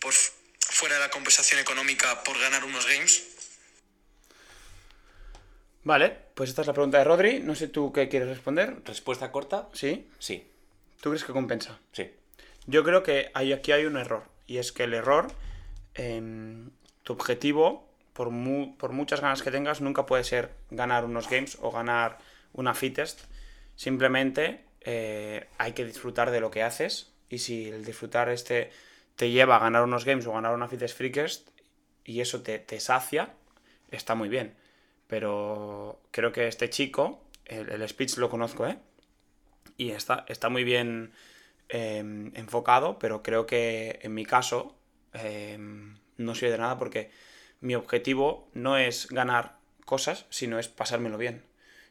[0.00, 3.22] por fuera de la compensación económica por ganar unos games?
[5.84, 7.40] Vale, pues esta es la pregunta de Rodri.
[7.40, 8.76] No sé tú qué quieres responder.
[8.84, 9.68] Respuesta corta.
[9.72, 10.08] ¿Sí?
[10.20, 10.48] Sí,
[11.02, 11.80] ¿Tú crees que compensa?
[11.92, 12.12] sí.
[12.66, 14.22] Yo creo que hay, aquí hay un error.
[14.46, 15.26] Y es que el error,
[15.94, 16.70] em,
[17.02, 21.58] tu objetivo, por, mu- por muchas ganas que tengas, nunca puede ser ganar unos games
[21.60, 22.18] o ganar
[22.52, 23.20] una fittest.
[23.74, 27.10] Simplemente eh, hay que disfrutar de lo que haces.
[27.28, 28.70] Y si el disfrutar este
[29.16, 31.48] te lleva a ganar unos games o ganar una fittest freakest
[32.04, 33.34] y eso te, te sacia,
[33.90, 34.54] está muy bien.
[35.08, 38.78] Pero creo que este chico, el, el speech lo conozco, ¿eh?
[39.78, 41.12] y está, está muy bien
[41.70, 41.98] eh,
[42.34, 44.76] enfocado, pero creo que en mi caso
[45.14, 45.56] eh,
[46.18, 47.10] no sirve de nada porque
[47.60, 49.56] mi objetivo no es ganar
[49.86, 51.44] cosas, sino es pasármelo bien.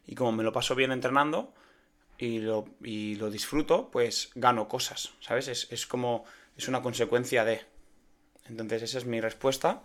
[0.06, 1.52] Y como me lo paso bien entrenando
[2.18, 5.48] y lo, y lo disfruto, pues gano cosas, ¿sabes?
[5.48, 6.24] Es, es como,
[6.56, 7.62] es una consecuencia de.
[8.48, 9.82] Entonces esa es mi respuesta.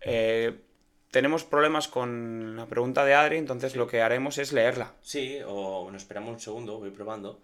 [0.00, 0.58] Eh,
[1.12, 4.94] tenemos problemas con la pregunta de Adri, entonces lo que haremos es leerla.
[5.02, 7.40] Sí, o nos esperamos un segundo, voy probando.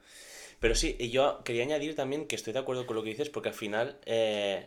[0.58, 3.30] Pero sí, y yo quería añadir también que estoy de acuerdo con lo que dices
[3.30, 4.66] porque al final eh,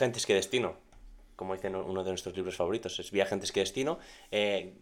[0.00, 0.76] antes que destino.
[1.36, 3.98] como dice uno de nuestros libros favoritos, es Viaje antes que destino,
[4.32, 4.72] eh,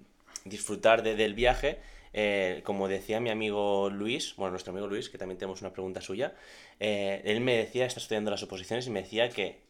[0.44, 1.80] disfrutar de- del viaje.
[2.14, 6.02] eh, como decía mi amigo Luis, bueno, nuestro amigo Luis, que también tenemos una pregunta
[6.02, 6.34] suya,
[6.78, 9.60] eh, él me decía, está estudiando las oposiciones y me decía que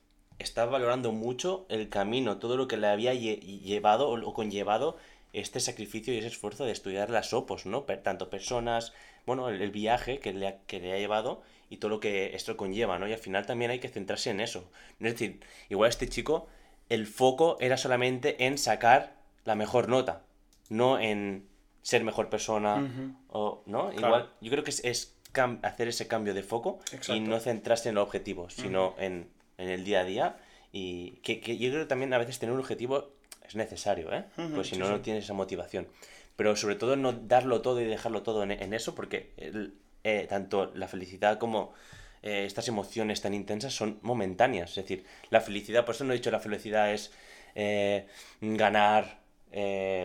[0.43, 4.97] estaba valorando mucho el camino, todo lo que le había lle- llevado o conllevado
[5.33, 7.87] este sacrificio y ese esfuerzo de estudiar las opos, ¿no?
[7.87, 8.93] Per- tanto personas,
[9.27, 12.35] bueno, el, el viaje que le, ha, que le ha llevado y todo lo que
[12.37, 13.09] esto conlleva, ¿no?
[13.09, 14.65] Y al final también hay que centrarse en eso.
[15.01, 15.41] Es decir,
[15.71, 16.49] igual este chico,
[16.91, 19.15] el foco era solamente en sacar
[19.47, 20.23] la mejor nota,
[20.69, 21.47] no en
[21.83, 22.77] ser mejor persona,
[23.31, 23.89] o, ¿no?
[23.91, 24.07] Claro.
[24.07, 25.15] Igual, yo creo que es, es
[25.63, 26.79] hacer ese cambio de foco
[27.17, 29.29] y no centrarse en el objetivo, sino en,
[29.59, 30.37] en el día a día.
[30.73, 33.11] Y que, que yo creo que también a veces tener un objetivo
[33.47, 34.25] es necesario, ¿eh?
[34.55, 34.93] Pues si sí, no, sí.
[34.93, 35.87] no tienes esa motivación.
[36.37, 39.75] Pero sobre todo no darlo todo y dejarlo todo en, en eso, porque el-
[40.05, 41.73] eh, tanto la felicidad como
[42.23, 44.71] eh, estas emociones tan intensas son momentáneas.
[44.71, 47.13] Es decir, la felicidad, por eso no he dicho la felicidad es
[47.55, 48.07] eh,
[48.41, 49.21] ganar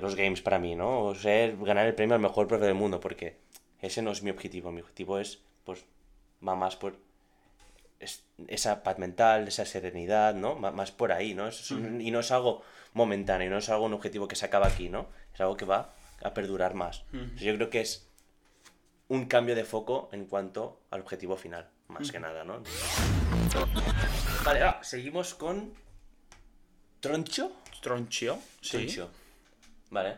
[0.02, 1.06] los games para mí, ¿no?
[1.06, 3.38] O ser, ganar el premio al mejor profe del mundo, porque
[3.82, 4.72] ese no es mi objetivo.
[4.74, 5.86] Mi objetivo es, pues,
[6.46, 6.98] va más por
[8.00, 10.56] es- esa paz mental, esa serenidad, ¿no?
[10.56, 11.48] Más por ahí, ¿no?
[11.48, 12.62] Es- Y no es algo
[12.94, 15.08] momentáneo, no es algo, un objetivo que se acaba aquí, ¿no?
[15.34, 15.94] Es algo que va
[16.24, 17.04] a perdurar más.
[17.14, 18.08] Entonces, Yo creo que es
[19.10, 22.62] un cambio de foco en cuanto al objetivo final, más que nada, ¿no?
[24.44, 25.74] Vale, va, seguimos con
[27.00, 27.52] Troncho.
[27.82, 28.40] Tronchio.
[28.62, 28.72] Sí.
[28.72, 29.10] Troncho.
[29.92, 30.18] Vale.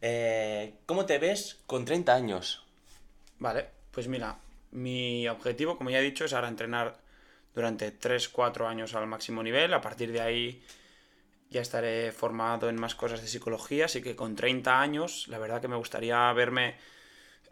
[0.00, 2.62] Eh, ¿Cómo te ves con 30 años?
[3.38, 4.36] Vale, pues mira,
[4.74, 6.98] mi objetivo, como ya he dicho, es ahora entrenar
[7.54, 9.72] durante 3-4 años al máximo nivel.
[9.72, 10.62] A partir de ahí
[11.48, 15.60] ya estaré formado en más cosas de psicología, así que con 30 años, la verdad
[15.60, 16.74] que me gustaría verme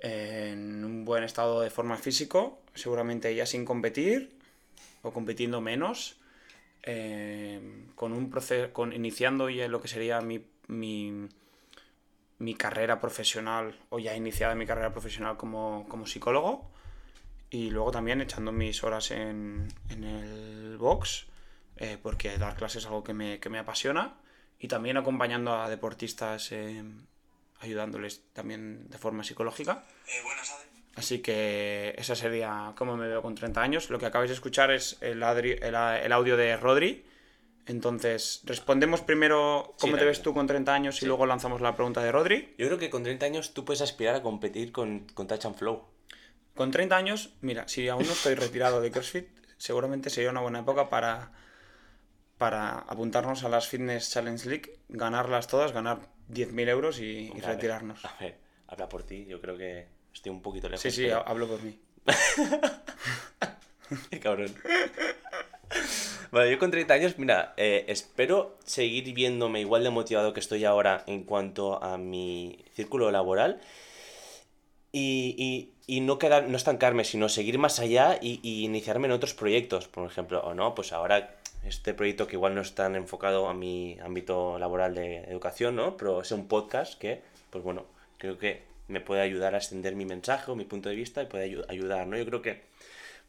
[0.01, 4.37] en un buen estado de forma físico, seguramente ya sin competir
[5.03, 6.17] o compitiendo menos,
[6.83, 11.29] eh, con un proceso, iniciando ya lo que sería mi, mi,
[12.39, 16.73] mi carrera profesional o ya iniciada mi carrera profesional como, como psicólogo
[17.53, 21.27] y luego también echando mis horas en, en el box
[21.77, 24.15] eh, porque dar clases es algo que me, que me apasiona
[24.59, 26.83] y también acompañando a deportistas eh,
[27.61, 29.85] ayudándoles también de forma psicológica
[30.25, 30.69] buenas, Adri.
[30.95, 33.89] Así que esa sería cómo me veo con 30 años.
[33.91, 35.75] Lo que acabáis de escuchar es el, Adri- el,
[36.05, 37.07] el audio de Rodri.
[37.67, 41.75] Entonces, respondemos primero cómo Sí, te ves tú con 30 años y luego lanzamos la
[41.77, 42.55] pregunta de Rodri.
[42.59, 45.57] Yo creo que con 30 años tú puedes aspirar a competir con, con Touch and
[45.57, 45.83] Flow.
[46.55, 49.27] Con 30 años, mira, si aún no estoy retirado de CrossFit,
[49.57, 51.33] seguramente sería una buena época para,
[52.39, 58.05] para apuntarnos a las Fitness Challenge League, ganarlas todas, ganar 10.000 euros y, retirarnos.
[58.05, 58.37] A ver,
[58.69, 60.83] habla por ti, yo creo que estoy un poquito lejos.
[60.83, 61.79] Sí, sí, pero- hablo por mí.
[64.11, 64.55] Qué cabrón.
[66.31, 70.65] Vale, yo con 30 años, mira, eh, espero seguir viéndome igual de motivado que estoy
[70.65, 73.61] ahora en cuanto a mi círculo laboral
[74.93, 79.13] y, y- y no, quedar, no estancarme, sino seguir más allá y, y iniciarme en
[79.13, 82.97] otros proyectos, por ejemplo, o no, pues ahora este proyecto que igual no es tan
[82.97, 85.97] enfocado a mi ámbito laboral de educación, ¿no?
[85.97, 87.21] Pero es un podcast que,
[87.51, 87.85] pues bueno,
[88.19, 91.27] creo que me puede ayudar a extender mi mensaje o mi punto de vista y
[91.27, 92.17] puede ayu- ayudar, ¿no?
[92.17, 92.61] Yo creo que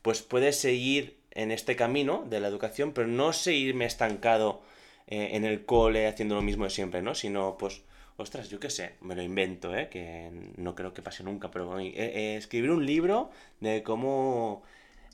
[0.02, 4.62] pues puedes seguir en este camino de la educación, pero no seguirme estancado
[5.08, 7.16] eh, en el cole haciendo lo mismo de siempre, ¿no?
[7.16, 7.82] Sino, pues,
[8.18, 9.90] ostras, yo qué sé, me lo invento, ¿eh?
[9.90, 14.64] Que no creo que pase nunca, pero eh, eh, escribir un libro de cómo...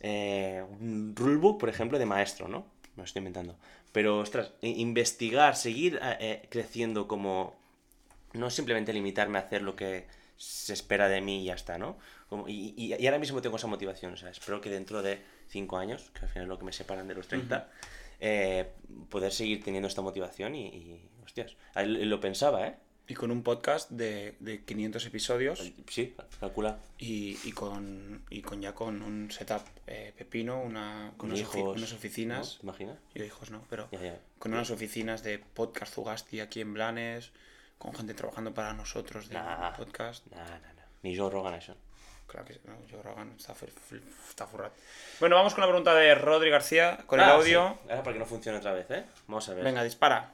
[0.01, 2.59] eh, un rulebook, por ejemplo, de maestro, ¿no?
[2.95, 3.57] Me lo estoy inventando.
[3.91, 7.55] Pero, ostras, investigar, seguir eh, creciendo como...
[8.33, 10.05] No simplemente limitarme a hacer lo que
[10.37, 11.97] se espera de mí y ya está, ¿no?
[12.29, 15.19] Como- y, y- y ahora mismo tengo esa motivación, o sea, espero que dentro de
[15.47, 17.69] 5 años, que al final es lo que me separan de los 30,
[18.19, 18.69] eh,
[19.09, 22.75] poder seguir teniendo esta motivación y, y, hostias, lo pensaba, ¿eh?
[23.09, 26.77] Y con un podcast de, de 500 episodios Sí, calcula.
[26.99, 31.75] y, y con, y con ya con un setup eh, pepino, una, con unas, ofi-
[31.75, 32.53] unas oficinas.
[32.53, 32.59] ¿no?
[32.59, 32.97] ¿Te imaginas?
[33.15, 34.19] Yo hijos no, pero Ya, ya.
[34.37, 37.31] con unas oficinas de podcast Zugasti aquí en Blanes,
[37.79, 39.73] con gente trabajando para nosotros de Nah.
[39.75, 40.27] podcast.
[40.27, 40.83] Nah, nah, nah.
[41.01, 41.75] Ni Joe Rogan eso.
[42.27, 43.55] Claro que no, Joe Rogan está,
[44.29, 44.71] está furrat.
[45.19, 47.69] Bueno, vamos con la pregunta de Rodri García, con el Ah, audio.
[47.81, 47.89] sí.
[47.89, 49.03] Ahora para que no funcione otra vez, ¿eh?
[49.27, 49.63] Vamos a ver.
[49.63, 50.33] Venga, dispara.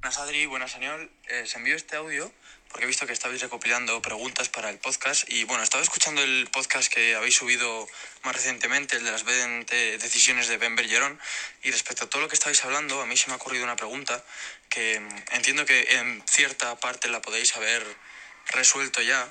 [0.00, 1.10] Buenas Adri, buenas Aniol.
[1.28, 2.32] Eh, os envío este audio
[2.70, 6.48] porque he visto que estabais recopilando preguntas para el podcast y bueno, estaba escuchando el
[6.50, 7.86] podcast que habéis subido
[8.22, 11.20] más recientemente, el de las 20 decisiones de Ben Bergeron
[11.62, 13.76] y respecto a todo lo que estabais hablando, a mí se me ha ocurrido una
[13.76, 14.24] pregunta
[14.70, 17.84] que mm, entiendo que en cierta parte la podéis haber
[18.52, 19.30] resuelto ya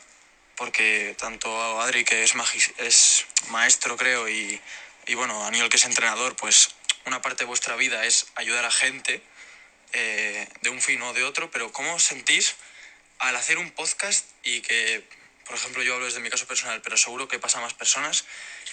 [0.55, 2.36] porque tanto Adri que es,
[2.78, 4.61] es maestro creo y,
[5.07, 8.72] y bueno, Aniol que es entrenador pues una parte de vuestra vida es ayudar a
[8.72, 9.24] gente
[9.94, 12.56] eh, de un fin o de otro, pero ¿cómo sentís
[13.20, 15.04] al hacer un podcast y que,
[15.46, 18.26] por ejemplo, yo hablo desde mi caso personal, pero seguro que pasa a más personas,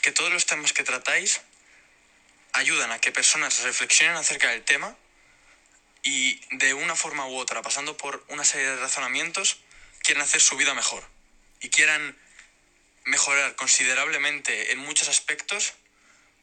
[0.02, 1.40] que todos los temas que tratáis
[2.52, 4.96] ayudan a que personas reflexionen acerca del tema
[6.02, 9.58] y de una forma u otra, pasando por una serie de razonamientos,
[10.02, 11.02] quieran hacer su vida mejor
[11.60, 12.16] y quieran
[13.04, 15.74] mejorar considerablemente en muchos aspectos,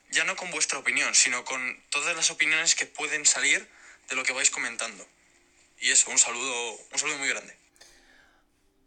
[0.09, 3.67] ya no con vuestra opinión, sino con todas las opiniones que pueden salir
[4.09, 5.05] de lo que vais comentando.
[5.79, 7.55] Y eso, un saludo, un saludo muy grande.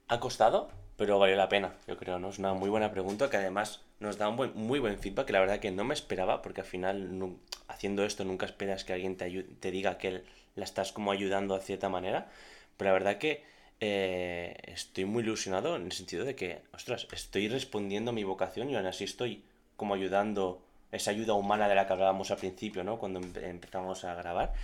[0.08, 2.30] Ha costado, pero valió la pena, yo creo, ¿no?
[2.30, 5.32] Es una muy buena pregunta que además nos da un buen, muy buen feedback que
[5.32, 7.36] la verdad que no me esperaba, porque al final
[7.68, 10.22] haciendo esto nunca esperas que alguien te, te diga que
[10.54, 12.30] la estás como ayudando de cierta manera,
[12.76, 13.44] pero la verdad que
[13.80, 18.70] eh, estoy muy ilusionado en el sentido de que, ostras, estoy respondiendo a mi vocación
[18.70, 19.42] y aún así estoy
[19.76, 20.62] como ayudando
[20.92, 22.98] esa ayuda humana de la que hablábamos al principio, ¿no?
[22.98, 24.54] Cuando empe- empezamos a grabar.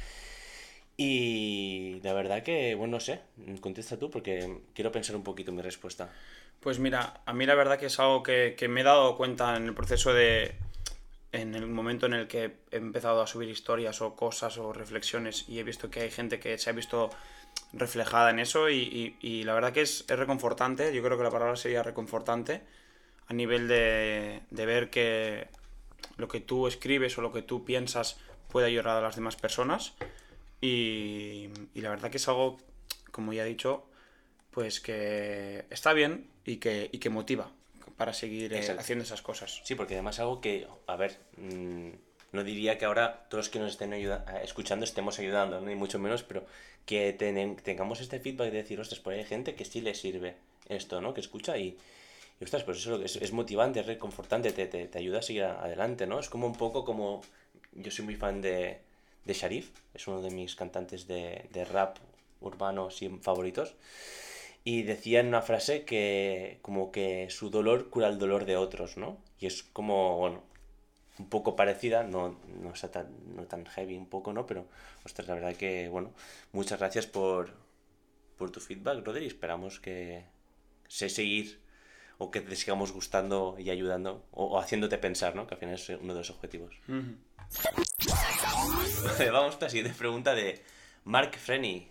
[0.96, 3.20] Y la verdad que, bueno, no sé,
[3.60, 6.12] contesta tú porque quiero pensar un poquito mi respuesta.
[6.60, 9.56] Pues mira, a mí la verdad que es algo que, que me he dado cuenta
[9.56, 10.54] en el proceso de...
[11.32, 15.48] En el momento en el que he empezado a subir historias o cosas o reflexiones
[15.48, 17.08] y he visto que hay gente que se ha visto
[17.72, 21.24] reflejada en eso y, y- y la verdad que es, es reconfortante, yo creo que
[21.24, 22.60] la palabra sería reconfortante
[23.28, 25.48] a nivel de, de ver que
[26.18, 28.18] lo que tú escribes o lo que tú piensas
[28.50, 29.94] puede ayudar a las demás personas
[30.62, 32.56] y, y la verdad que es algo,
[33.10, 33.84] como ya he dicho,
[34.52, 37.50] pues que está bien y que, y que motiva
[37.96, 39.60] para seguir eh, haciendo esas cosas.
[39.64, 41.88] Sí, porque además algo que, a ver, mm,
[42.30, 45.98] no diría que ahora todos los que nos estén eh, escuchando estemos ayudando, ni mucho
[45.98, 46.46] menos, pero
[46.86, 50.36] que tengamos este feedback de decir, ostras, por ahí hay gente que sí le sirve
[50.68, 51.12] esto, ¿no?
[51.12, 51.76] Que escucha y,
[52.40, 55.44] y ostras, pues eso es, es motivante, es reconfortante, te, te, te ayuda a seguir
[55.44, 56.20] adelante, ¿no?
[56.20, 57.22] Es como un poco como,
[57.72, 58.80] yo soy muy fan de,
[59.24, 61.98] de Sharif, es uno de mis cantantes de, de rap
[62.40, 63.74] urbano sí, favoritos.
[64.64, 68.96] Y decía en una frase que como que su dolor cura el dolor de otros,
[68.96, 69.18] ¿no?
[69.40, 70.42] Y es como, bueno,
[71.18, 74.46] un poco parecida, no, no, está tan, no tan heavy un poco, ¿no?
[74.46, 74.66] Pero,
[75.04, 76.12] ostras, la verdad que, bueno,
[76.52, 77.54] muchas gracias por,
[78.36, 79.26] por tu feedback, Rodri.
[79.26, 80.24] Esperamos que
[80.86, 81.60] sé seguir
[82.18, 85.48] o que te sigamos gustando y ayudando o, haciéndote pensar, ¿no?
[85.48, 86.76] Que al final es uno de los objetivos.
[89.18, 90.62] Vale, Vamos con la siguiente pregunta de
[91.04, 91.88] Mark Frenny.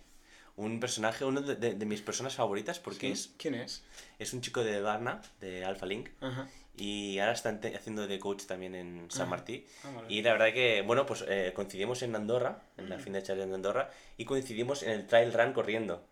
[0.56, 3.82] Un personaje, uno de, de- de mis personas favoritas porque es, ¿Quién es?
[4.18, 6.10] es un chico de Varna, de Alpha Link.
[6.20, 6.48] Ajá.
[6.76, 9.66] Y ahora está haciendo de coach también en San Martí.
[9.84, 10.06] Ah, vale.
[10.12, 13.48] Y la verdad que, bueno, pues eh, coincidimos en Andorra, en la fin de Challenge
[13.48, 16.02] de Andorra, y coincidimos en el trail run corriendo.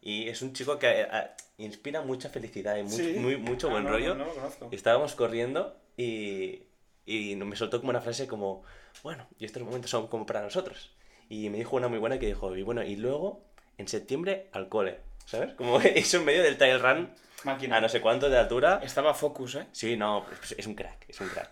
[0.00, 3.14] Y es un chico que eh, eh, inspira mucha felicidad y mucho, Sí.
[3.18, 4.14] muy, mucho Ah, buen no, rollo.
[4.14, 4.26] no,
[4.70, 6.62] estábamos corriendo y,
[7.06, 8.62] y me soltó como una frase como,
[9.02, 10.94] bueno, y estos momentos son como para nosotros.
[11.28, 13.42] Y me dijo una muy buena que dijo, y bueno, y luego
[13.78, 15.54] en septiembre al cole, ¿sabes?
[15.54, 17.10] Como eso en medio del trail run
[17.44, 17.76] Máquina.
[17.76, 18.80] a no sé cuánto de altura.
[18.82, 19.66] Estaba Focus, ¿eh?
[19.72, 21.50] Sí, no, es, es un crack, es un crack.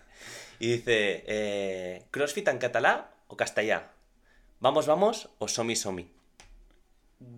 [0.59, 3.91] Y dice, eh, ¿crossfit en catalá o castellà?
[4.59, 6.09] ¿Vamos, vamos o somi, somi?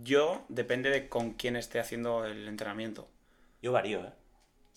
[0.04, 3.08] Yo depende de con quién esté haciendo el entrenamiento.
[3.62, 4.14] Yo varío, ¿eh?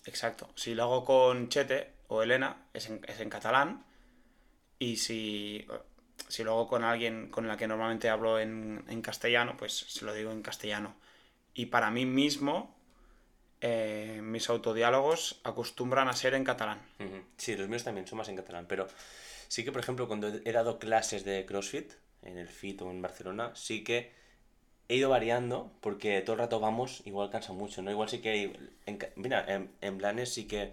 [0.06, 0.48] Exacto.
[0.54, 3.84] Si lo hago con Chete o Elena, es en, es en catalán.
[4.78, 5.66] Y si,
[6.28, 10.04] si lo hago con alguien con la que normalmente hablo en, en castellano, pues se
[10.04, 10.94] lo digo en castellano.
[11.54, 12.76] Y para mí mismo,
[13.60, 16.80] eh, mis autodiálogos acostumbran a ser en catalán.
[17.36, 18.86] Sí, los míos también son más en catalán, pero
[19.48, 23.02] sí que, por ejemplo, cuando he dado clases de CrossFit, en el FIT o en
[23.02, 24.12] Barcelona, sí que
[24.88, 27.90] he ido variando, porque todo el rato vamos, igual cansa mucho, ¿no?
[27.90, 28.56] Igual sí que
[28.86, 30.70] en, mira, en, en Blanes sí que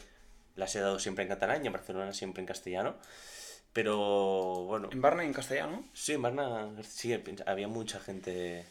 [0.56, 2.95] las he dado siempre en catalán y en Barcelona siempre en castellano,
[3.76, 5.84] pero bueno, En Barna y en castellano.
[5.91, 7.13] sí, en Barna sí,
[7.45, 8.65] había mucha gente eh,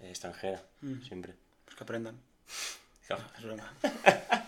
[0.00, 0.62] extranjera,
[1.08, 1.34] siempre.
[1.64, 2.20] Pues que aprendan.
[3.38, 3.72] Es broma.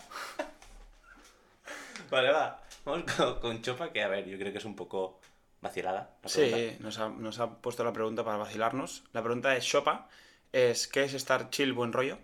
[2.11, 2.61] Vale, va.
[2.85, 5.19] Vamos con, con Chopa, que a ver, yo creo que es un poco
[5.61, 6.11] vacilada.
[6.21, 9.05] la Sí, nos ha, nos ha puesto la pregunta para vacilarnos.
[9.13, 10.07] La pregunta de Shopa
[10.51, 12.19] es ¿qué es estar chill, buen rollo?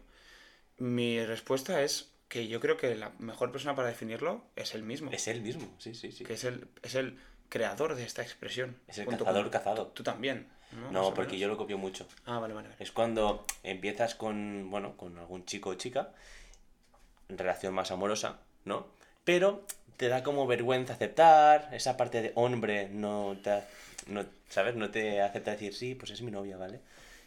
[0.77, 5.09] Mi respuesta es que yo creo que la mejor persona para definirlo es él mismo.
[5.11, 6.25] Es él mismo, sí, sí, sí.
[6.25, 7.17] que es el, es el
[7.55, 8.75] creador de esta expresión.
[8.87, 9.87] Es el cazador con- cazado.
[9.87, 10.47] Tú también.
[10.91, 11.41] No, porque menos.
[11.41, 12.05] yo lo copio mucho.
[12.25, 12.67] Ah, vale, vale.
[12.69, 12.83] vale.
[12.83, 16.09] Es cuando empiezas con, bueno, con algún chico o chica,
[17.29, 18.87] en relación más amorosa, ¿no?
[19.23, 19.63] Pero
[19.97, 23.61] te da como vergüenza aceptar, esa parte de hombre no te,
[24.07, 24.75] no, ¿sabes?
[24.75, 26.81] No te acepta decir, sí, pues es mi novia, ¿vale?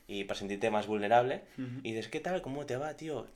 [0.06, 1.42] Y para sentirte más vulnerable,
[1.82, 2.42] y dices, ¿qué tal?
[2.42, 3.26] ¿Cómo te va, tío?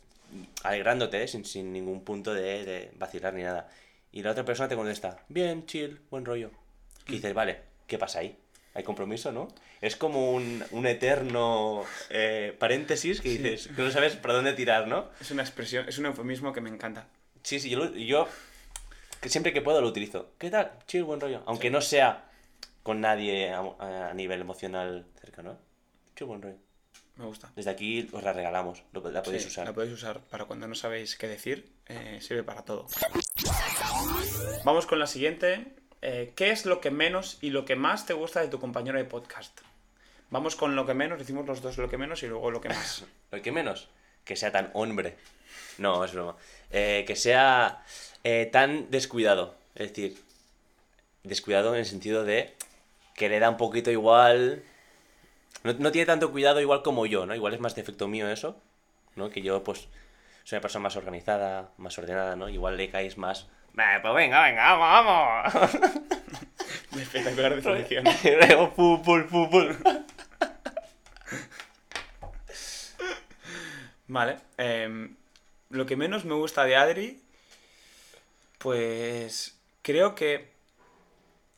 [0.62, 1.28] Alegrándote, ¿eh?
[1.28, 3.68] sin, sin ningún punto de, de vacilar ni nada.
[4.12, 6.50] Y la otra persona te contesta, bien, chill, buen rollo.
[7.08, 8.36] Y dices, vale, ¿qué pasa ahí?
[8.74, 9.48] Hay compromiso, ¿no?
[9.80, 14.86] Es como un, un eterno eh, paréntesis que dices, que no sabes para dónde tirar,
[14.88, 15.08] ¿no?
[15.20, 17.06] Es una expresión, es un eufemismo que me encanta.
[17.42, 18.28] Sí, sí, yo, yo
[19.20, 20.30] que siempre que puedo lo utilizo.
[20.38, 20.72] ¿Qué tal?
[20.86, 21.42] Chill, buen rollo.
[21.46, 22.24] Aunque no sea
[22.82, 25.58] con nadie a, a nivel emocional cercano.
[26.16, 26.56] Chill, buen rollo.
[27.16, 27.52] Me gusta.
[27.54, 29.66] Desde aquí os la regalamos, lo- la podéis Sí, usar.
[29.66, 31.70] La podéis usar para cuando no sabéis qué decir.
[31.88, 32.86] eh, sirve para todo.
[34.64, 35.74] Vamos con la siguiente.
[36.02, 38.98] Eh, ¿Qué es lo que menos y lo que más te gusta de tu compañero
[38.98, 39.60] de podcast?
[40.30, 42.68] Vamos con lo que menos, decimos los dos lo que menos y luego lo que
[42.68, 43.04] más.
[43.30, 43.88] Lo que menos,
[44.24, 45.16] que sea tan hombre.
[45.78, 46.36] No, es broma.
[46.70, 47.82] Eh, que sea
[48.24, 49.54] eh, tan descuidado.
[49.74, 50.22] Es decir,
[51.22, 52.52] descuidado en el sentido de
[53.14, 54.62] que le da un poquito igual.
[55.62, 57.34] No, tiene tanto cuidado igual como yo, ¿no?
[57.34, 58.56] Igual es más defecto mío eso,
[59.16, 59.30] ¿no?
[59.30, 59.88] Que yo, pues,
[60.44, 62.48] soy una persona más organizada, más ordenada, ¿no?
[62.48, 63.46] Igual le caes más.
[63.74, 65.74] "Bah, Pues venga, venga, vamos, vamos.
[66.96, 68.04] Espectacular definición.
[68.72, 69.78] fútbol, fútbol.
[74.06, 74.36] Vale.
[74.58, 75.16] em,
[75.70, 77.22] lo que menos me gusta de Adri,
[78.58, 80.52] pues creo que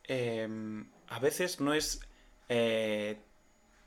[0.05, 2.01] em, a veces no es
[2.49, 3.17] eh,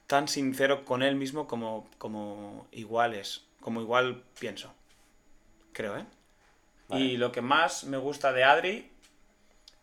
[0.07, 4.73] tan sincero con él mismo como, como igual es, como igual pienso.
[5.71, 6.05] Creo, ¿eh?
[6.87, 7.05] Vale.
[7.05, 8.89] Y lo que más me gusta de Adri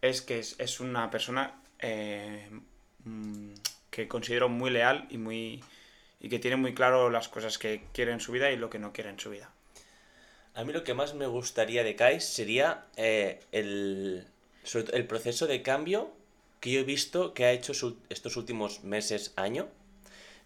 [0.03, 2.49] es que es, es una persona eh,
[3.05, 3.51] mm,
[3.91, 5.63] que considero muy leal y muy
[6.21, 8.79] y que tiene muy claro las cosas que quiere en su vida y lo que
[8.79, 9.51] no quiere en su vida.
[10.55, 14.27] A mí lo que más me gustaría de Kai sería eh, el,
[14.93, 16.13] el proceso de cambio
[16.61, 19.69] que yo he visto que ha hecho su- estos últimos meses, año.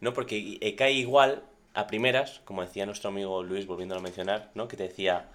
[0.00, 0.12] ¿no?
[0.14, 1.44] Porque eh, Kai igual,
[1.74, 4.66] a primeras, como decía nuestro amigo Luis, volviéndolo a mencionar, ¿no?
[4.66, 5.28] que te decía,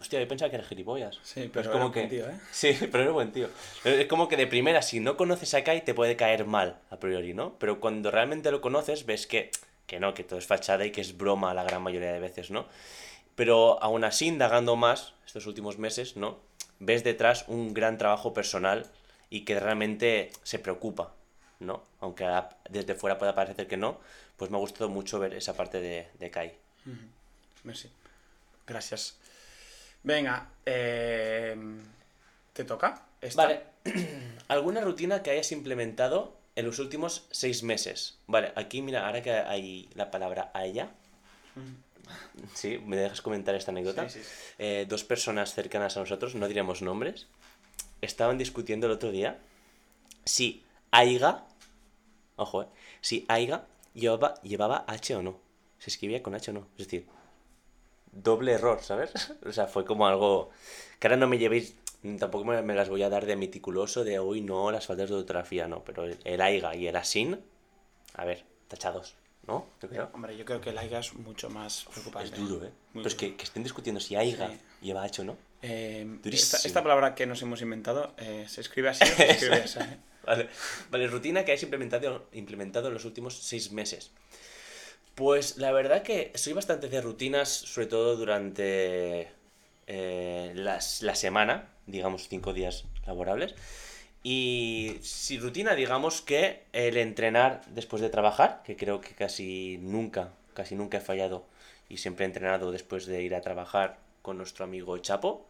[0.00, 1.18] hostia, yo pensaba que era gilipollas.
[1.22, 2.00] Sí, es pero como era que...
[2.00, 2.40] buen tío, ¿eh?
[2.50, 3.48] Sí, pero era buen tío.
[3.82, 6.78] Pero Es como que de primera, si no conoces a Kai, te puede caer mal,
[6.90, 7.58] a priori, ¿no?
[7.58, 9.50] Pero cuando realmente lo conoces, ves que,
[9.86, 12.50] que no, que todo es fachada y que es broma la gran mayoría de veces,
[12.50, 12.66] ¿no?
[13.34, 16.38] Pero aún así, indagando más estos últimos meses, ¿no?
[16.78, 18.86] Ves detrás un gran trabajo personal
[19.30, 21.14] y que realmente se preocupa,
[21.60, 21.82] ¿no?
[22.00, 22.26] Aunque
[22.70, 23.98] desde fuera pueda parecer que no,
[24.36, 26.54] pues me ha gustado mucho ver esa parte de, de Kai.
[27.64, 27.90] Merci.
[28.66, 29.18] Gracias.
[30.04, 31.56] Venga, eh,
[32.52, 33.06] ¿te toca?
[33.20, 33.42] Esta.
[33.42, 33.62] Vale.
[34.48, 38.18] ¿Alguna rutina que hayas implementado en los últimos seis meses?
[38.26, 40.90] Vale, aquí mira, ahora que hay la palabra a ella.
[42.52, 44.08] Sí, ¿me dejas comentar esta anécdota?
[44.08, 44.54] Sí, sí, sí.
[44.58, 47.26] Eh, dos personas cercanas a nosotros, no diremos nombres,
[48.02, 49.38] estaban discutiendo el otro día
[50.24, 51.46] si Aiga,
[52.36, 52.66] ojo, eh,
[53.00, 55.40] si Aiga llevaba, llevaba H o no.
[55.78, 56.68] Se escribía con H o no.
[56.78, 57.06] Es decir,
[58.14, 59.12] doble error, ¿sabes?
[59.46, 60.50] O sea, fue como algo
[60.98, 61.74] que ahora no me llevéis,
[62.18, 65.16] tampoco me, me las voy a dar de meticuloso, de hoy no, las faltas de
[65.16, 67.40] ortografía, no, pero el, el aiga y el asin,
[68.14, 69.14] a ver, tachados,
[69.46, 69.66] ¿no?
[69.82, 70.10] Yo creo.
[70.12, 72.34] Hombre, yo creo que el AIGA es mucho más preocupante.
[72.34, 72.70] Es duro, ¿eh?
[72.92, 74.58] Muy Pero es que, que estén discutiendo si aiga Sí.
[74.82, 75.36] lleva H o no.
[75.62, 79.62] Eh, esta, esta palabra que nos hemos inventado, eh, ¿se escribe así o se escribe
[79.62, 79.78] así?
[79.80, 79.98] eh?
[80.26, 80.48] Vale,
[80.90, 84.10] vale, rutina que hayas implementado, implementado en los últimos seis meses.
[85.14, 89.28] Pues la verdad que soy bastante de rutinas, sobre todo durante
[89.86, 93.54] eh, las- la semana, digamos cinco días laborables.
[94.22, 100.32] Y si rutina, digamos que el entrenar después de trabajar, que creo que casi nunca,
[100.54, 101.44] casi nunca he fallado
[101.88, 105.46] y siempre he entrenado después de ir a trabajar con nuestro amigo Chapo.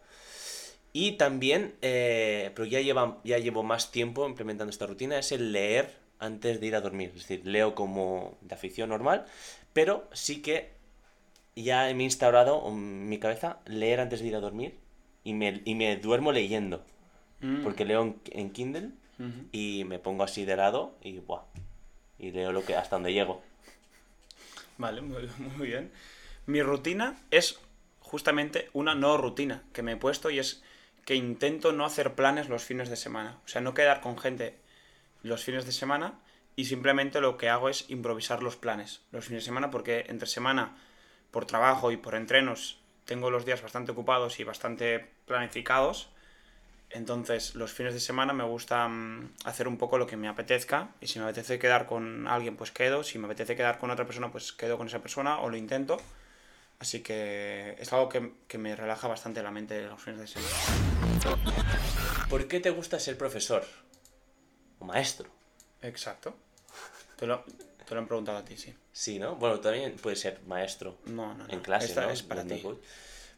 [0.93, 5.91] Y también, eh, pero ya, ya llevo más tiempo implementando esta rutina, es el leer
[6.25, 7.13] antes de ir a dormir.
[7.15, 9.27] Es decir, leo como de afición normal,
[9.73, 10.73] pero sí que
[11.57, 14.77] ya me he instaurado en mi cabeza leer antes de ir a dormir
[15.23, 16.85] y me, y me duermo leyendo.
[17.41, 17.63] Mm.
[17.63, 18.91] Porque leo en, en Kindle
[19.53, 21.45] y me pongo así de lado y buah,
[22.19, 23.43] y leo lo que hasta donde llego.
[24.79, 25.91] Vale, muy, muy bien.
[26.47, 27.59] Mi rutina es
[28.01, 30.63] justamente una no rutina que me he puesto y es
[31.05, 33.39] que intento no hacer planes los fines de semana.
[33.45, 34.55] O sea, no quedar con gente
[35.25, 36.21] los fines de semana
[36.55, 40.29] y simplemente lo que hago es improvisar los planes los fines de semana porque entre
[40.29, 40.77] semana,
[41.33, 46.11] por trabajo y por entrenos, tengo los días bastante ocupados y bastante planificados.
[46.91, 50.91] Entonces, los fines de semana me gusta mm, hacer un poco lo que me apetezca.
[51.01, 53.03] Y si me apetece quedar con alguien, pues quedo.
[53.03, 55.99] Si me apetece quedar con otra persona, pues quedo con esa persona o lo intento.
[56.79, 60.55] Así que es algo que, que me relaja bastante la mente los fines de semana.
[62.31, 63.65] ¿Por qué te gusta ser profesor?
[64.79, 65.29] O maestro.
[65.83, 66.35] Exacto.
[67.17, 67.45] Te lo,
[67.87, 68.75] te lo han preguntado a ti, sí.
[68.93, 69.37] Sí, ¿no?
[69.37, 70.97] Bueno, también puede ser maestro.
[71.07, 71.53] No, no, no.
[71.53, 72.11] En clase, Esta ¿no?
[72.11, 72.63] es para ti.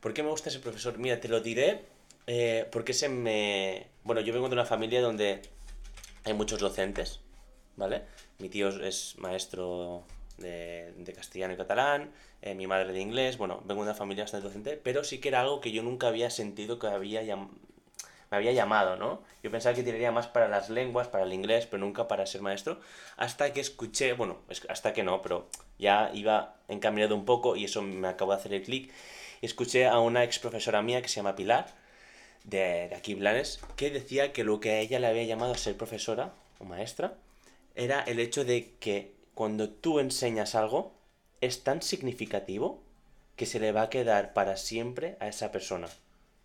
[0.01, 0.99] ¿Por qué me gusta ser profesor?
[0.99, 1.85] Mira, te lo diré
[2.27, 3.87] eh, porque se me...
[4.05, 5.43] Bueno, yo vengo de una familia donde
[6.25, 7.21] hay muchos docentes,
[7.77, 8.03] ¿vale?
[8.39, 10.05] Mi tío es maestro
[10.39, 12.13] de, de castellano y catalán,
[12.43, 15.29] eh, mi madre de inglés, bueno, vengo de una familia bastante docente, pero sí que
[15.29, 17.23] era algo que yo nunca había sentido que había
[18.31, 19.23] me había llamado, ¿no?
[19.43, 22.43] Yo pensaba que tiraría más para las lenguas, para el inglés, pero nunca para ser
[22.43, 22.81] maestro,
[23.17, 25.49] hasta que escuché, bueno, hasta que no, pero
[25.79, 28.93] ya iba encaminado un poco y eso me acabó de hacer el clic,
[29.43, 31.67] escuché a una ex profesora mía que se llama Pilar,
[32.45, 35.59] de, de aquí Blanes, que decía que lo que a ella le había llamado a
[35.59, 37.15] ser profesora o maestra
[37.75, 40.95] era el hecho de que cuando tú enseñas algo
[41.41, 42.83] es tan significativo
[43.37, 45.89] que se le va a quedar para siempre a esa persona.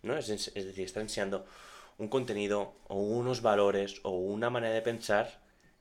[0.02, 0.16] ¿no?
[0.16, 1.46] Es decir, está enseñando
[1.98, 5.40] un contenido o unos valores o una manera de pensar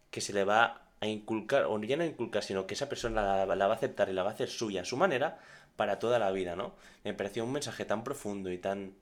[0.09, 3.55] que se le va a inculcar, o ya no inculcar, sino que esa persona la,
[3.55, 5.39] la va a aceptar y la va a hacer suya a su manera
[5.75, 6.75] para toda la vida, ¿no?
[7.03, 8.93] Me pareció un mensaje tan profundo y tan,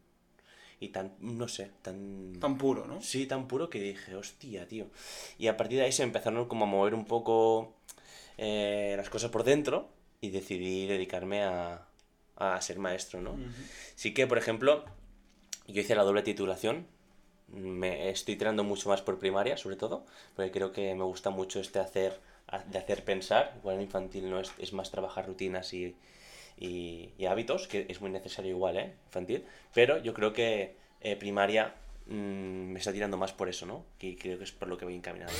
[0.79, 2.33] y tan, no sé, tan...
[2.39, 3.01] Tan puro, ¿no?
[3.01, 4.87] Sí, tan puro que dije, hostia, tío.
[5.37, 7.75] Y a partir de ahí se empezaron como a mover un poco
[8.37, 9.89] eh, las cosas por dentro
[10.21, 11.85] y decidí dedicarme a,
[12.37, 13.37] a ser maestro, ¿no?
[13.95, 14.85] Sí que, por ejemplo,
[15.67, 16.87] yo hice la doble titulación.
[17.53, 21.59] Me estoy tirando mucho más por primaria, sobre todo, porque creo que me gusta mucho
[21.59, 22.19] este hacer,
[22.67, 23.53] de hacer pensar.
[23.57, 25.95] Igual en infantil no es, es más trabajar rutinas y,
[26.57, 28.93] y, hábitos, que es muy necesario igual, ¿eh?
[29.07, 29.45] Infantil.
[29.73, 31.73] Pero yo creo que eh, primaria
[32.07, 33.85] mm, me está tirando más por eso, ¿no?
[33.99, 35.31] Y creo que es por lo que voy encaminado.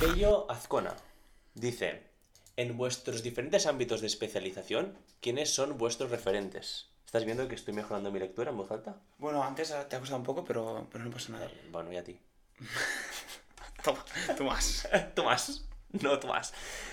[0.00, 0.94] Pello Azcona
[1.54, 2.02] dice,
[2.56, 6.86] en vuestros diferentes ámbitos de especialización, ¿quiénes son vuestros referentes?
[7.06, 8.96] ¿Estás viendo que estoy mejorando mi lectura en voz alta?
[9.18, 11.46] Bueno, antes te ha costado un poco, pero, pero no pasa nada.
[11.46, 12.18] Eh, bueno, y a ti.
[13.84, 14.04] Toma,
[14.36, 14.88] tú más.
[15.14, 15.68] tú más.
[16.02, 16.52] No, tú más.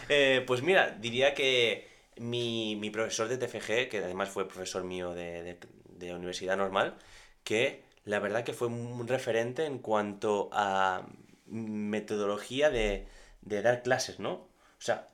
[0.09, 1.87] Eh, pues mira, diría que
[2.17, 5.59] mi, mi profesor de TFG, que además fue profesor mío de, de-
[5.89, 6.95] de universidad normal,
[7.43, 11.07] que la verdad que fue un referente en cuanto a
[11.47, 13.07] metodología de,
[13.41, 14.31] de dar clases, ¿no?
[14.33, 15.07] O sea,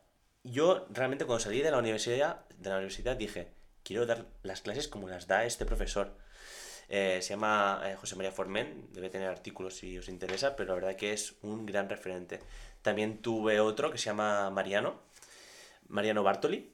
[0.44, 3.48] yo realmente cuando salí de la universidad, de la universidad dije,
[3.90, 6.16] quiero dar las clases como las da este profesor.
[6.90, 10.76] Eh, se llama eh, José María Formen, debe tener artículos si os interesa, pero la
[10.76, 12.40] verdad que es un gran referente.
[12.84, 15.00] También tuve otro que se llama Mariano,
[15.88, 16.72] Mariano Bartoli,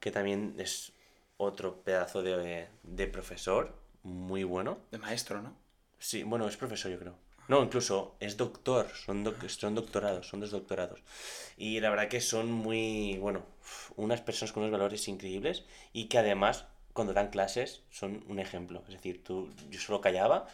[0.00, 0.92] que también es
[1.36, 4.78] otro pedazo de, de profesor, muy bueno.
[4.90, 5.54] De maestro, ¿no?
[5.98, 7.14] Sí, bueno, es profesor yo creo.
[7.48, 11.00] No, incluso es doctor, son, doc- son doctorados, son dos doctorados.
[11.58, 13.44] Y la verdad que son muy, bueno,
[13.96, 18.82] unas personas con unos valores increíbles y que además cuando dan clases son un ejemplo.
[18.86, 20.46] Es decir, tú, yo solo callaba.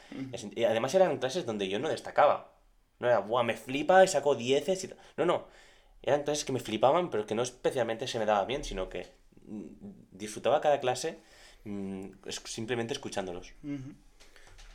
[0.55, 2.53] Y además eran clases donde yo no destacaba.
[2.99, 4.99] No era, buah, me flipa y saco dieces y tal".
[5.17, 5.47] No, no.
[6.03, 9.07] Eran clases que me flipaban, pero que no especialmente se me daba bien, sino que
[9.45, 9.65] mm,
[10.13, 11.19] disfrutaba cada clase
[11.65, 12.07] mm,
[12.45, 13.53] simplemente escuchándolos.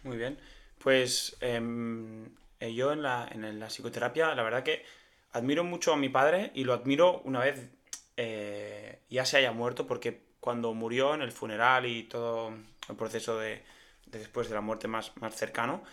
[0.03, 0.38] Muy bien.
[0.77, 2.25] Pues em,
[2.59, 4.83] eh, yo en la, en la psicoterapia, la verdad que
[5.31, 7.69] admiro mucho a mi padre y lo admiro una vez
[8.18, 12.53] eh, ya se haya muerto, porque cuando murió en el funeral y todo
[12.89, 13.63] el proceso de,
[14.05, 15.84] de después de la muerte más, más cercano,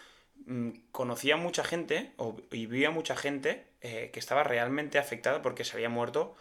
[0.47, 5.43] mm, conocía mucha gente o, y vi a mucha gente eh, que estaba realmente afectada
[5.43, 6.37] porque se había muerto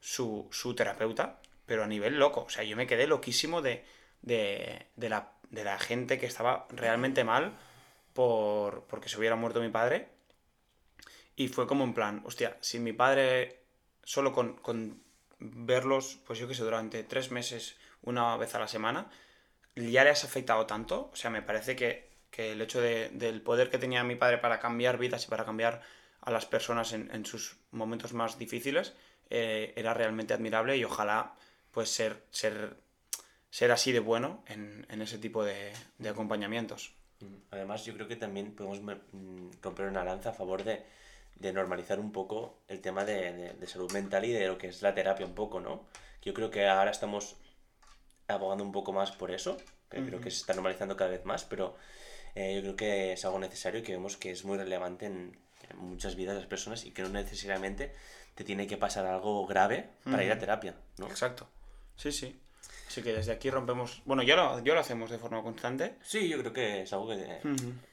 [0.00, 2.44] su, su terapeuta, pero a nivel loco.
[2.44, 3.84] O sea, yo me quedé loquísimo de,
[4.22, 7.58] de, de la, de la gente que estaba realmente mal
[8.14, 10.08] por, porque se hubiera muerto mi padre.
[11.36, 13.60] Y fue como en plan, hostia, si mi padre
[14.02, 14.54] solo con
[15.40, 19.10] verlos, pues yo que sé, durante tres meses, una vez a la semana,
[19.76, 21.10] ya le has afectado tanto.
[21.12, 24.38] O sea, me parece que, que el hecho de- del poder que tenía mi padre
[24.38, 25.82] para cambiar vidas y para cambiar
[26.20, 28.92] a las personas en, en sus momentos más difíciles
[29.30, 31.34] eh, era realmente admirable y ojalá
[31.70, 32.76] pues ser, ser,
[33.50, 36.94] ser así de bueno en, en ese tipo de, de acompañamientos.
[37.50, 40.82] Además, yo creo que también podemos mm, romper una lanza a favor de,
[41.40, 44.68] de normalizar un poco el tema de, de- de salud mental y de lo que
[44.68, 45.84] es la terapia un poco, ¿no?
[46.22, 47.36] Yo creo que ahora estamos
[48.28, 49.56] abogando un poco más por eso,
[49.90, 51.76] que creo que se está normalizando cada vez más, pero
[52.36, 55.36] eh, yo creo que es algo necesario y que vemos que es muy relevante en,
[55.70, 57.92] en muchas vidas de las personas y que no necesariamente
[58.36, 61.06] te tiene que pasar algo grave para ir a terapia, ¿no?
[61.08, 61.48] Exacto.
[61.96, 62.40] Sí, sí.
[62.90, 64.02] Así que desde aquí rompemos...
[64.04, 65.94] Bueno, ya lo, ya lo hacemos de forma constante.
[66.04, 67.38] Sí, yo creo que es algo que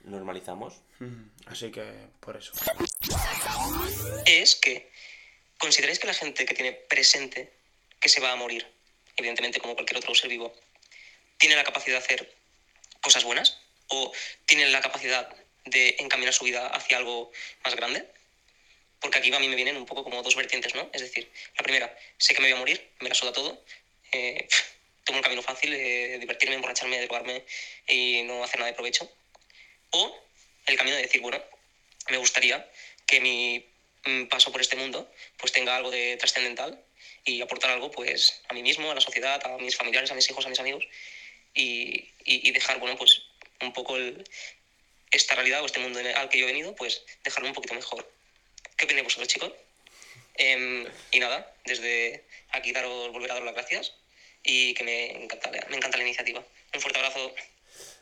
[0.05, 0.81] normalizamos.
[1.45, 2.51] Así que por eso.
[4.25, 4.91] es que
[5.59, 7.53] consideráis que la gente que tiene presente
[7.99, 8.65] que se va a morir,
[9.15, 10.51] evidentemente como cualquier otro ser vivo,
[11.37, 12.35] tiene la capacidad de hacer
[12.99, 14.11] cosas buenas o
[14.47, 15.29] tiene la capacidad
[15.65, 17.31] de encaminar su vida hacia algo
[17.63, 18.09] más grande.
[18.99, 20.89] Porque aquí a mí me vienen un poco como dos vertientes, ¿no?
[20.91, 23.63] Es decir, la primera, sé que me voy a morir, me la suda todo,
[24.11, 24.47] eh,
[25.07, 27.43] tomo un camino fácil, eh, divertirme, emborracharme, drogarme
[27.87, 29.09] y no hacer nada de provecho.
[29.91, 30.15] O
[30.67, 31.41] el camino de decir, bueno,
[32.09, 32.69] me gustaría
[33.07, 33.65] que mi
[34.05, 36.83] mm, paso por este mundo pues tenga algo de trascendental
[37.23, 40.29] y aportar algo pues a mí mismo, a la sociedad, a mis familiares, a mis
[40.29, 40.83] hijos, a mis amigos
[41.53, 43.21] y, y- dejar, bueno, pues
[43.61, 43.97] un poco
[45.09, 48.11] esta realidad o este mundo al que yo he venido, pues dejarlo un poquito mejor.
[48.75, 49.53] ¿Qué opináis vosotros, chicos?
[50.35, 53.93] Em, y nada, desde aquí daros, volver a daros las gracias
[54.47, 56.41] y que me encanta, la- me encanta la iniciativa.
[56.73, 57.19] Un fuerte abrazo.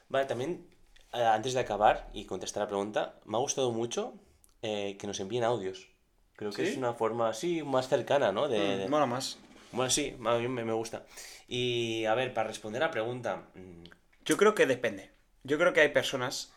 [0.09, 0.65] Vale, también,
[1.13, 4.13] eh, antes de acabar y contestar la pregunta, me ha gustado mucho
[4.61, 5.87] eh, que nos envíen audios.
[6.35, 6.71] Creo que ¿Sí?
[6.71, 8.47] es una forma, sí, más cercana, ¿no?
[8.47, 9.37] De, de- Mm, Mola más.
[9.71, 11.05] Bueno, sí, a mí me, gusta.
[11.47, 13.83] Y, a ver, para responder a la pregunta, mm,
[14.25, 15.11] Yo creo que depende.
[15.43, 16.51] Yo creo que hay personas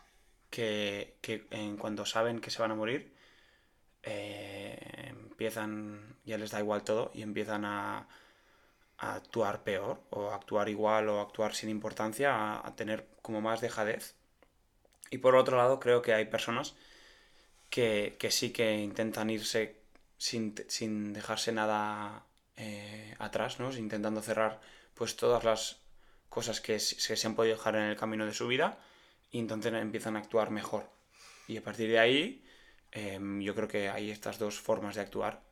[0.51, 3.13] que, que en cuando saben que se van a morir,
[4.03, 4.79] eh,
[5.11, 8.09] empiezan, ya les da igual todo y empiezan a,
[8.99, 13.41] a actuar peor, o a actuar igual, o a actuar sin importancia, a, tener como
[13.41, 14.17] más dejadez.
[15.11, 16.75] Y por otro lado, creo que hay personas
[17.71, 19.77] que, que sí que intentan irse
[20.17, 22.25] sin, sin dejarse nada
[22.57, 23.73] eh, atrás, ¿no?
[23.77, 24.61] Intentando cerrar
[24.95, 25.81] pues todas las
[26.29, 28.79] cosas que, s- que se han podido dejar en el camino de su vida
[29.31, 30.91] y entonces empiezan a actuar mejor.
[31.47, 32.45] Y a partir de ahí,
[32.93, 35.43] em, yo creo que hay estas dos formas de actuar.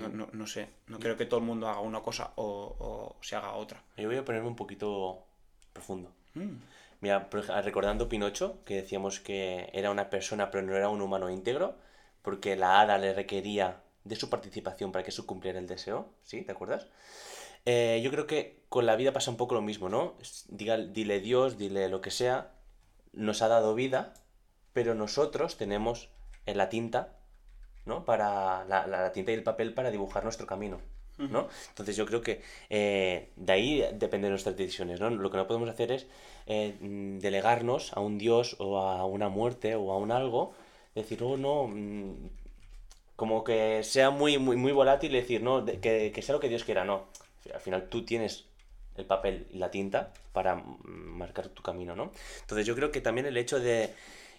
[0.00, 3.16] No, no- no sé, no creo que todo el mundo haga una cosa o, o
[3.22, 3.82] se haga otra.
[3.96, 5.24] yo voy a ponerme un poquito
[5.72, 6.10] profundo.
[6.34, 6.56] Mm.
[7.00, 7.28] Mira,
[7.62, 11.76] recordando Pinocho, que decíamos que era una persona pero no era un humano íntegro,
[12.22, 16.42] porque la hada le requería de su participación para que se cumpliera el deseo, ¿sí?
[16.42, 16.86] ¿Te acuerdas?
[17.66, 20.14] Eh, yo creo que con la vida pasa un poco lo mismo, ¿no?
[20.48, 22.52] Diga, dile Dios, dile lo que sea,
[23.12, 24.14] nos ha dado vida,
[24.72, 26.10] pero nosotros tenemos
[26.46, 27.16] en la tinta,
[27.86, 28.04] ¿no?
[28.04, 30.80] Para la, la- la tinta y el papel para dibujar nuestro camino,
[31.18, 31.48] ¿no?
[31.70, 35.10] Entonces yo creo que eh, de ahí dependen nuestras decisiones, ¿no?
[35.10, 36.06] Lo que no podemos hacer es
[36.46, 40.54] eh, mm, delegarnos a un Dios o a una muerte o a un algo,
[40.94, 42.14] decir, oh, no, mm,
[43.16, 46.64] como que sea muy, muy, muy volátil decir, no, que, que sea lo que Dios
[46.64, 47.04] quiera, no.
[47.52, 48.46] Al final tú tienes
[48.96, 52.10] el papel y la tinta para marcar tu camino, ¿no?
[52.40, 53.90] Entonces yo creo que también el hecho de...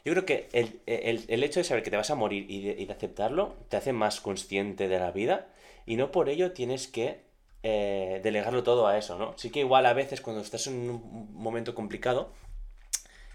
[0.05, 2.85] Yo creo que el, el- el hecho de saber que te vas a morir y
[2.85, 5.47] de, aceptarlo te hace más consciente de la vida
[5.85, 7.21] y no por ello tienes que
[7.63, 9.33] eh, delegarlo todo a eso, ¿no?
[9.37, 12.31] Sí que igual a veces cuando estás en un momento complicado,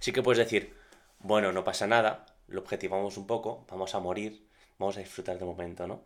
[0.00, 0.74] sí que puedes decir,
[1.20, 4.46] bueno, no pasa nada, lo objetivamos un poco, vamos a morir,
[4.78, 6.02] vamos a disfrutar del momento, ¿no?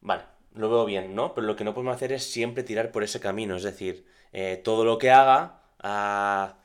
[0.00, 0.22] Vale,
[0.54, 1.34] lo veo bien, ¿no?
[1.34, 4.60] Pero lo que no podemos hacer es siempre tirar por ese camino, es decir, eh,
[4.64, 6.56] todo lo que haga, ah,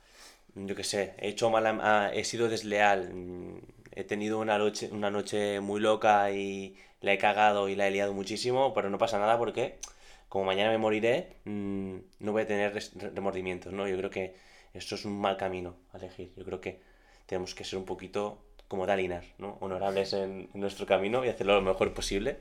[0.55, 3.59] yo qué sé, he hecho mala, ah, he sido desleal, mm,
[3.91, 7.91] he tenido una noche, una noche muy loca y la he cagado y la he
[7.91, 9.77] liado muchísimo, pero no pasa nada porque
[10.29, 12.73] como mañana me moriré, mm, no voy a tener
[13.13, 13.87] remordimientos, ¿no?
[13.87, 14.35] Yo creo que
[14.73, 16.33] esto es un mal camino a elegir.
[16.35, 16.81] Yo creo que
[17.25, 19.57] tenemos que ser un poquito como Dalinar, ¿no?
[19.61, 22.37] Honorables en, en nuestro camino y hacerlo lo mejor posible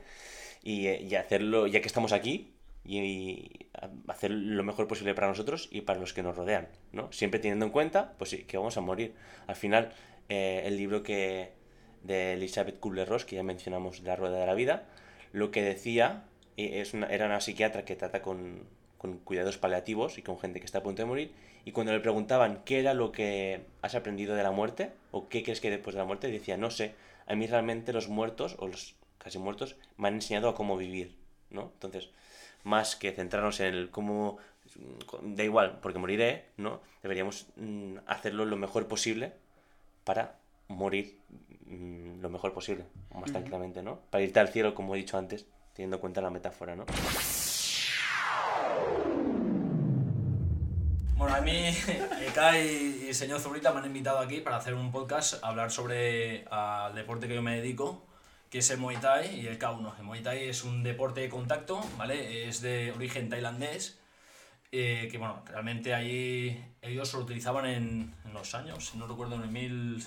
[0.63, 2.54] y, eh, y hacerlo, ya que estamos aquí,
[2.85, 3.67] y,
[4.07, 7.11] hacer lo mejor posible para nosotros y para los que nos rodean, ¿no?
[7.11, 9.13] Siempre teniendo en cuenta, pues sí, que vamos a morir.
[9.47, 9.91] Al final,
[10.29, 11.51] eh, el libro que
[12.03, 14.87] de Elizabeth Kubler-Ross, que ya mencionamos, de la Rueda de la Vida,
[15.33, 16.25] lo que decía
[16.57, 18.63] es una- era una psiquiatra que trata con,
[18.97, 21.31] con cuidados paliativos y con gente que está a punto de morir,
[21.65, 25.43] y cuando le preguntaban qué era lo que has aprendido de la muerte, o qué
[25.43, 26.93] crees que después de la muerte, decía, no sé,
[27.27, 31.15] a mí realmente los muertos, o los casi muertos, me han enseñado a cómo vivir,
[31.49, 31.71] ¿no?
[31.73, 32.11] Entonces,
[32.65, 34.39] más que centrarnos en el cómo,
[35.21, 36.81] da igual, porque moriré, ¿no?
[37.03, 39.33] Deberíamos mm, hacerlo lo mejor posible
[40.03, 41.19] para morir
[41.67, 43.99] mm, lo mejor posible, más tranquilamente, ¿no?
[44.09, 46.85] Para irte al cielo, como he dicho antes, teniendo en cuenta la metáfora, ¿no?
[51.17, 51.67] Bueno, a mí,
[52.27, 56.45] Eka y, y señor Zubrita me han invitado aquí para hacer un podcast, hablar sobre
[56.49, 58.07] al deporte que yo me dedico,
[58.49, 59.97] que es el Muay Thai y el K1.
[59.97, 62.47] El Muay Thai es un deporte de contacto, ¿vale?
[62.47, 63.99] Es de origen tailandés,
[64.71, 69.43] eh, que bueno, realmente ahí ellos lo utilizaban en, en los años, no recuerdo, en
[69.43, 70.05] el mil,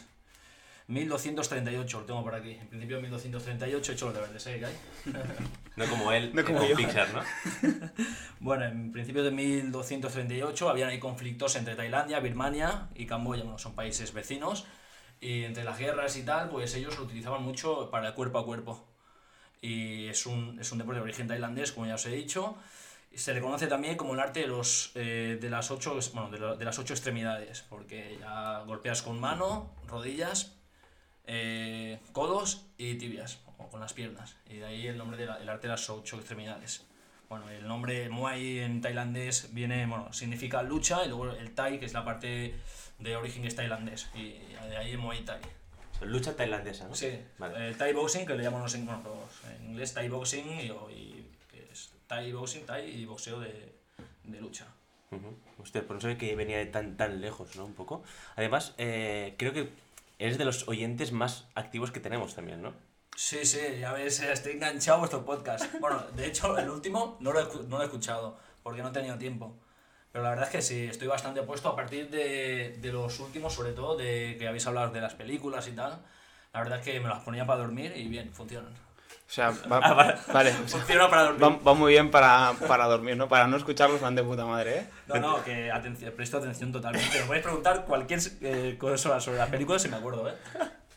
[0.88, 2.52] 1238, lo tengo por aquí.
[2.52, 5.14] En principio 1238, he hecho los deberes, ¿eh, Kai?
[5.76, 6.76] No como él, No como con.
[6.76, 7.22] Pixar, ¿no?
[8.40, 13.74] Bueno, en principio de 1238 habían ahí conflictos entre Tailandia, Birmania y Camboya, bueno, son
[13.74, 14.66] países vecinos,
[15.20, 18.44] y entre las guerras y tal, pues ellos lo utilizaban mucho para el cuerpo a
[18.44, 18.84] cuerpo.
[19.60, 22.56] Y es un, es un deporte de origen tailandés, como ya os he dicho.
[23.10, 26.30] Y se le conoce también como el arte de, los, eh, de, las, ocho, bueno,
[26.30, 30.54] de, de las ocho extremidades, porque ya golpeas con mano, rodillas,
[31.26, 34.36] eh, codos y tibias, o con las piernas.
[34.48, 36.86] Y de ahí el nombre del arte de las ocho extremidades.
[37.28, 41.84] Bueno, el nombre Muay en tailandés viene, bueno, significa lucha, y luego el Thai, que
[41.84, 42.54] es la parte
[42.98, 44.32] de origen tailandés, y
[44.68, 45.40] de ahí Muay Thai.
[46.02, 46.94] Lucha tailandesa, ¿no?
[46.94, 47.68] Sí, Vale.
[47.68, 51.30] el Thai Boxing, que le llamamos en, bueno, los- en inglés Thai Boxing y, y
[51.72, 53.74] es Thai Boxing, Thai y boxeo de,
[54.24, 54.66] de lucha.
[55.10, 55.36] Ujú.
[55.60, 57.64] Hostia, pues no sabía que venía de tan, tan lejos, ¿no?
[57.64, 58.04] Un poco.
[58.36, 59.70] Además, eh, creo que
[60.20, 62.72] eres de los oyentes más activos que tenemos también, ¿no?
[63.16, 65.64] Sí, sí, ya ves, eh, estoy enganchado a vuestro podcast.
[65.80, 68.92] Bueno, de hecho, el último no lo, he, no lo he escuchado, porque no he
[68.92, 69.56] tenido tiempo.
[70.12, 73.54] Pero la verdad es que sí, estoy bastante opuesto a partir de, de los últimos,
[73.54, 75.98] sobre todo, de que habéis hablado de las películas y tal.
[76.52, 78.72] La verdad es que me las ponía para dormir y bien, funcionan.
[78.72, 80.14] O sea, va, vale.
[80.14, 81.42] o sea, Funciona para dormir.
[81.42, 83.28] va, va muy bien para, para dormir, ¿no?
[83.28, 84.86] Para no escucharlos van de puta madre, ¿eh?
[85.06, 87.20] No, no, que atención, presto atención totalmente.
[87.20, 90.34] Me podéis preguntar cualquier eh, cosa sobre las películas si me acuerdo, ¿eh?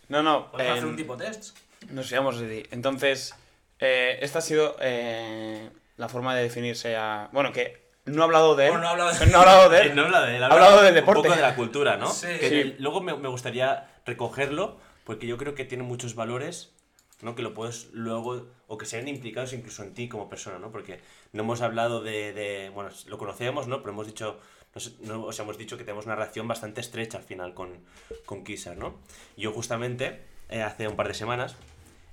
[0.08, 0.50] No, no.
[0.52, 1.58] Podemos hacer eh, un tipo test.
[1.90, 3.36] Nos íbamos de Entonces,
[3.80, 7.30] eh, esta ha sido eh, la forma de definirse a...
[7.34, 8.72] Bueno, que no ha hablado de él.
[8.72, 9.96] Bueno, no ha hablado de- No ha hablado de él.
[9.96, 11.22] no habla de él, Ha hablado del un deporte.
[11.24, 12.10] poco de la cultura, ¿no?
[12.12, 12.28] Sí.
[12.40, 12.56] Que Sí.
[12.56, 16.74] el- luego me, me gustaría recogerlo, porque yo creo que tiene muchos valores,
[17.22, 17.36] ¿no?
[17.36, 20.72] Que lo puedes luego, o que sean implicados incluso en ti como persona, ¿no?
[20.72, 21.00] Porque
[21.34, 23.80] no hemos hablado de, de- bueno, lo conocemos, ¿no?
[23.82, 24.40] Pero hemos dicho,
[24.74, 27.54] no sé, no- o sea, hemos dicho que tenemos una relación bastante estrecha al final
[27.54, 27.80] con,
[28.26, 28.96] con Kissar, ¿no?
[29.38, 31.56] Yo justamente, eh, hace un par de semanas,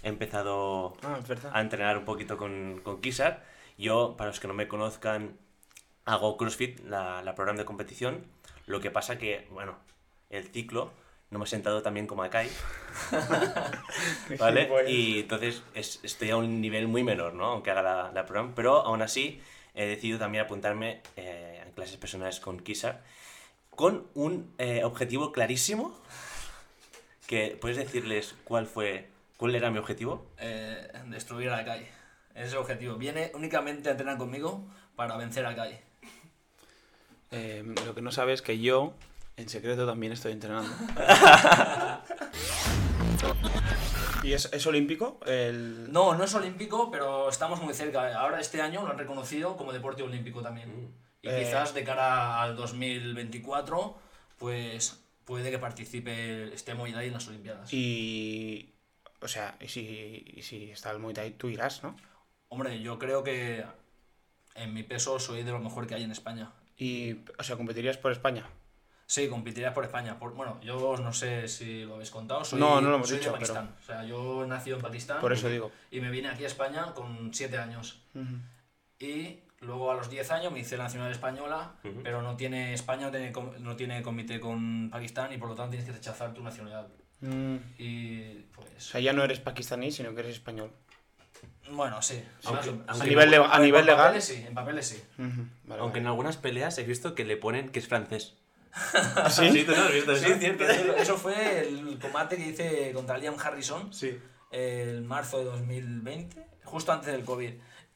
[0.02, 1.19] he empezado Ah,
[1.52, 3.43] a entrenar un poquito con, con Kissar.
[3.78, 5.39] Yo, para los que no me conozcan,
[6.09, 8.24] hago CrossFit, la, la programa de competición.
[8.66, 9.76] Lo que pasa que, bueno,
[10.30, 10.90] el ciclo
[11.30, 12.48] no me ha sentado tan bien como a Kai,
[14.39, 14.68] ¿vale?
[14.89, 17.47] Y entonces es- estoy a un nivel muy menor, ¿no?
[17.47, 18.52] Aunque haga la, la programa.
[18.55, 19.40] Pero aún así
[19.74, 23.02] he decidido también apuntarme eh, a clases personales con Kissar
[23.70, 25.97] con un eh, objetivo clarísimo.
[27.26, 30.26] Que puedes decirles cuál fue, cuál era mi objetivo.
[30.39, 31.86] Eh, destruir a la calle.
[32.35, 32.97] Ese es el objetivo.
[32.97, 34.66] Viene únicamente a entrenar conmigo
[34.97, 35.78] para vencer a Kai.
[37.30, 38.94] Eh, lo que no sabes es que yo,
[39.36, 40.70] en secreto, también estoy entrenando.
[44.22, 45.20] ¿Y es, es olímpico?
[45.26, 45.92] El...
[45.92, 48.18] No, no es olímpico, pero estamos muy cerca.
[48.18, 50.92] Ahora este año lo han reconocido como deporte olímpico también.
[51.22, 51.44] Y Eh.
[51.44, 53.96] quizás de cara al 2024,
[54.38, 57.72] pues puede que participe este Muay Thai en las Olimpiadas.
[57.72, 58.74] Y...
[59.20, 61.96] O sea, y si, y si está el Muay Thai, tú irás, ¿no?
[62.48, 63.64] Hombre, yo creo que
[64.55, 66.52] en mi peso soy de lo mejor que hay en España.
[66.78, 68.46] Y, o sea, competirías por España.
[69.06, 70.18] Sí, competiría por España.
[70.18, 72.44] Por- bueno, yo no sé si lo habéis contado.
[72.44, 73.74] Soy, No, no lo hemos soy dicho, de Pakistán.
[73.80, 75.20] O sea, yo he nacido en Pakistán.
[75.20, 75.72] Por eso digo.
[75.90, 78.02] Y me vine aquí a España con 7 años.
[78.98, 83.06] Y luego a los 10 años me hice la nacional española, pero no tiene España
[83.06, 86.34] no tiene, com- no tiene comité con Pakistán y por lo tanto tienes que rechazar
[86.34, 86.88] tu nacionalidad.
[87.20, 88.84] Mm, Y O pues.
[88.84, 90.70] sea, ya no eres pakistaní, sino que eres español.
[91.70, 92.23] Bueno, sí.
[92.45, 93.99] Aunque- aunque A nivel, de- a en nivel legal.
[94.07, 95.03] papeles sí, en papeles sí.
[95.65, 98.35] Vale, Aunque en algunas peleas he visto que le ponen que es francés.
[99.16, 99.65] ¿Ah, sí?
[99.65, 100.39] ¿tú no has visto Sí, eso?
[100.39, 100.65] cierto.
[100.65, 104.19] Eso, fue el combate que hice contra Liam Harrison Sí.
[104.51, 107.51] el marzo de 2020, justo antes del COVID.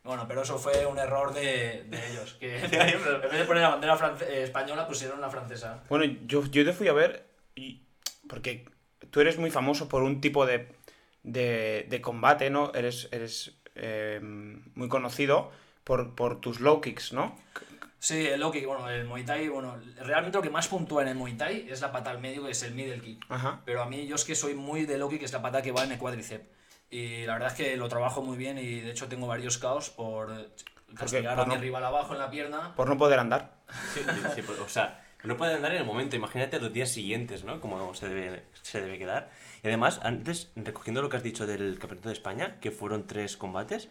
[0.05, 3.69] Bueno, pero eso fue un error de, de ellos, que en vez de poner la
[3.69, 5.85] bandera france- eh, española pusieron la francesa.
[5.89, 7.25] Bueno, yo, yo te fui a ver
[7.55, 7.83] y...
[8.29, 8.65] porque
[9.11, 10.67] tú eres muy famoso por un tipo de,
[11.23, 12.73] de, de combate, ¿no?
[12.75, 15.51] Eres, eres eh, muy conocido
[15.85, 17.37] por, por tus low kicks, ¿no?
[17.99, 21.09] Sí, el low kick, bueno, el Muay Thai, bueno, realmente lo que más puntúa en
[21.09, 23.25] el Muay Thai es la pata al medio, que es el middle kick.
[23.29, 23.61] Ajá.
[23.65, 25.63] Pero a mí, yo es que soy muy de low kick, que es la pata
[25.63, 26.45] que va en el cuádriceps.
[26.91, 29.89] Y la verdad es que lo trabajo muy bien y de hecho tengo varios caos
[29.91, 30.51] por
[30.95, 32.75] castigar por a mi no- rival abajo en la pierna.
[32.75, 33.53] Por no poder andar.
[33.95, 37.45] Sí, sí, sí, o sea, no puede andar en el momento, imagínate los días siguientes,
[37.45, 37.61] ¿no?
[37.61, 39.31] Como se debe, se debe quedar.
[39.63, 43.37] Y además, antes, recogiendo lo que has dicho del Campeonato de España, que fueron tres
[43.37, 43.89] combates,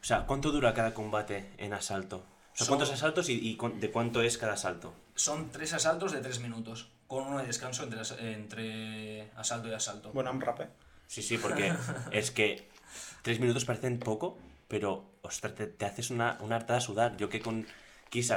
[0.00, 2.16] o sea, ¿cuánto dura cada combate en asalto?
[2.18, 4.94] O sea, Son- ¿cuántos asaltos y, de cuánto es cada asalto?
[5.14, 9.74] Son tres asaltos de tres minutos, con uno de descanso entre, as- entre asalto y
[9.74, 10.10] asalto.
[10.12, 10.68] Bueno, un rap, ¿eh?
[11.06, 11.72] Sí, sí, porque
[12.12, 12.68] es que
[13.22, 14.38] tres minutos parecen poco,
[14.68, 17.16] pero, ostras, te, te haces una, una hartada a sudar.
[17.16, 17.66] Yo que con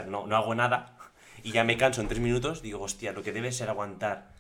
[0.08, 0.98] no, no hago nada
[1.44, 4.34] y ya me canso en tres minutos, digo, hostia, lo que debe ser aguantar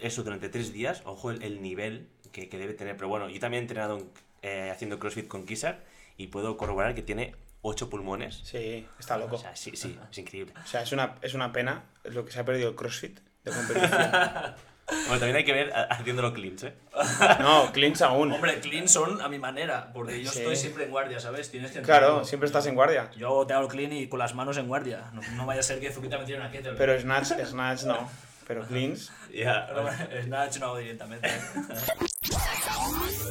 [0.00, 2.96] eso durante tres días, ojo el, el nivel que, que debe tener.
[2.96, 4.06] Pero bueno, yo también he entrenado
[4.42, 5.84] eh, haciendo CrossFit con Kissar
[6.16, 8.40] y puedo corroborar que tiene ocho pulmones.
[8.44, 9.36] Sí, está loco.
[9.36, 10.52] O sea, sí, sí, es increíble.
[10.62, 13.50] O sea, es una, es una pena lo que se ha perdido el CrossFit de
[13.50, 14.10] competición.
[14.90, 16.74] Bueno, también hay que ver haciéndolo cleans, ¿eh?
[17.40, 18.32] No, cleans aún.
[18.32, 20.38] Hombre, clean son a mi manera, porque yo Sí.
[20.38, 21.50] estoy siempre en guardia, ¿sabes?
[21.50, 23.10] Tienes que Claro, siempre estás en guardia.
[23.16, 25.10] Yo te hago clean y con las manos en guardia.
[25.12, 26.78] No, no vaya a ser que Zuquita me tire una kettlebell.
[26.78, 28.08] Pero snatch, snatch no.
[28.46, 29.12] Pero cleans.
[29.30, 29.68] Ya.
[29.72, 29.90] Bueno,
[30.24, 31.28] Snatch no hago directamente.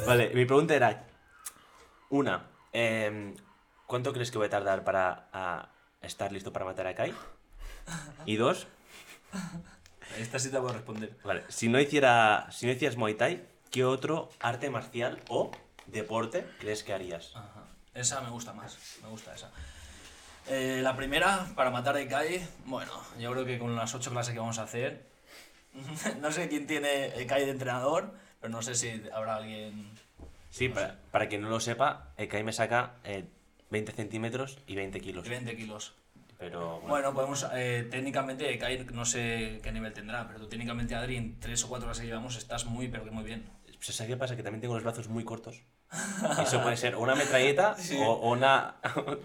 [0.05, 1.05] Vale, mi pregunta era,
[2.11, 3.35] una, em,
[3.87, 5.69] ¿cuánto crees que voy a tardar para a,
[6.01, 7.13] estar listo para matar a Kai?
[8.27, 8.67] Y dos,
[10.17, 11.15] Esta sí te puedo responder.
[11.23, 15.51] Vale, si no, hiciera, si no hicieras Muay Thai, ¿qué otro arte marcial o
[15.85, 17.31] deporte crees que harías?
[17.35, 17.65] Ajá.
[17.93, 19.51] Esa me gusta más, me gusta esa.
[20.49, 24.33] Eh, la primera, para matar a Kai, bueno, yo creo que con las ocho clases
[24.33, 25.05] que vamos a hacer,
[26.21, 29.91] no sé quién tiene Kai de entrenador, pero no sé si habrá alguien...
[30.49, 33.25] Sí, para, para quien no lo sepa, Kai me saca eh,
[33.69, 35.23] 20 centímetros y 20 kilos.
[35.25, 35.93] de 20 kilos.
[36.37, 40.93] Pero bueno, Bueno, podemos, eh, técnicamente, Kai no sé qué nivel tendrá, pero tú técnicamente,
[40.95, 43.49] Adri, en tres o cuatro clases que llevamos, estás muy, pero que muy bien.
[43.65, 44.35] pues, ¿sabes qué pasa?
[44.35, 45.61] Que también tengo los brazos muy cortos.
[46.41, 48.75] Eso puede ser una metralleta o, o una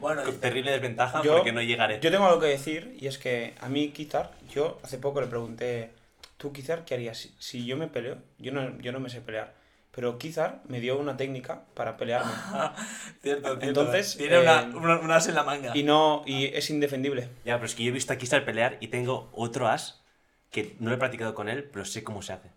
[0.01, 2.01] Bueno, terrible desventaja Yo- porque no llegaré.
[2.01, 5.27] Yo tengo algo que decir y es que a mí Kizar, yo hace poco le
[5.27, 5.91] pregunté,
[6.39, 8.19] tú Kizar, ¿qué harías si, si yo me peleo?
[8.39, 9.55] Yo no, yo no me sé pelear.
[9.95, 12.33] Pero Kizar me dio una técnica para pelearme.
[13.23, 15.77] Cierto, Entonces, Tiene eh, una, una, un as en la manga.
[15.77, 17.29] Y no, y es indefendible.
[17.45, 20.03] Ya, pero es que yo he visto a Kisar pelear y tengo otro as
[20.51, 22.51] que no lo he practicado con él, pero sé cómo se hace.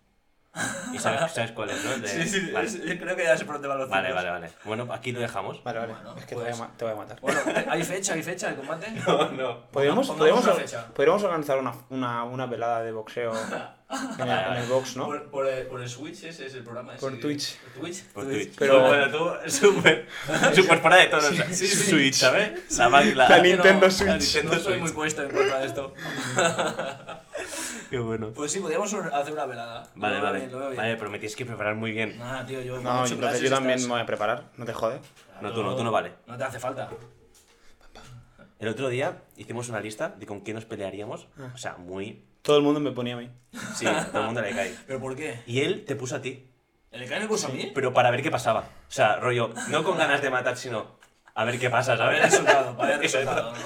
[0.92, 1.96] Y sabes, sabes cuál es, ¿no?
[1.98, 2.70] De- Sí, sí, vale.
[2.70, 4.50] yo creo que ya se por dónde van los vale, vale, vale.
[4.64, 5.62] Bueno, aquí lo dejamos.
[5.62, 5.92] Vale, vale.
[5.92, 7.20] Bueno, es que pues- te, voy a, te voy a matar.
[7.20, 8.14] Bueno, ¿hay fecha?
[8.14, 8.86] ¿Hay fecha de combate?
[9.06, 9.60] No, no.
[9.70, 10.86] Podríamos, podríamos, una or- fecha.
[10.94, 13.32] podríamos organizar una, una, una velada de boxeo
[14.18, 15.06] en el, en el box, ¿no?
[15.06, 16.92] Por, por, el, por el Switch ese es el programa.
[16.94, 17.56] ese Por Twitch.
[17.58, 18.04] ¿Por Twitch?
[18.06, 18.54] Por Twitch.
[18.58, 20.08] Pero- bueno, tú, súper,
[20.54, 21.20] súper fuera de todo.
[21.28, 21.90] o sea, sí, sí.
[21.90, 22.76] Switch, ¿sabes?
[22.78, 23.28] La, máquina.
[23.28, 24.08] La Nintendo No, Switch.
[24.08, 24.80] la Nintendo no soy Switch.
[24.82, 25.94] muy puesto en contra de esto.
[27.90, 28.30] Qué bueno.
[28.34, 29.86] Pues sí, podríamos hacer una velada.
[29.94, 30.38] Vale, vale.
[30.46, 30.76] bien.
[30.76, 32.18] Vale, pero me tienes que preparar muy bien.
[32.18, 32.80] Nada, tío, yo.
[32.80, 35.00] No, entonces yo también estás- me voy a preparar, no te jode.
[35.40, 36.12] No, tú no, tú no vale.
[36.26, 36.88] No te hace falta.
[38.58, 41.28] El otro día hicimos una lista de con quién nos pelearíamos.
[41.54, 42.24] O sea, muy.
[42.42, 43.30] Todo el mundo me ponía a mí.
[43.74, 44.74] Sí, todo el mundo le cae.
[44.86, 45.40] ¿Pero por qué?
[45.46, 46.48] Y él te puso a ti.
[46.90, 47.70] ¿El ECAI me puso a mí?
[47.74, 48.60] Pero para ver qué pasaba.
[48.60, 50.96] O sea, rollo, no con ganas de matar, sino
[51.34, 52.34] a ver qué pasa, Para ver ¿sabes?
[52.34, 53.58] el resultado, para ver el resultado, ¿no?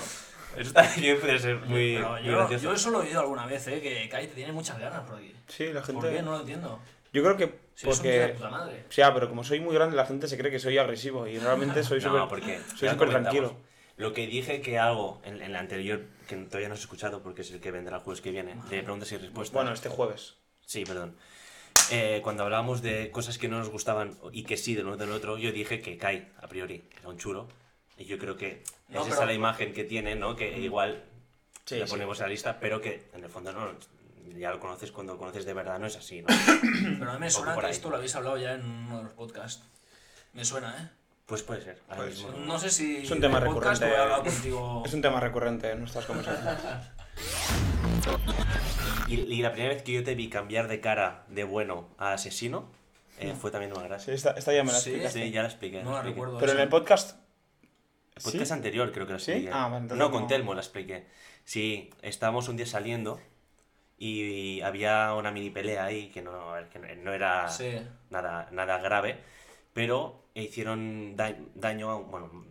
[0.57, 2.65] Eso también puede ser muy, Pero muy yo, gracioso.
[2.65, 3.81] yo eso lo he oído alguna vez, ¿eh?
[3.81, 5.33] Que Kai te tiene muchas ganas por aquí.
[5.49, 6.11] Sí, la ¿Por gente.
[6.17, 6.23] qué?
[6.23, 6.81] No lo entiendo.
[7.13, 8.35] Yo creo que Si de porque.
[8.37, 8.85] puta madre.
[8.89, 11.39] O sea, pero como soy muy grande, la gente se cree que soy agresivo y
[11.39, 12.19] realmente soy súper.
[12.21, 13.57] No, porque soy súper tranquilo.
[13.97, 17.43] Lo que dije que hago en, en la anterior, que todavía no has escuchado porque
[17.43, 19.53] es el que vendrá el jueves que viene, de preguntas y respuestas.
[19.55, 20.37] Bueno, este jueves.
[20.65, 21.17] Sí, perdón.
[21.91, 25.11] Eh, cuando hablábamos de cosas que no nos gustaban y que sí de uno del
[25.11, 27.49] otro, yo dije que Kai, a priori, que era un chulo.
[28.01, 30.35] Y yo creo que No, es pero- esa la imagen que tiene, ¿no?
[30.35, 31.05] Que igual
[31.67, 31.91] Sí, le sí.
[31.91, 33.71] ponemos en la lista, pero que en el fondo no,
[34.39, 36.29] ya lo conoces cuando lo conoces de verdad, no es así, ¿no?
[36.99, 39.13] Pero a mí me suena que esto lo habéis hablado ya en uno de los
[39.13, 39.63] podcasts.
[40.33, 40.89] Me suena, ¿eh?
[41.27, 41.79] Pues puede ser.
[41.89, 42.39] ahora Puede mismo ser.
[42.41, 42.59] no.
[42.59, 42.97] Sé si.
[42.99, 43.87] Es un tema el recurrente.
[44.25, 44.83] contigo.
[44.87, 46.59] Es un tema recurrente en nuestras conversaciones.
[49.09, 52.13] Y, y la primera vez que yo te vi cambiar de cara de bueno a
[52.13, 52.71] asesino
[53.19, 54.15] eh, fue también una Sí, gracia.
[54.15, 54.91] esta, esta ya me la Sí.
[54.91, 55.23] explicaste.
[55.25, 55.83] Sí, ya la expliqué.
[55.83, 56.15] No la la expliqué.
[56.21, 56.39] recuerdo.
[56.39, 57.19] Pero en el podcast.
[58.23, 58.53] Podcast ¿Sí?
[58.53, 59.31] anterior creo que ¿Sí?
[59.33, 59.51] expliqué.
[59.53, 61.07] Ah, vale, entonces no, con no- Telmo la expliqué.
[61.45, 63.21] Sí, estábamos un día saliendo
[63.99, 67.79] y había una mini pelea ahí que no, que no- era Sí.
[68.11, 69.19] nada, nada grave,
[69.73, 71.97] pero hicieron da- daño a...
[71.97, 72.45] Bueno,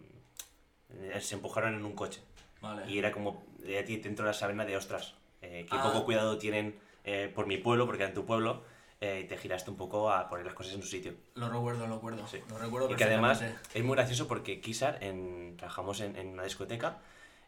[0.92, 2.22] eh, se empujaron en un coche.
[2.62, 2.90] Vale.
[2.92, 5.16] Y era como de a ti dentro de la sabena de ostras.
[5.42, 5.84] eh, qué Ah.
[5.84, 8.62] poco cuidado tienen eh, por mi pueblo, porque en tu pueblo,
[9.02, 11.14] eh, y te giraste un poco a poner las cosas en su sitio.
[11.36, 12.28] Lo recuerdo, lo recuerdo.
[12.28, 12.40] Sí.
[12.50, 13.42] Lo recuerdo Y que además
[13.74, 16.98] es muy gracioso porque Kisar, en, trabajamos en, en una discoteca,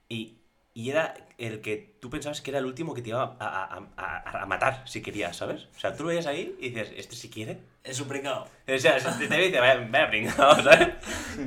[0.08, 0.38] y,
[0.74, 3.88] y era el que tú pensabas que era el último que te iba a, a-
[3.98, 5.68] a- a matar si querías, ¿sabes?
[5.76, 7.60] O sea, tú lo veías ahí y dices, este si quiere.
[7.84, 8.44] Es un pringao.
[8.68, 10.90] O sea, te, dice, vaya, vaya pringao", ¿sabes?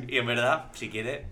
[0.08, 1.26] Y en verdad, si quiere...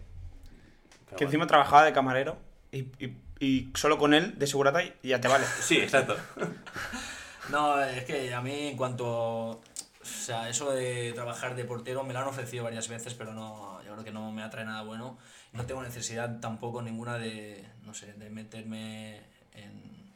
[1.07, 1.29] pero Que bueno.
[1.29, 2.39] encima trabajaba de camarero
[2.71, 5.45] y, y, y solo con él de segurata y ya te vale.
[5.61, 6.17] Sí, exacto.
[7.51, 9.61] No, es que a mí en cuanto...
[10.03, 13.81] O sea, eso de trabajar de portero me lo han ofrecido varias veces, pero no,
[13.85, 15.17] yo creo que no me atrae nada bueno.
[15.53, 19.21] No tengo necesidad tampoco ninguna de, no sé, de meterme
[19.55, 20.13] en,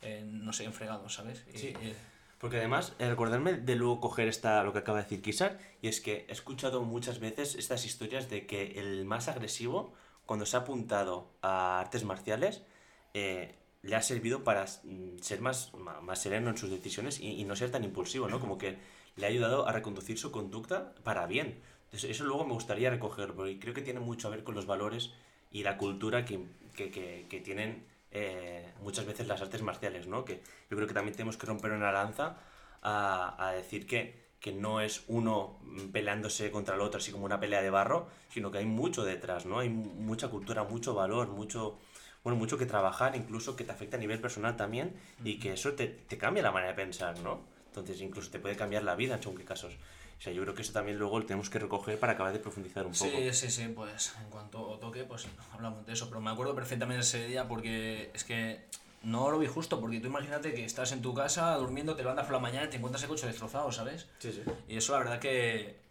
[0.00, 1.44] en no sé, en fregados, ¿sabes?
[1.54, 1.74] Sí.
[1.82, 1.94] y-
[2.38, 6.00] Porque además, recordarme de luego coger esta, lo que acaba de decir Kisar, y es
[6.00, 9.92] que he escuchado muchas veces estas historias de que el más agresivo,
[10.24, 12.62] cuando se ha apuntado a artes marciales,
[13.12, 13.54] eh,
[13.84, 17.70] le ha servido para mm, ser más, más sereno en sus decisiones y, no ser
[17.70, 18.40] tan impulsivo, ¿no?
[18.40, 18.78] Como que
[19.16, 21.60] le ha ayudado a reconducir su conducta para bien.
[21.86, 24.66] Entonces, eso luego me gustaría recogerlo, porque creo que tiene mucho a ver con los
[24.66, 25.12] valores
[25.52, 30.24] y la cultura que, que, tienen eh, muchas veces las artes marciales, ¿no?
[30.24, 32.36] Que yo creo que también tenemos que romper una lanza
[32.82, 37.24] a, a decir que, que no es uno mm, peleándose contra el otro así como
[37.24, 39.58] una pelea de barro, sino que hay mucho detrás, ¿no?
[39.60, 41.78] Hay mu- mucha cultura, mucho valor, mucho,
[42.24, 45.74] bueno, mucho que trabajar, incluso que te afecta a nivel personal también y que eso
[45.74, 47.40] te, te cambia la manera de pensar, ¿no?
[47.68, 49.74] Entonces incluso te puede cambiar la vida en según qué casos.
[50.18, 52.38] O sea, yo creo que eso también luego lo tenemos que recoger para acabar de
[52.38, 53.10] profundizar un poco.
[53.10, 56.08] Sí, sí, sí, pues en cuanto toque, pues hablamos de eso.
[56.08, 58.60] Pero me acuerdo perfectamente ese día porque es que
[59.02, 62.24] no lo vi justo, porque tú imagínate que estás en tu casa durmiendo, te levantas
[62.24, 64.06] por la mañana y te encuentras el coche destrozado, ¿sabes?
[64.18, 64.42] Sí, sí.
[64.66, 65.83] Y eso la verdad que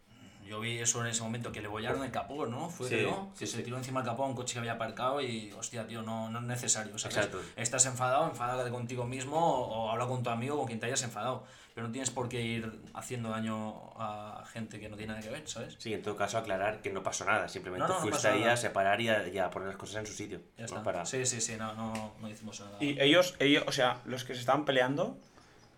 [0.48, 2.70] yo vi eso en ese momento, que le bollaron el capó, ¿no?
[2.70, 3.32] Fue, Sí, ¿no?
[3.34, 3.64] sí, que se sí.
[3.64, 6.40] tiró encima del capó a un coche que había aparcado y, hostia, tío, no, no
[6.40, 7.18] es necesario, ¿sabes?
[7.18, 7.42] Exacto.
[7.56, 11.04] Estás enfadado, enfádate contigo mismo o, o habla con tu amigo, con quien te hayas
[11.04, 11.44] enfadado.
[11.74, 15.32] Pero no tienes por qué ir haciendo daño a gente que no tiene nada que
[15.32, 15.76] ver, ¿sabes?
[15.80, 18.56] Sí, en todo caso aclarar que no pasó nada, simplemente No, no, fuiste ahí a
[18.56, 20.40] separar y a, y a poner las cosas en su sitio.
[20.56, 20.66] Ya ¿no?
[20.66, 20.84] está.
[20.84, 21.04] Para...
[21.06, 22.78] Sí, sí, sí, no, no, no hicimos nada.
[22.80, 25.18] Y ellos, ellos, o sea, los que se estaban peleando,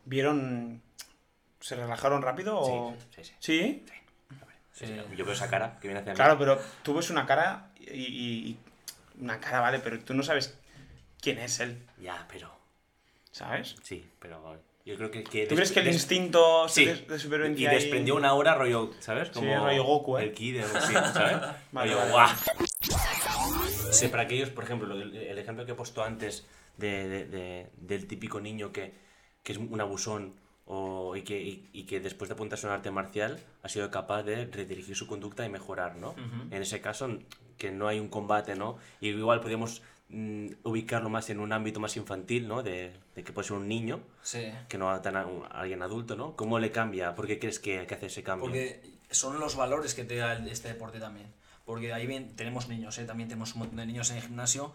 [0.04, 0.82] ¿vieron.
[1.62, 2.94] ¿Se relajaron rápido o.?
[3.16, 3.34] Sí, sí, sí.
[3.40, 3.86] ¿Sí?
[4.76, 4.86] Sí.
[5.16, 6.16] Yo veo esa cara que viene hacia mí.
[6.18, 8.58] Claro, pero tú ves una cara y,
[9.22, 10.58] Una cara, vale, pero tú no sabes
[11.22, 12.54] quién es él, Ya, pero...
[13.32, 13.76] ¿sabes?
[13.84, 15.24] Sí, pero yo creo que...
[15.24, 18.92] que ¿Tú crees que el des- instinto Sí, de, supervivencia y desprendió una aura rollo,
[19.00, 19.30] ¿sabes?
[19.34, 20.24] Sí, rollo Goku, ¿eh?
[20.26, 21.38] El ki de sí, ¿sabes?
[21.72, 22.12] Vale, rollo, vale.
[22.12, 22.30] ¡guau!
[23.92, 26.46] Sí, para aquellos, por ejemplo, el, ejemplo que he puesto antes
[26.78, 28.94] de, de- de- del típico niño que,
[29.42, 30.36] que es un abusón
[30.66, 33.90] o, y, que, y, y que después de apuntarse a un arte marcial ha sido
[33.92, 36.16] capaz de redirigir su conducta y mejorar, ¿no?
[36.52, 37.20] En ese caso,
[37.58, 38.78] que no hay un combate, ¿no?
[39.00, 42.64] Y igual podríamos mm, ubicarlo más en un ámbito más infantil, ¿no?
[42.64, 44.52] De, de que puede ser un niño, Sí.
[44.68, 46.36] que no a, tan a, un- a alguien adulto, ¿no?
[46.36, 47.14] ¿Cómo le cambia?
[47.16, 48.46] ¿Por qué crees que, que hace ese cambio?
[48.48, 48.82] Porque
[49.12, 51.28] son los valores que te da este deporte también.
[51.64, 53.06] Porque ahí bien, tenemos niños, ¿eh?
[53.06, 54.74] también tenemos un montón de niños en el gimnasio.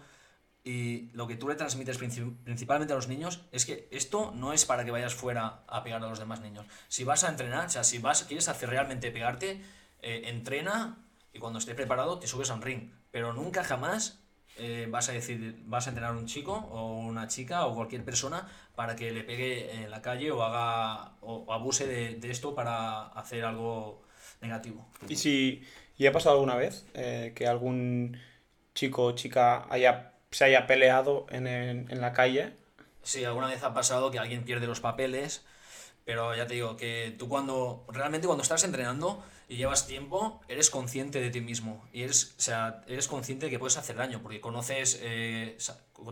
[0.63, 4.53] Y lo que tú le transmites princi- principalmente a los niños es que esto no
[4.53, 6.67] es para que vayas fuera a pegar a los demás niños.
[6.89, 9.63] Si vas a entrenar, o sea, si vas, quieres hacer realmente pegarte,
[10.03, 10.99] eh, entrena
[11.33, 12.91] y cuando esté preparado te subes a un ring.
[13.11, 14.21] Pero nunca jamás
[14.57, 18.05] eh, vas a decir, vas a entrenar a un chico o una chica o cualquier
[18.05, 22.55] persona para que le pegue en la calle o haga o, abuse de, de esto
[22.55, 24.03] para hacer algo
[24.43, 24.87] negativo.
[25.09, 25.63] ¿Y si
[25.97, 28.17] y ha pasado alguna vez eh, que algún
[28.75, 32.55] chico o chica haya, se haya peleado en, el- en la calle?
[33.03, 35.45] Sí, alguna vez ha pasado que alguien pierde los papeles,
[36.05, 40.71] pero ya te digo que tú cuando realmente cuando estás entrenando y llevas tiempo, eres
[40.71, 44.21] consciente de ti mismo y eres, o sea, eres consciente de que puedes hacer daño
[44.23, 45.57] porque conoces eh,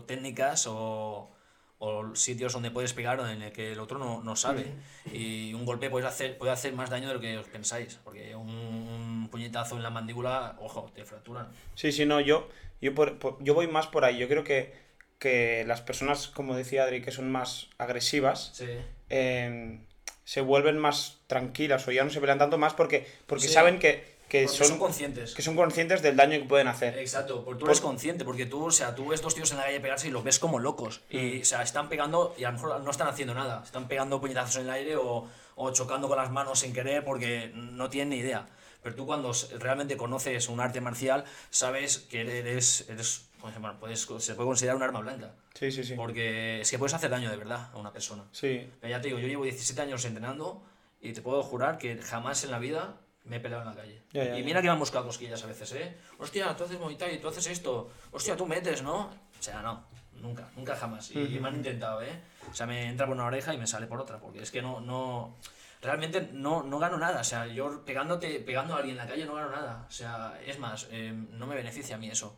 [0.05, 1.31] técnicas o,
[1.79, 4.65] o sitios donde puedes pegar en el que el otro no, no sabe.
[5.13, 8.35] Y un golpe puede hacer, puede hacer más daño de lo que os pensáis, porque
[8.35, 11.47] un, un puñetazo en la mandíbula, ojo, te fracturan.
[11.75, 12.47] Sí, sí, no, yo,
[12.81, 14.17] yo, por- por- yo voy más por ahí.
[14.17, 14.73] Yo creo que,
[15.19, 18.65] que las personas, como decía Adri, que son más agresivas, Sí.
[19.09, 19.79] eh,
[20.23, 23.53] se vuelven más tranquilas o ya no se pelean tanto más porque, porque Sí.
[23.53, 25.33] saben que, que son, son conscientes.
[25.33, 26.95] que son conscientes del daño que pueden hacer.
[26.99, 29.57] Exacto, porque tú Por- eres consciente, porque tú, o sea, tú ves dos tíos en
[29.57, 31.01] la calle pegarse y los ves como locos.
[31.09, 33.63] Y, o sea, están pegando y a lo mejor no están haciendo nada.
[33.65, 37.49] Están pegando puñetazos en el aire o, o chocando con las manos sin querer porque
[37.55, 38.45] no tienen ni idea.
[38.81, 44.35] Pero tú cuando realmente conoces un arte marcial, sabes que eres, eres ejemplo, puedes, se
[44.35, 45.31] puede considerar un arma blanca.
[45.53, 45.93] Sí, sí, sí.
[45.95, 48.25] Porque es que puedes hacer daño de verdad a una persona.
[48.31, 50.61] Sí, Pero ya te digo, yo llevo 17 años entrenando
[51.01, 54.03] y te puedo jurar que jamás en la vida me he peleado en la calle.
[54.11, 54.45] Ya, ya, y ya.
[54.45, 55.97] mira que me han buscado cosquillas a veces, ¿eh?
[56.17, 57.91] Hostia, tú haces Muay Thai, tú haces esto.
[58.11, 59.01] Hostia, tú metes, ¿no?
[59.01, 59.85] O sea, no,
[60.21, 61.11] nunca, nunca jamás.
[61.11, 62.19] Y, me han intentado, ¿eh?
[62.51, 64.61] O sea, me entra por una oreja y me sale por otra, porque es que
[64.61, 65.35] no, no...
[65.81, 69.25] Realmente no, no gano nada, o sea, yo pegándote, pegando a alguien en la calle
[69.25, 69.85] no gano nada.
[69.87, 72.37] O sea, es más, eh, no me beneficia a mí eso.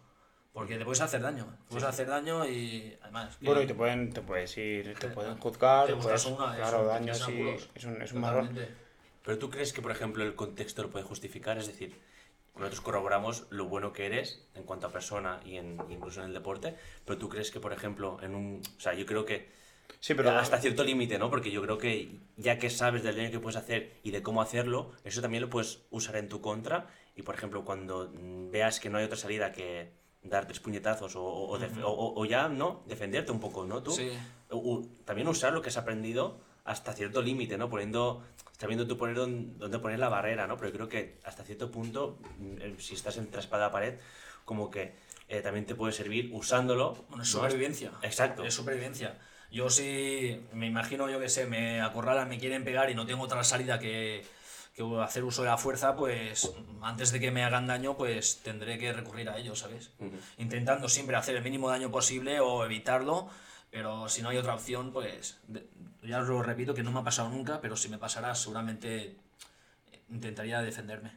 [0.53, 1.45] Porque te puedes hacer daño.
[1.45, 3.37] Te puedes hacer daño y además...
[3.37, 6.91] que- bueno, y te pueden, te puedes ir, te pueden juzgar, Te puedes, una, claro,
[7.03, 7.69] y apuros.
[7.73, 8.59] es un, es un marrón.
[9.23, 11.99] Pero tú crees que, por ejemplo, el contexto lo puede justificar, es decir,
[12.55, 16.33] nosotros corroboramos lo bueno que eres en cuanto a persona y en, incluso en el
[16.33, 18.61] deporte, pero tú crees que, por ejemplo, en un...
[18.77, 19.49] O sea, yo creo que
[19.99, 21.29] Sí, pero hasta cierto límite, ¿no?
[21.29, 24.41] Porque yo creo que ya que sabes del daño que puedes hacer y de cómo
[24.41, 28.79] hacerlo, eso también lo puedes usar en tu contra y, por ejemplo, cuando mm, veas
[28.79, 29.91] que no hay otra salida que
[30.23, 32.83] dar tres puñetazos o, o- o def- o- o ya, ¿no?
[32.87, 33.81] Defenderte un poco, ¿no?
[33.83, 34.09] Tú, Sí.
[35.05, 37.69] También usar lo que has aprendido hasta cierto límite, ¿no?
[37.69, 38.21] Poniendo,
[38.57, 40.57] sabiendo tú poner dónde, poner la barrera, ¿no?
[40.57, 43.93] Pero yo creo que hasta cierto punto, mm, eh, si estás entre espada y pared,
[44.45, 44.93] como que
[45.29, 46.93] eh, también te puede servir usándolo.
[47.09, 47.39] Bueno, es ¿no?
[47.41, 47.91] supervivencia.
[48.03, 48.43] Exacto.
[48.43, 49.17] Es supervivencia.
[49.51, 53.23] Yo sí, me imagino, yo que sé, me acorralan, me quieren pegar y no tengo
[53.23, 54.23] otra salida que,
[54.75, 58.77] que hacer uso de la fuerza, pues antes de que me hagan daño, pues tendré
[58.77, 59.91] que recurrir a ellos, ¿sabes?
[59.99, 60.15] Ujú.
[60.37, 63.27] Intentando siempre hacer el mínimo daño posible o evitarlo,
[63.69, 65.67] pero si no hay otra opción, pues de-
[66.03, 69.17] ya os lo repito que no me ha pasado nunca, pero si me pasara seguramente
[70.09, 71.11] intentaría defenderme.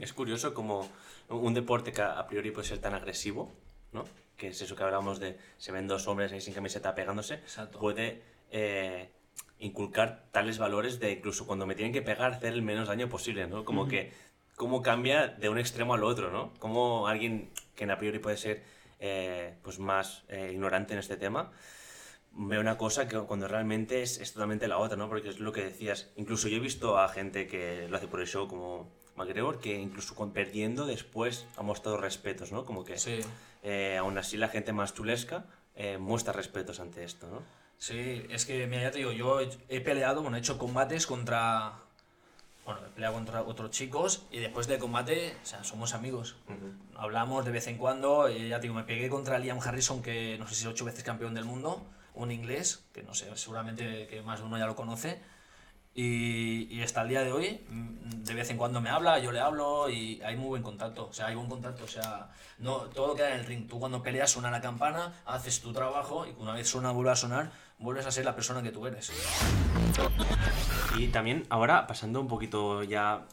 [0.00, 0.88] Es curioso como
[1.28, 3.52] un deporte que a priori puede ser tan agresivo,
[3.92, 4.04] ¿no?
[4.38, 7.78] Que es eso que hablamos de se ven dos hombres ahí sin camiseta pegándose, Exacto.
[7.78, 9.10] puede eh,
[9.58, 13.46] inculcar tales valores de incluso cuando me tienen que pegar hacer el menos daño posible,
[13.46, 13.66] ¿no?
[13.66, 14.12] Como que
[14.56, 16.54] cómo cambia de un extremo al otro, ¿no?
[16.58, 18.62] Como alguien que a priori puede ser
[19.00, 21.52] eh, pues más eh, ignorante en este tema
[22.32, 25.08] ve una cosa que cuando realmente es, es totalmente la otra, ¿no?
[25.08, 26.10] Porque es lo que decías.
[26.16, 29.74] Incluso yo he visto a gente que lo hace por el show como McGregor, que
[29.74, 32.64] incluso con perdiendo después ha mostrado respetos, ¿no?
[32.64, 33.20] Como que Sí.
[33.62, 35.44] Eh, aún así la gente más chulesca
[35.74, 37.42] eh, muestra respetos ante esto, ¿no?
[37.78, 41.74] Sí, es que, mira, ya te digo, yo he- peleado, bueno, he hecho combates contra.
[42.64, 46.36] Bueno, he peleado contra otros chicos y después del combate, o sea, somos amigos.
[46.96, 50.36] Hablamos de vez en cuando, y ya te digo, me pegué contra Liam Harrison, que
[50.38, 54.06] no sé si es ocho veces campeón del mundo, un inglés, que no sé, seguramente
[54.08, 55.20] que más de uno ya lo conoce.
[56.00, 59.32] Y, y hasta el día de hoy, mm, de vez en cuando me habla, yo
[59.32, 61.08] le hablo y hay muy buen contacto.
[61.08, 61.82] O sea, hay buen contacto.
[61.82, 63.66] O sea, no, todo queda en el ring.
[63.66, 67.16] Tú cuando peleas suena la campana, haces tu trabajo y una vez suena, vuelve a
[67.16, 67.50] sonar,
[67.80, 69.10] vuelves a ser la persona que tú eres.
[70.96, 73.26] Y también ahora, pasando un poquito ya,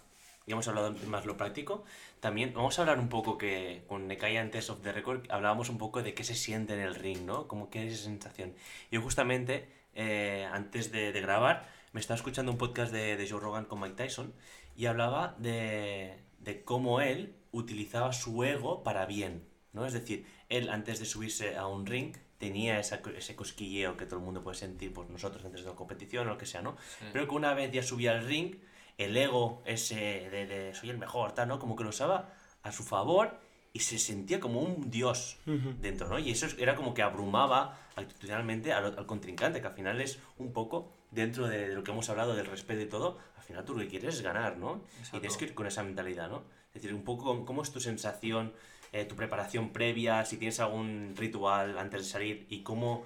[0.47, 1.83] ya hemos hablado más lo práctico,
[2.19, 5.77] también vamos a hablar un poco que con Nekai antes of the record hablábamos un
[5.77, 7.47] poco de qué se siente en el ring, ¿no?
[7.47, 8.55] Como qué es esa sensación.
[8.89, 13.39] Yo justamente, eh, antes de, de grabar, me estaba escuchando un podcast de, de Joe
[13.39, 14.34] Rogan con Mike Tyson
[14.76, 19.85] y hablaba de, de cómo él utilizaba su ego para bien, ¿no?
[19.85, 24.19] Es decir, él antes de subirse a un ring tenía esa, ese cosquilleo que todo
[24.19, 26.76] el mundo puede sentir por nosotros antes de una competición o lo que sea, ¿no?
[27.13, 28.57] Pero que una vez ya subía al ring,
[28.97, 31.59] el ego ese de, de soy el mejor, tal, ¿no?
[31.59, 33.39] Como que lo usaba a su favor
[33.72, 35.38] y se sentía como un dios
[35.80, 36.19] dentro, ¿no?
[36.19, 40.51] Y eso era como que abrumaba actitudinalmente al, al contrincante, que al final es un
[40.51, 43.73] poco dentro de, de lo que hemos hablado del respeto y todo, al final tú
[43.73, 44.81] lo que quieres es ganar, ¿no?
[45.17, 46.43] Y tienes que ir con esa mentalidad, ¿no?
[46.73, 48.53] Es decir, un poco cómo- es tu sensación,
[48.91, 53.03] eh, tu preparación previa, si tienes algún ritual antes de salir y cómo,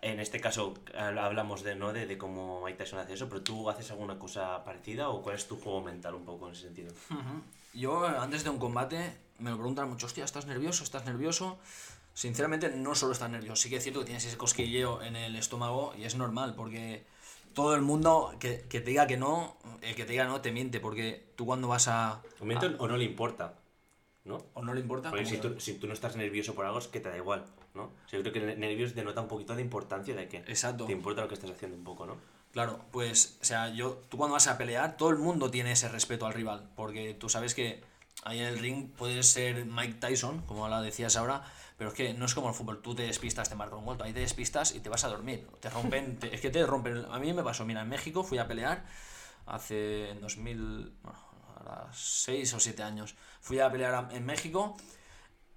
[0.00, 1.92] en este caso hab- hablamos de, ¿no?
[1.92, 5.36] de, de cómo Mike Tyson hace eso, pero tú haces alguna cosa parecida o cuál
[5.36, 6.92] es tu juego mental un poco en ese sentido.
[7.74, 10.82] Yo, antes de un combate, me lo preguntan mucho, hostia, ¿estás nervioso?
[10.84, 11.58] ¿Estás nervioso?
[12.14, 13.62] Sinceramente, no solo estás nervioso.
[13.62, 17.04] Sí que es cierto que tienes ese cosquilleo en el estómago y es normal, porque
[17.54, 20.52] todo el mundo que, que te diga que no, el que te diga no, te
[20.52, 22.22] miente, porque tú cuando vas a...
[22.40, 23.54] ¿Un momento o no le importa?
[24.24, 24.44] ¿No?
[24.54, 25.10] ¿O no le importa?
[25.10, 27.16] Porque ¿Cómo si tú, si tú no estás nervioso por algo es que te da
[27.16, 27.44] igual,
[27.74, 27.84] ¿no?
[27.84, 30.86] O sea, yo creo que el nervios denota un poquito de importancia de que Exacto.
[30.86, 32.16] te importa lo que estás haciendo un poco, ¿no?
[32.52, 35.88] Claro, pues, o sea, yo, tú cuando vas a pelear, todo el mundo tiene ese
[35.88, 37.82] respeto al rival, porque tú sabes que
[38.24, 41.44] ahí en el ring puedes ser Mike Tyson, como la decías ahora,
[41.82, 43.98] pero es que no es como el fútbol, tú te despistas, te marcan un gol,
[44.02, 47.18] ahí te despistas y te vas a dormir, te rompen, es que te rompen, a
[47.18, 48.84] mí me pasó, mira, en México fui a pelear
[49.46, 51.18] hace en 2000, bueno,
[51.56, 54.76] ahora 6 o 7 años, fui a pelear en México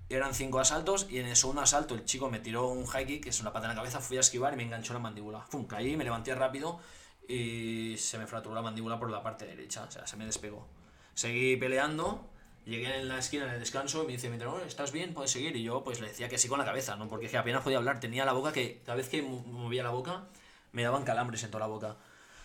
[0.10, 3.24] eran cinco asaltos y en el segundo asalto el chico me tiró un high kick,
[3.26, 5.42] que es una pata en la cabeza, fui a esquivar y me enganchó la mandíbula.
[5.42, 6.80] Fum, caí, me levanté rápido
[7.28, 10.68] y se me fracturó la mandíbula por la parte derecha, o sea, se me despegó.
[11.14, 12.32] Seguí peleando,
[12.66, 15.14] llegué en la esquina en el descanso y me dice, mi entrenador, ¿estás bien?
[15.14, 15.56] ¿Puedes seguir?
[15.56, 17.08] Y yo pues le decía que sí con la cabeza, ¿no?
[17.08, 19.84] Porque es que apenas podía hablar, tenía la boca que cada vez que mo- movía
[19.84, 20.24] la boca
[20.72, 21.96] me daban calambres en toda la boca.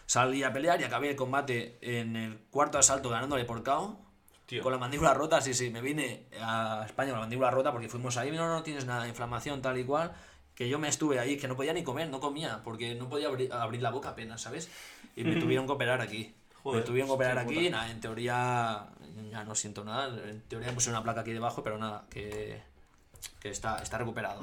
[0.06, 3.98] Salí a pelear y acabé el combate en el cuarto asalto ganándole por KO.
[4.62, 7.88] Con la mandíbula rota, sí, sí, me vine a España con la mandíbula rota porque
[7.88, 10.12] fuimos ahí, no, no tienes nada inflamación, tal y cual,
[10.56, 13.28] que yo me estuve ahí, que no podía ni comer, no comía, porque no podía
[13.28, 14.68] abrir, abrir la boca apenas, ¿sabes?
[15.14, 16.34] Y me tuvieron que operar aquí.
[16.62, 18.86] Joder, me tuvieron que operar aquí, nada, en teoría
[19.30, 22.60] ya no siento nada, en teoría me pusieron una placa aquí debajo, pero nada, que,
[23.40, 24.42] que está, está recuperado.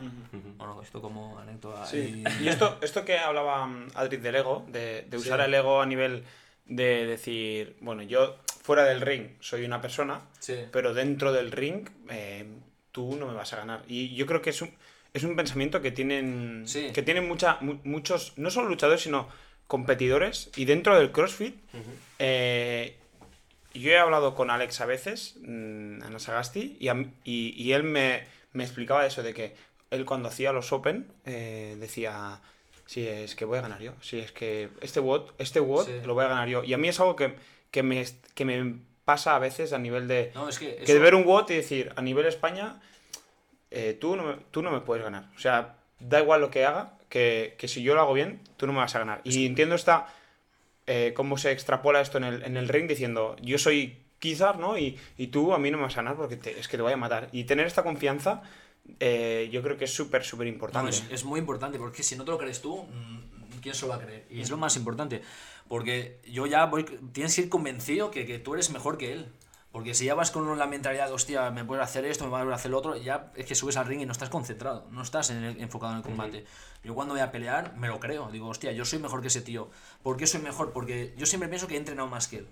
[0.58, 1.86] Bueno, esto como anécdota.
[1.86, 2.24] Sí.
[2.40, 5.46] y- Y esto, esto que hablaba mm, Adri del ego, de, de usar Sí.
[5.46, 6.24] el ego a nivel
[6.66, 10.56] de decir, bueno, yo fuera del ring soy una persona, Sí.
[10.72, 12.46] pero dentro del ring eh,
[12.92, 13.84] tú no me vas a ganar.
[13.88, 14.72] Y yo creo que es un,
[15.14, 16.92] es un pensamiento que tienen, Sí.
[16.94, 19.28] que tienen mucha, mu- muchos, no solo luchadores, sino
[19.68, 20.50] competidores.
[20.56, 21.56] Y dentro del CrossFit,
[22.20, 22.96] eh,
[23.74, 27.84] yo he hablado con Alex a veces, mm, Ana Sagasti, y, a y, y él
[27.84, 28.24] me,
[28.54, 29.56] me explicaba eso de que
[29.92, 32.40] él cuando hacía los Open eh, decía,
[32.86, 35.92] sí, es que voy a ganar yo, sí, es que este WOD, este Sí.
[36.06, 36.64] lo voy a ganar yo.
[36.64, 37.36] Y a mí es algo que,
[37.72, 38.04] que, me,
[38.34, 40.32] que me pasa a veces a nivel de...
[40.36, 40.84] No, es que.
[40.86, 42.82] De ver un WOD y decir, a nivel España,
[43.72, 45.26] eh, tú, no me, tú no me puedes ganar.
[45.36, 48.68] O sea, da igual lo que haga, que, que si yo lo hago bien, tú
[48.68, 49.22] no me vas a ganar.
[49.24, 50.08] Y entiendo esta,
[50.88, 54.78] eh, cómo se extrapola esto en el, en el ring diciendo, yo soy Kizar, ¿no?
[54.80, 56.82] Y, y tú a mí no me vas a ganar porque te- es que te
[56.84, 57.30] voy a matar.
[57.32, 58.42] Y tener esta confianza,
[59.00, 60.90] eh, yo creo que es súper, súper No, importante.
[60.90, 63.90] es, es muy importante, porque si no te lo crees tú, mm, ¿quién se lo
[63.90, 64.26] va a creer?
[64.32, 65.22] Y es lo más importante,
[65.68, 69.28] porque yo ya voy, tienes que ir convencido que, que tú eres mejor que él.
[69.78, 72.52] Porque si ya vas con la mentalidad de, hostia, me puedes hacer esto, me puedes
[72.52, 75.30] hacer lo otro, ya es que subes al ring y no estás concentrado, no estás
[75.30, 76.46] en el- enfocado en el combate.
[76.84, 79.42] Yo cuando voy a pelear, me lo creo, digo, hostia, yo soy mejor que ese
[79.42, 79.70] tío.
[80.02, 80.74] ¿Por qué soy mejor?
[80.74, 82.48] Porque yo siempre pienso que he entrenado más que él.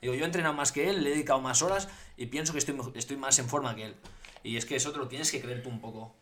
[0.00, 2.60] Digo, yo he entrenado más que él, le he dedicado más horas y pienso que
[2.60, 3.96] estoy, estoy más en forma que él.
[4.44, 5.98] Y es que eso te lo tienes que creer tú un poco.
[6.02, 6.14] O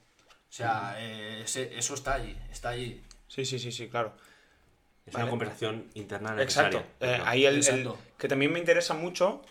[0.48, 3.04] sea, eh, ese- eso está ahí, está ahí.
[3.28, 4.14] Sí, sí, sí, sí, claro.
[5.04, 5.24] Es Vale.
[5.24, 6.78] una conversación interna Exacto.
[6.78, 7.16] necesaria.
[7.18, 7.98] Eh, ahí el, el- Exacto.
[8.16, 9.42] que también me interesa mucho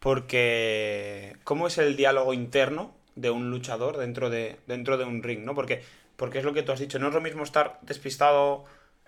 [0.00, 5.44] porque cómo es el diálogo interno de un luchador dentro de, dentro de un ring,
[5.44, 5.54] ¿no?
[5.54, 5.82] Porque,
[6.16, 8.64] porque es lo que tú has dicho, no es lo mismo estar despistado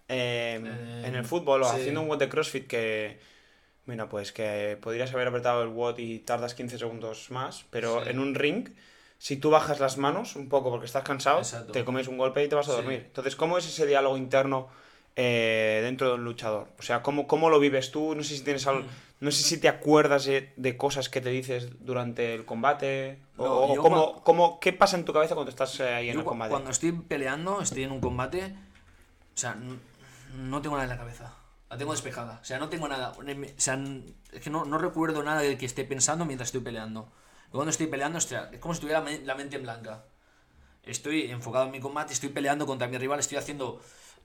[0.09, 1.77] eh, Eh, en el fútbol o sí.
[1.77, 3.19] haciendo un WOD de CrossFit que,
[3.85, 8.11] mira, pues que podrías haber apretado el WOD y tardas 15 segundos más, pero Sí.
[8.11, 8.69] en un ring,
[9.19, 11.73] si tú bajas las manos un poco porque estás cansado, Exacto.
[11.73, 12.77] te comes un golpe y te vas a Sí.
[12.79, 13.03] dormir.
[13.07, 14.69] Entonces, ¿cómo es ese diálogo interno
[15.21, 16.69] eh, dentro de un luchador?
[16.79, 18.15] O sea, ¿cómo, cómo lo vives tú?
[18.15, 18.89] No sé si tienes al- Mm.
[19.21, 23.21] No sé si te acuerdas de, de cosas que te dices durante el combate.
[23.37, 25.89] o- No, o yo cómo, cua- cómo- ¿Qué pasa en tu cabeza cuando estás eh,
[25.95, 26.51] ahí en el combate?
[26.51, 28.55] cuando estoy peleando, estoy en un combate,
[29.35, 29.57] o sea,
[30.37, 31.35] no tengo nada en la cabeza.
[31.71, 32.39] La tengo despejada.
[32.41, 33.11] O sea, no tengo nada.
[33.11, 33.23] O
[33.59, 33.79] sea,
[34.33, 37.13] es que no, no recuerdo nada del que esté pensando mientras estoy peleando.
[37.51, 40.05] Cuando estoy peleando, hostia, es como si tuviera la mente en blanca.
[40.85, 43.81] Estoy enfocado en mi combate, estoy peleando contra mi rival, estoy haciendo.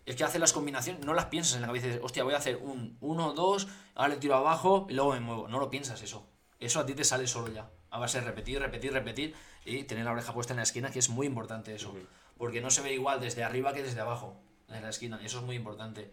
[0.05, 1.87] Es que hace las combinaciones, no las piensas en la cabeza.
[1.87, 5.19] dices, Hostia, voy a hacer un 1, 2, ahora le tiro abajo y luego me
[5.21, 5.47] muevo.
[5.47, 6.27] No lo piensas eso.
[6.59, 7.69] Eso a ti te sale solo ya.
[7.89, 9.35] A base de repetir, repetir, repetir
[9.65, 11.93] y tener la oreja puesta en la esquina, que es muy importante eso.
[12.37, 14.35] Porque no se ve igual desde arriba que desde abajo,
[14.69, 15.19] en la esquina.
[15.23, 16.11] Eso es muy importante.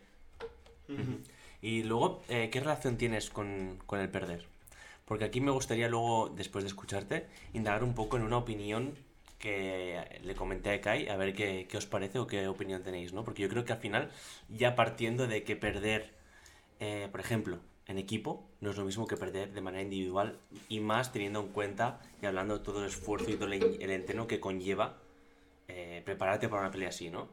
[1.62, 4.47] Y luego, eh, ¿qué relación tienes con, con el perder?
[5.05, 8.95] Porque aquí me gustaría luego, después de escucharte, indagar un poco en una opinión
[9.41, 13.12] que le comenté a Kai, a ver qué, qué os parece o qué opinión tenéis,
[13.12, 13.25] ¿no?
[13.25, 14.11] Porque yo creo que al final,
[14.49, 16.12] ya partiendo de que perder,
[16.79, 20.39] eh, por ejemplo, en equipo, no es lo mismo que perder de manera individual,
[20.69, 24.27] y más teniendo en cuenta y hablando de todo el esfuerzo y todo el, entreno
[24.27, 24.99] que conlleva
[25.69, 27.29] eh, prepararte para una pelea así, ¿no?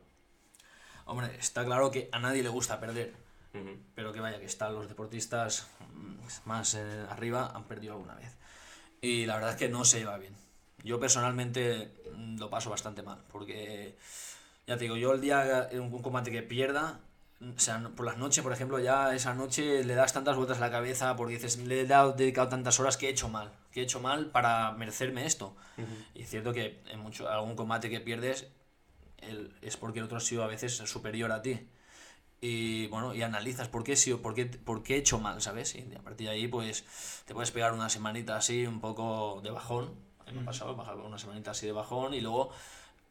[1.06, 3.14] Hombre, está claro que a nadie le gusta perder.
[3.54, 3.78] Ujú.
[3.96, 8.38] Pero que vaya, que están los deportistas mm, más eh, arriba, han perdido alguna vez.
[9.02, 10.47] Y la verdad es que no se lleva bien.
[10.88, 13.96] Yo personalmente mm, lo paso bastante mal, porque
[14.68, 17.00] ya te digo, yo el día en un combate que pierda,
[17.40, 20.58] mm, o sea, por las noches, por ejemplo, ya esa noche le das tantas vueltas
[20.58, 23.52] a la cabeza porque dices, le he dado, dedicado tantas horas que he hecho mal,
[23.72, 25.56] que he hecho mal para merecerme esto.
[26.16, 28.48] Y es cierto que en mucho, algún combate que pierdes
[29.20, 31.60] el- es porque el otro ha sido a veces superior a ti
[32.42, 35.42] y bueno, y analizas por qué he sido, por qué, por qué he hecho mal,
[35.42, 35.76] ¿sabes?
[35.76, 36.86] Y a partir de ahí, pues,
[37.26, 39.92] te puedes pegar una semanita así, un poco de bajón.
[40.28, 40.76] A mí Me ha pasado,
[41.06, 42.52] una semanita así de bajón y luego,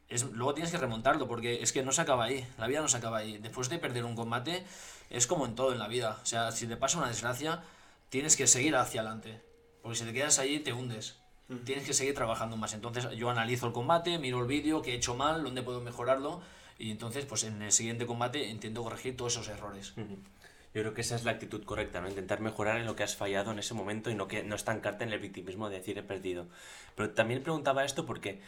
[0.07, 2.87] es, luego tienes que remontarlo, porque es que no se acaba ahí, la vida no
[2.87, 3.37] se acaba ahí.
[3.39, 4.63] Después de perder un combate,
[5.09, 6.19] es como en todo en la vida.
[6.21, 7.63] O sea, si te pasa una desgracia,
[8.09, 9.41] tienes que seguir hacia adelante.
[9.81, 11.17] Porque si te quedas ahí, te hundes.
[11.63, 12.73] Tienes que seguir trabajando más.
[12.73, 16.41] Entonces yo analizo el combate, miro el vídeo, qué he hecho mal, dónde puedo mejorarlo.
[16.77, 19.93] Y entonces, pues en el siguiente combate intento corregir todos esos errores.
[20.73, 22.09] Yo creo que esa es la actitud correcta, ¿no?
[22.09, 25.03] Intentar mejorar en lo que has fallado en ese momento y no, que, no estancarte
[25.05, 26.47] en el victimismo de decir he perdido.
[26.95, 28.39] Pero también preguntaba esto porque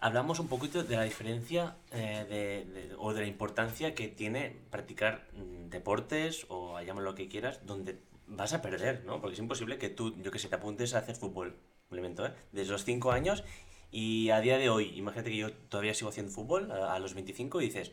[0.00, 4.56] hablamos un poquito de la diferencia eh, de, de- o de la importancia que tiene
[4.70, 9.20] practicar mm, deportes o llámalo lo que quieras, donde vas a perder, ¿no?
[9.20, 11.56] Porque es imposible que tú, yo que sé, te apuntes a hacer fútbol,
[11.90, 12.32] me lo invento, ¿eh?
[12.52, 13.44] Desde los 5 años
[13.90, 17.14] y a día de hoy, imagínate que yo todavía sigo haciendo fútbol a, a los
[17.14, 17.92] 25 y dices,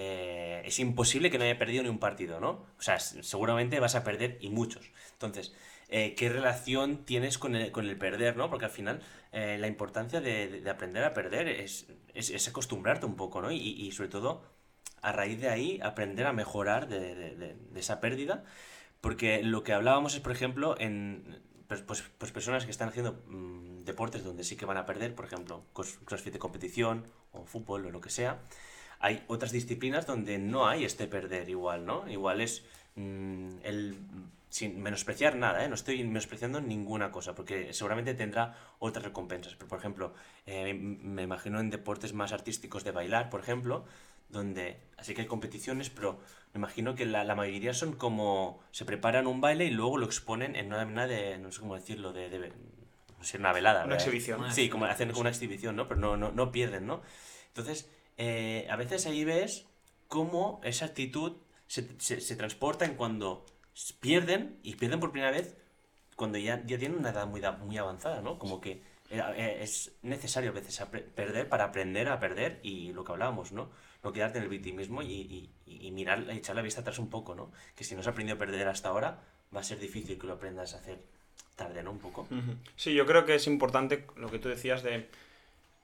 [0.00, 2.50] eh, es imposible que no haya perdido ni un partido, ¿no?
[2.78, 4.90] O sea, seguramente vas a perder y muchos.
[5.12, 5.54] Entonces,
[5.88, 8.48] eh, ¿qué relación tienes con el, con el perder, ¿no?
[8.50, 9.00] Porque al final
[9.32, 13.40] eh, la importancia de, de- de aprender a perder es, es, es acostumbrarte un poco,
[13.42, 13.50] ¿no?
[13.50, 14.42] Y, y sobre todo,
[15.02, 18.44] a raíz de ahí, aprender a mejorar de, de- de- esa pérdida.
[19.00, 23.22] Porque lo que hablábamos es, por ejemplo, en pues, pues, pues personas que están haciendo
[23.28, 25.64] mm, deportes donde sí que van a perder, por ejemplo,
[26.04, 28.40] crossfit de competición o fútbol o lo que sea.
[29.00, 32.08] Hay otras disciplinas donde no hay este perder igual, ¿no?
[32.08, 32.64] Igual es
[32.96, 33.96] mm, el
[34.50, 35.68] sin menospreciar nada, ¿eh?
[35.68, 39.54] no estoy menospreciando ninguna cosa, porque seguramente tendrá otras recompensas.
[39.54, 40.14] Pero, por ejemplo,
[40.46, 43.84] eh, me imagino en deportes más artísticos de bailar, por ejemplo,
[44.28, 46.18] donde así que hay competiciones, pero
[46.52, 50.06] me imagino que la, la mayoría son como se preparan un baile y luego lo
[50.06, 52.52] exponen en una, una de, no sé cómo decirlo, de, de
[53.18, 53.80] no sé, una velada.
[53.80, 54.06] Una ¿verdad?
[54.06, 54.52] exhibición.
[54.52, 55.88] Sí, como hacen como una exhibición, ¿no?
[55.88, 57.02] Pero no, no, no pierden, ¿no?
[57.48, 59.66] Entonces, eh, a veces ahí ves
[60.08, 61.36] cómo esa actitud
[61.66, 63.46] se, se, se transporta en cuando
[64.00, 65.56] pierden y pierden por primera vez
[66.16, 68.38] cuando ya, ya tienen una edad muy, muy avanzada, ¿no?
[68.40, 70.82] Como que eh, es necesario a veces
[71.14, 73.70] perder para aprender a perder y lo que hablábamos, ¿no?
[74.02, 77.36] No quedarte en el victimismo y, y, y mirar, echar la vista atrás un poco,
[77.36, 77.52] ¿no?
[77.76, 79.22] Que si no has aprendido a perder hasta ahora,
[79.54, 80.98] va a ser difícil que lo aprendas a hacer
[81.54, 81.92] tarde, ¿no?
[81.92, 82.26] Un poco.
[82.74, 85.08] Sí, yo creo que es importante lo que tú decías de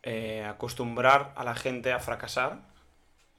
[0.04, 2.58] eh, acostumbrar a la gente a fracasar,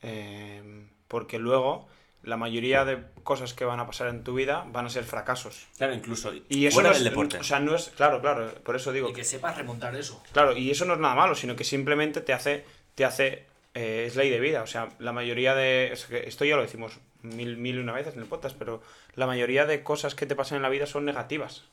[0.02, 0.62] eh,
[1.08, 1.88] porque luego
[2.24, 5.68] la mayoría de cosas que van a pasar en tu vida van a ser fracasos.
[5.78, 7.38] Claro, incluso Y eso fuera no del es, deporte.
[7.38, 10.22] o sea, no es, claro, claro, por eso digo, Y que sepas remontar eso.
[10.32, 12.66] claro, y eso no es nada malo, sino que simplemente te hace,
[12.96, 14.64] te hace eh, es ley de vida.
[14.64, 15.92] O sea, la mayoría de.
[15.94, 18.82] es que esto ya lo decimos mil, mil y una veces en el podcast, pero
[19.16, 21.64] la mayoría de cosas que te pasan en la vida son negativas.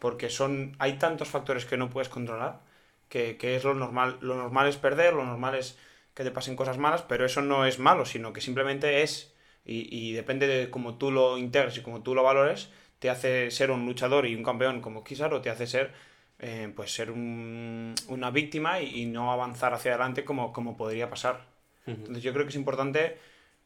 [0.00, 0.76] Porque son.
[0.78, 2.60] Hay tantos factores que no puedes controlar
[3.08, 4.18] que, que es lo normal.
[4.20, 5.78] Lo normal es perder, lo normal es
[6.14, 9.34] que te pasen cosas malas, pero eso no es malo, sino que simplemente es.
[9.64, 13.50] Y, y depende de cómo tú lo integres y cómo tú lo valores, te hace
[13.50, 15.92] ser un luchador y un campeón como Kisar o te hace ser
[16.40, 21.10] eh, pues ser un- una víctima y, y no avanzar hacia adelante como, como podría
[21.10, 21.46] pasar.
[21.86, 23.18] Entonces yo creo que es importante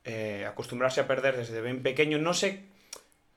[0.05, 2.19] eh, acostumbrarse a perder desde bien pequeño.
[2.19, 2.65] No sé,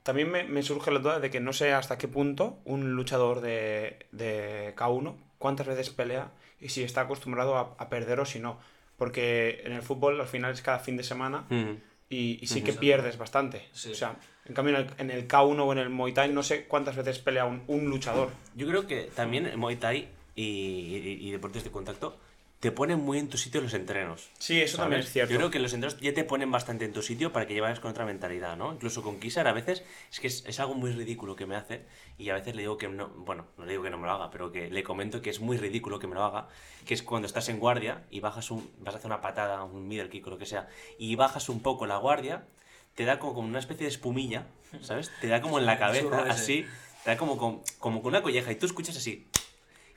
[0.04, 3.42] también me, me surge la duda de que no sé hasta qué punto un luchador
[3.42, 8.40] de, de K1, cuántas veces pelea y si está acostumbrado a, a perder o si
[8.40, 8.58] no.
[8.98, 11.74] Porque en el fútbol al final es cada fin de semana Mm.
[12.10, 13.68] y, y sí que pierdes bastante.
[13.74, 13.92] Sí.
[13.92, 14.16] O sea,
[14.46, 16.96] en cambio en el, en el K1 o en el Muay Thai no sé cuántas
[16.96, 18.30] veces pelea un, un luchador.
[18.56, 22.18] Yo creo que también el Muay Thai y, y- y deportes de contacto
[22.66, 24.32] te ponen muy en tu sitio los entrenos.
[24.40, 25.06] Sí, eso también ¿sabes?
[25.06, 25.32] es cierto.
[25.32, 27.80] Yo creo que los entrenos ya te ponen bastante en tu sitio para que llevas
[27.80, 28.74] con otra mentalidad, ¿no?
[28.74, 31.86] Incluso con Kisar a veces es que es, es algo muy ridículo que me hace
[32.18, 34.14] y a veces le digo que no, bueno, no le digo que no me lo
[34.14, 36.48] haga, pero que le comento que es muy ridículo que me lo haga,
[36.88, 39.88] que es cuando estás en guardia y bajas un, vas a hacer una patada, un
[39.88, 40.68] middle kick o lo que sea,
[40.98, 42.48] y bajas un poco la guardia,
[42.96, 44.48] te da como, como una especie de espumilla,
[44.82, 45.12] ¿sabes?
[45.22, 46.66] Te da como en la cabeza, así,
[47.04, 49.28] te da como con, como con una colleja y tú escuchas así.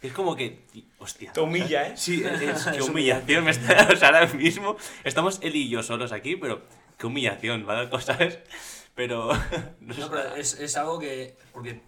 [0.00, 0.64] Es como que,
[0.98, 1.32] hostia.
[1.32, 1.96] Te humilla, ¿eh?
[1.96, 4.76] Sí, es, qué humillación me está o sea, ahora mismo.
[5.04, 6.62] Estamos él y yo solos aquí, pero
[6.96, 7.88] qué humillación, ¿vale?
[8.00, 8.38] ¿Sabes?
[8.94, 9.30] Pero.
[9.80, 10.00] no sé.
[10.00, 11.36] No, pero es, es algo que.
[11.52, 11.80] Porque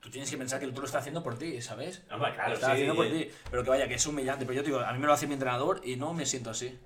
[0.00, 2.02] tú tienes que pensar que tú lo estás haciendo por ti, ¿sabes?
[2.10, 3.10] Hombre, claro, lo estás sí, haciendo por eh.
[3.10, 3.30] ti.
[3.50, 4.44] Pero que vaya, que es humillante.
[4.46, 6.50] Pero yo te digo, a mí me lo hace mi entrenador y no me siento
[6.50, 6.78] así.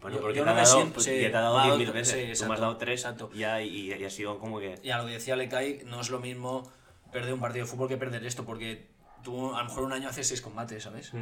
[0.00, 1.40] Bueno, Yo- porque yo te, no ha me dado, siento- pues, sí, ya te ha
[1.40, 2.08] dado me ha 10.000 dado- veces.
[2.14, 3.30] sí, Tú me has exacto, dado 3 exacto.
[3.34, 4.78] ya y, y ha sido como que.
[4.82, 6.70] Y a lo que decía Lekai, no es lo mismo
[7.12, 8.88] perder un partido de fútbol que perder esto, porque
[9.24, 11.12] tú a lo mejor un año haces seis combates, ¿sabes?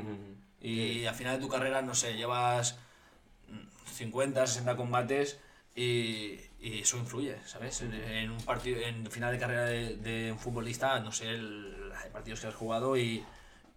[0.61, 2.79] Y al final de tu carrera, no sé, llevas
[3.49, 5.39] mm, 50, 60 combates
[5.75, 7.81] y, y eso influye, ¿sabes?
[7.81, 11.91] En, en un partido, en final de carrera de, de un futbolista, no sé, el,
[11.97, 13.25] hay partidos que has jugado y,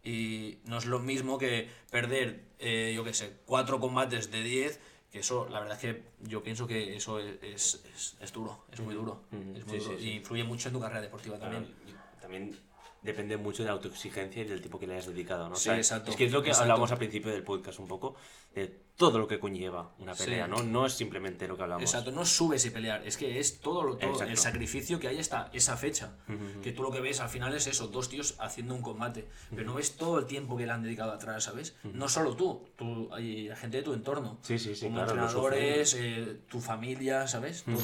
[0.03, 4.79] y no es lo mismo que perder, eh, yo qué sé, cuatro combates de 10,
[5.11, 8.65] que eso, la verdad es que yo pienso que eso es, es, es- es duro,
[8.71, 9.23] es muy duro,
[9.55, 10.09] es muy Sí, duro, sí, sí.
[10.09, 11.73] y influye mucho en tu carrera deportiva también.
[12.21, 12.59] también
[13.05, 15.53] depende mucho de la autoexigencia y del tipo que le hayas dedicado, ¿no?
[15.55, 16.63] O Sí, sea, exacto, Es que es lo que exacto.
[16.63, 18.15] hablábamos al principio del podcast un poco,
[18.53, 20.23] de todo lo que conlleva una Sí.
[20.23, 20.63] pelea, ¿no?
[20.63, 21.83] No es simplemente lo que hablamos.
[21.83, 25.19] Exacto, no subes y pelear, es que es todo, lo, todo el sacrificio que hay
[25.19, 26.15] hasta esa fecha.
[26.63, 29.27] Que tú lo que ves al final es eso, dos tíos haciendo un combate.
[29.51, 31.75] Pero no ves todo el tiempo que le han dedicado atrás, ¿sabes?
[31.83, 34.39] No solo tú, tú hay gente de tu entorno.
[34.41, 37.63] Sí, sí, sí, Como claro, entrenadores, eh, tu familia, ¿sabes?
[37.63, 37.75] Todo.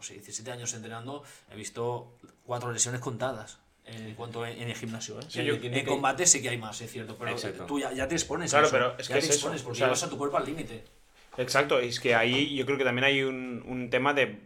[0.00, 3.58] Sí, 17 años entrenando, he visto cuatro lesiones contadas.
[3.86, 5.24] En cuanto en, el gimnasio, ¿eh?
[5.28, 7.66] Sí, yo- en combate sí que hay más, es cierto, pero Exacto.
[7.66, 9.34] tú ya, ya te expones Claro, a eso, pero es ya que te es eso,
[9.34, 10.84] expones porque o sea, llevas a tu cuerpo al límite.
[11.36, 14.40] Exacto, y es que ahí yo creo que también hay un, un tema de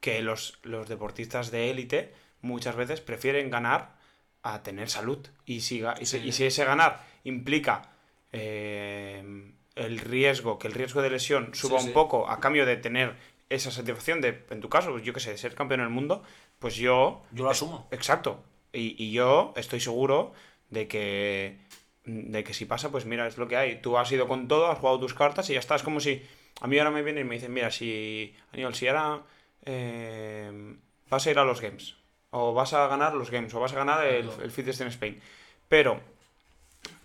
[0.00, 2.12] que los, los deportistas de élite
[2.42, 3.96] muchas veces prefieren ganar
[4.42, 5.26] a tener salud.
[5.46, 7.90] Y si, y si, y si ese ganar implica
[8.32, 13.16] eh, el riesgo, que el riesgo de lesión suba un poco a cambio de tener
[13.48, 16.22] esa satisfacción de, en tu caso, yo que sé, de ser campeón del mundo,
[16.58, 17.22] pues yo...
[17.32, 17.88] Yo lo asumo.
[17.90, 18.42] Exacto.
[18.72, 20.32] Y, y yo estoy seguro
[20.70, 21.58] de que,
[22.04, 23.80] de que si pasa, pues mira, es lo que hay.
[23.80, 25.76] Tú has ido con todo, has jugado tus cartas y ya está.
[25.76, 26.22] Es como si
[26.60, 29.22] a mí ahora me vienen y me dicen, mira, si, Aníbal, si ahora
[29.64, 30.76] eh,
[31.08, 31.96] vas a ir a los Games,
[32.30, 35.20] o vas a ganar los Games, o vas a ganar el, el Fitness in Spain,
[35.68, 36.00] pero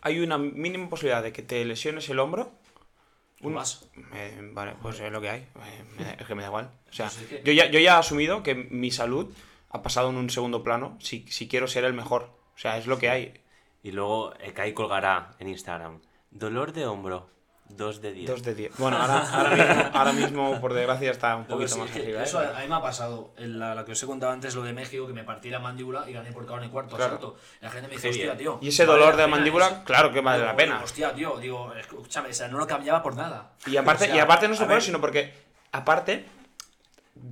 [0.01, 2.51] hay una mínima posibilidad de que te lesiones el hombro.
[3.41, 3.89] Un más.
[4.13, 5.39] Eh, vale, pues es lo que hay.
[5.41, 6.71] Eh, es que me da igual.
[6.89, 9.33] O sea, Pues es que- yo, ya, yo ya he asumido que mi salud
[9.69, 12.23] ha pasado en un segundo plano si, si quiero ser el mejor.
[12.55, 13.33] O sea, es lo que hay.
[13.83, 16.01] Y luego eh, Kai colgará en Instagram.
[16.29, 17.29] Dolor de hombro,
[17.77, 18.29] 2 de 10.
[18.29, 18.77] Dos de 10.
[18.77, 22.21] Bueno, ahora, ahora, mismo, ahora mismo, por desgracia, está un poquito sí, más que arriba.
[22.21, 22.23] ¿eh?
[22.23, 23.31] Eso a, a mí me ha pasado.
[23.37, 26.09] La, la que os he contado antes, lo de México, que me partí la mandíbula
[26.09, 27.15] y gané por KO en el cuarto Claro.
[27.15, 27.35] asalto.
[27.61, 28.59] La gente me dice, hostia, tío.
[28.61, 29.83] Y ese ¿vale dolor de la mandíbula, eso?".
[29.85, 30.81] claro que vale Digo, la pena.
[30.83, 33.51] Hostia, tío, digo, escúchame, o sea, no lo cambiaba por nada.
[33.67, 35.33] Y aparte, O sea, y aparte no solo sino porque,
[35.71, 36.25] aparte,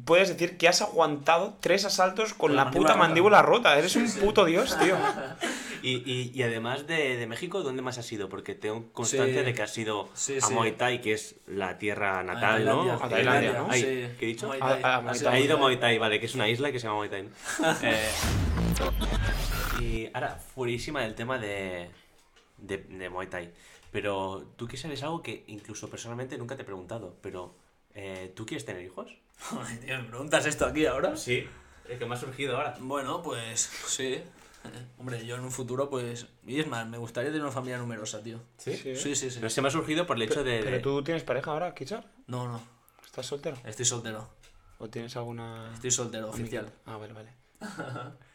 [0.06, 3.78] puedes decir que has aguantado tres asaltos con la, la puta mandíbula mandíbula rota.
[3.78, 4.96] Eres un puto dios, tío.
[5.82, 8.30] Y, y, y además de, de México, ¿dónde más has ido?
[8.30, 9.46] Porque tengo constancia Sí.
[9.46, 10.50] de que has ido Sí, a.
[10.50, 12.92] Muay Thai, que es la tierra a natal, ¿no?
[12.94, 13.68] A Tailandia, ¿no?
[13.70, 13.88] Ay, Sí.
[14.20, 14.52] ¿Qué he dicho?
[14.52, 17.10] Ha ido a Muay Muay Thai, vale, que es una isla que se llama Muay
[17.10, 17.24] Thai.
[17.24, 17.30] ¿no?
[17.84, 18.10] Eh,
[19.82, 21.90] y ahora, fuerísima del tema de,
[22.58, 23.52] de, de Muay Thai.
[23.92, 27.56] Pero tú que sabes algo que incluso personalmente nunca te he preguntado, pero
[27.96, 29.12] eh, ¿tú quieres tener hijos?
[29.52, 31.16] Ay, tío, ¿me preguntas esto aquí ahora?
[31.18, 31.48] Sí,
[31.88, 32.76] es que me ha surgido ahora.
[32.80, 34.22] Bueno, pues sí.
[35.00, 36.28] Hombre, yo en un futuro, pues.
[36.46, 38.40] Y es más, me gustaría tener una familia numerosa, tío.
[38.58, 38.74] ¿Sí?
[38.76, 38.96] Sí.
[38.96, 39.40] Sí, sí, sí.
[39.40, 40.62] No se me ha surgido por el hecho de...
[40.64, 42.06] ¿Pero tú tienes pareja ahora, Kichar?
[42.28, 42.62] No, no.
[43.06, 43.58] ¿Estás soltero?
[43.66, 44.30] Estoy soltero.
[44.78, 45.72] ¿O tienes alguna...?
[45.74, 46.72] Estoy soltero, oficial.
[46.86, 47.30] Ah, vale, vale.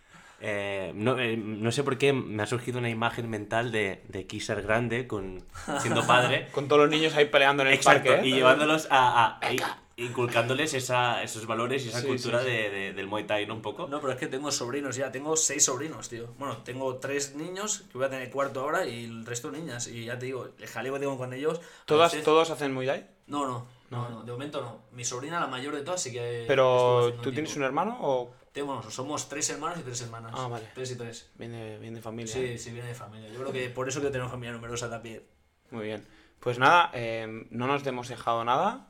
[0.47, 4.27] Eh, no, eh, no sé por qué me ha surgido una imagen mental de, de
[4.27, 5.43] Kisar grande con,
[5.81, 6.49] siendo padre.
[6.53, 8.29] Con todos los niños ahí peleando en el Exacto, parque, ¿eh?
[8.31, 9.39] y llevándolos a...
[9.41, 9.59] a- y-
[9.97, 12.51] inculcándoles esa, esos valores y esa Sí, cultura sí, sí.
[12.53, 13.55] De, de- del Muay Thai, ¿no?
[13.55, 13.87] Un poco.
[13.87, 16.35] No, pero es que tengo sobrinos ya, tengo seis sobrinos, tío.
[16.39, 19.87] Bueno, tengo tres niños, que voy a tener cuarto ahora, y el resto niñas.
[19.87, 21.61] Y ya te digo, el jaleo que tengo con ellos.
[21.85, 23.07] ¿Todas, veces- ¿Todos hacen Muay Thai?
[23.27, 24.83] No, no, no, no, de momento no.
[24.93, 26.45] Mi sobrina, la mayor de todas, sí que.
[26.47, 27.31] Pero, ¿tú tiempo.
[27.33, 30.33] tienes un hermano o Tengo, somos tres hermanos y tres hermanas.
[30.35, 30.69] Ah, vale.
[30.75, 31.31] Tres y tres.
[31.37, 32.33] viene, viene de familia?
[32.33, 32.59] Sí, eh?
[32.59, 33.29] sí, viene de familia.
[33.31, 35.23] Yo creo que por eso que tenemos familia numerosa también.
[35.71, 36.07] Muy bien.
[36.41, 38.87] Pues nada, eh, no nos hemos dejado nada.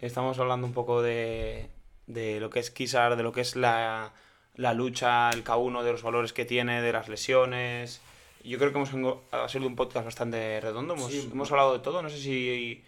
[0.00, 1.68] Estamos hablando un poco de,
[2.06, 4.12] de lo que es Kisar, de lo que es la,
[4.56, 8.00] la lucha, el K1, de los valores que tiene, de las lesiones.
[8.42, 10.94] Yo creo que hemos ha sido un podcast bastante redondo.
[10.94, 11.28] Hemos, Sí.
[11.30, 12.00] hemos hablado de todo.
[12.02, 12.82] No sé si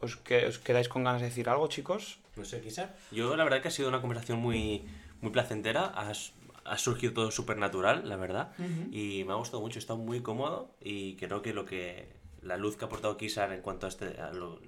[0.00, 2.18] os, que- os quedáis con ganas de decir algo, chicos.
[2.36, 2.94] No sé, quizá.
[3.12, 4.86] Yo la verdad que ha sido una conversación muy,
[5.20, 5.92] muy placentera.
[5.94, 6.32] Ha, s-
[6.64, 8.52] ha surgido todo súper natural, la verdad.
[8.90, 12.08] Y me ha gustado mucho, he estado muy cómodo y creo que lo que
[12.40, 14.18] la luz que ha aportado Kisar en cuanto a este...
[14.20, 14.58] a lo-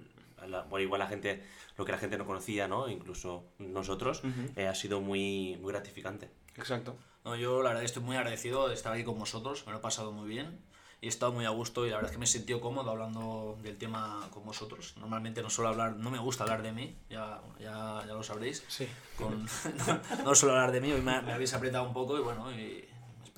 [0.46, 1.42] la- bueno, igual la gente,
[1.76, 2.88] lo que la gente no conocía, ¿no?
[2.88, 4.22] Incluso nosotros,
[4.56, 6.30] eh, ha sido muy, muy gratificante.
[6.56, 6.96] Exacto.
[7.24, 9.82] No, yo la verdad estoy muy agradecido de estar aquí con vosotros, me lo he
[9.82, 10.60] pasado muy bien
[11.00, 12.90] y he estado muy a gusto y la verdad es que me he sentido cómodo
[12.90, 14.94] hablando del tema con vosotros.
[14.98, 18.64] Normalmente no suelo hablar, no me gusta hablar de mí, ya, ya, ya lo sabréis.
[18.66, 18.88] Sí.
[19.16, 19.44] Con,
[19.86, 22.50] no, no suelo hablar de mí, hoy me, me habéis apretado un poco y bueno,
[22.50, 22.87] y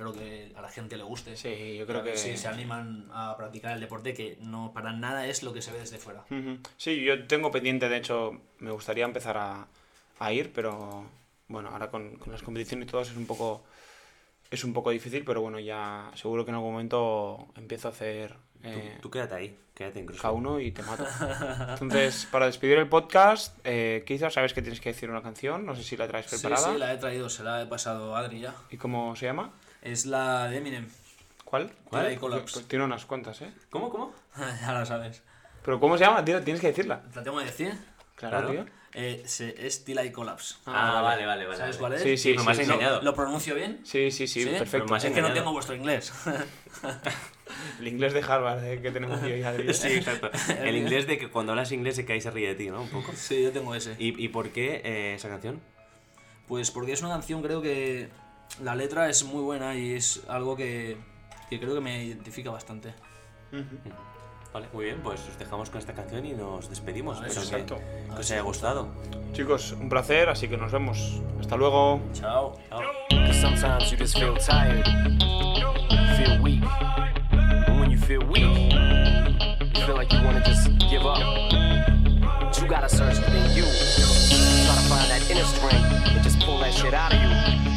[0.01, 1.37] espero que a la gente le guste.
[1.37, 5.27] Sí, yo creo que- Si se animan a practicar el deporte, que no para nada
[5.27, 6.25] es lo que se ve desde fuera.
[6.31, 6.59] Ujú.
[6.79, 9.67] Sí, yo tengo pendiente, de hecho, me gustaría empezar a,
[10.19, 11.05] a ir, pero
[11.49, 13.63] bueno, ahora con, con las competiciones y todo eso es un poco
[14.51, 18.35] es un poco difícil, pero bueno, ya seguro que en algún momento empiezo a hacer
[18.65, 20.21] eh, Tú quédate ahí, quédate incluso.
[20.23, 21.07] K1 y te mato.
[21.81, 25.75] Entonces, para despedir el podcast, eh, quizás sabes que tienes que decir una canción, no
[25.77, 26.73] sé si la traes Sí, preparada.
[26.73, 28.55] sí, la he traído, se la he pasado a Adri ya.
[28.71, 29.53] ¿Y cómo se llama?
[29.83, 30.89] Es la de Eminem.
[31.45, 31.73] ¿Cuál?
[31.85, 32.17] ¿Cuál?
[32.19, 32.53] Collapse.
[32.55, 33.51] pues tiene unas cuantas, ¿eh?
[33.71, 34.13] ¿Cómo, cómo?
[34.61, 35.23] ya la sabes.
[35.65, 36.25] ¿Pero cómo se llama?
[36.25, 37.03] Tienes que decirla.
[37.15, 37.75] ¿La tengo que decir?
[38.15, 38.51] Claro, Claro.
[38.53, 38.67] tío.
[38.93, 40.57] Eh, se- es Till I Collapse.
[40.67, 41.57] Ah, vale, vale, vale.
[41.57, 41.95] ¿Sabes vale.
[41.97, 42.21] cuál es?
[42.21, 42.71] Sí, sí, me has sí, sí.
[42.71, 42.99] engañado.
[42.99, 43.81] ¿Lo, lo pronuncio bien?
[43.85, 44.71] Sí, sí, sí, perfecto.
[44.73, 46.13] Pero más Es que no tengo vuestro inglés.
[47.81, 49.73] El inglés de Harvard eh, que tenemos yo y Adri.
[49.75, 50.31] Sí, exacto.
[50.63, 52.83] El inglés de que cuando hablas inglés se cae y se ríe de ti, ¿no?
[52.83, 53.13] Un poco.
[53.15, 53.95] sí, yo tengo ese.
[53.99, 55.61] ¿Y, y por qué eh, esa canción?
[56.47, 58.09] Pues porque es una canción, creo que
[58.63, 60.97] la letra es muy buena y es algo que,
[61.49, 62.95] que creo que me identifica bastante.
[64.53, 67.17] Vale, muy bien, pues os dejamos con esta canción y nos despedimos.
[67.19, 68.15] Vale, Espero que- exacto.
[68.15, 68.89] que, os haya gustado.
[69.33, 71.21] Chicos, un placer, así que nos vemos.
[71.41, 72.01] Hasta luego.
[72.13, 72.59] Chao.
[72.69, 72.81] Chao.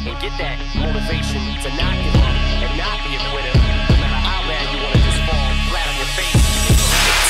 [0.04, 3.56] And get that motivation to not give up and not be a quitter.
[3.56, 6.44] No matter how bad you wanna just fall flat on your face.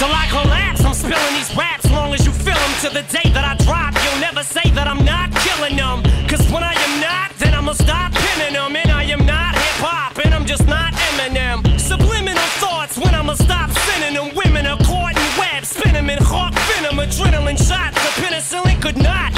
[0.03, 2.75] Till I collapse, I'm spilling these raps long as you feel them.
[2.83, 6.03] To the day that I drop, you'll never say that I'm not killing them.
[6.27, 8.75] Cause when I am not, then I'ma stop pinning them.
[8.75, 11.63] And I am not hip hop, and I'm just not Eminem.
[11.79, 14.35] Subliminal thoughts when I'ma stop sending them.
[14.35, 16.99] Women are caught in webs, spin 'em in hawk venom.
[16.99, 19.34] Adrenaline shots, the penicillin could not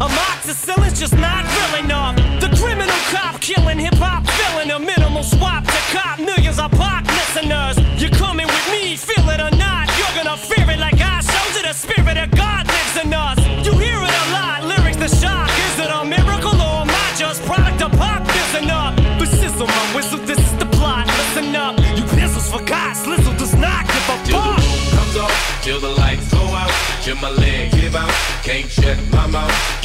[0.00, 2.16] Amoxicillin's just not real enough.
[2.40, 7.04] The criminal cop killing hip hop, filling a minimal swap to cop millions of pop
[7.06, 7.78] listeners.
[8.00, 9.88] You're coming with me, feel it or not.
[9.96, 11.62] You're gonna fear it like I showed you.
[11.62, 13.38] The spirit of God lives in us.
[13.64, 15.48] You hear it a lot, lyrics the shock.
[15.48, 18.20] Is it a miracle or am I just product of pop?
[18.26, 20.18] Listen up, but sizzle my whistle.
[20.26, 21.06] This is the plot.
[21.06, 22.92] Listen up, you pistols for God.
[22.94, 24.92] Slizzle does not give a Till the fuck.
[24.92, 26.70] comes off, till the lights go out,
[27.02, 28.12] till my legs give out.
[28.44, 29.75] Can't shut my mouth,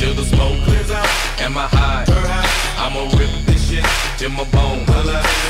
[0.41, 1.07] till clears out.
[1.41, 2.05] Am I high?
[2.77, 3.85] I'ma rip this shit
[4.18, 4.85] till my bone.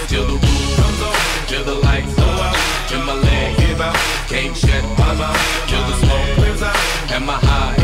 [0.07, 2.55] Till the roof comes off, till the lights go out,
[2.89, 3.95] till my legs give out.
[4.27, 6.75] Can't shut my mouth, till the smoke clears out.
[7.11, 7.75] Am I high?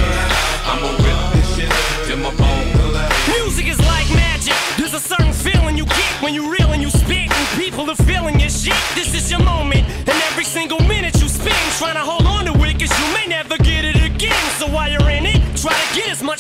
[0.72, 1.72] I'ma rip this shit
[2.08, 3.04] till my bone holla.
[3.40, 4.56] Music is like magic.
[4.78, 8.02] There's a certain feeling you get when you reel and you spit, and people are
[8.10, 8.76] feeling your shit.
[8.96, 12.54] This is your moment, and every single minute you spend trying to hold on to
[12.68, 14.44] it, cause you may never get it again.
[14.60, 16.40] So while you're in it, try to get as much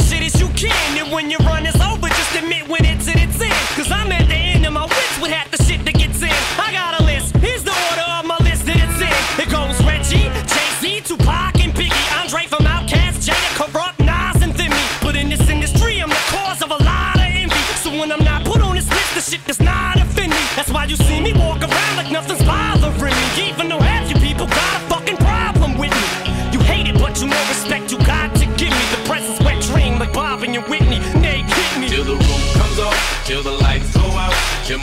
[1.28, 1.77] when you run running.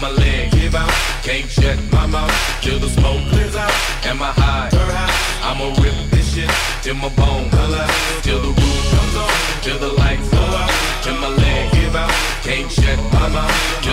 [0.04, 0.92] my leg give out.
[1.22, 3.72] Can't shut my mouth till the smoke clears out.
[4.04, 4.68] and my high?
[5.48, 6.50] I'ma rip this shit
[6.82, 7.96] till my bone collapse.
[8.22, 9.32] Till the roof comes on,
[9.64, 10.72] till the lights go out.
[11.04, 12.12] Till my leg give out.
[12.42, 13.83] Can't shut my mouth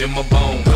[0.00, 0.75] in my bones.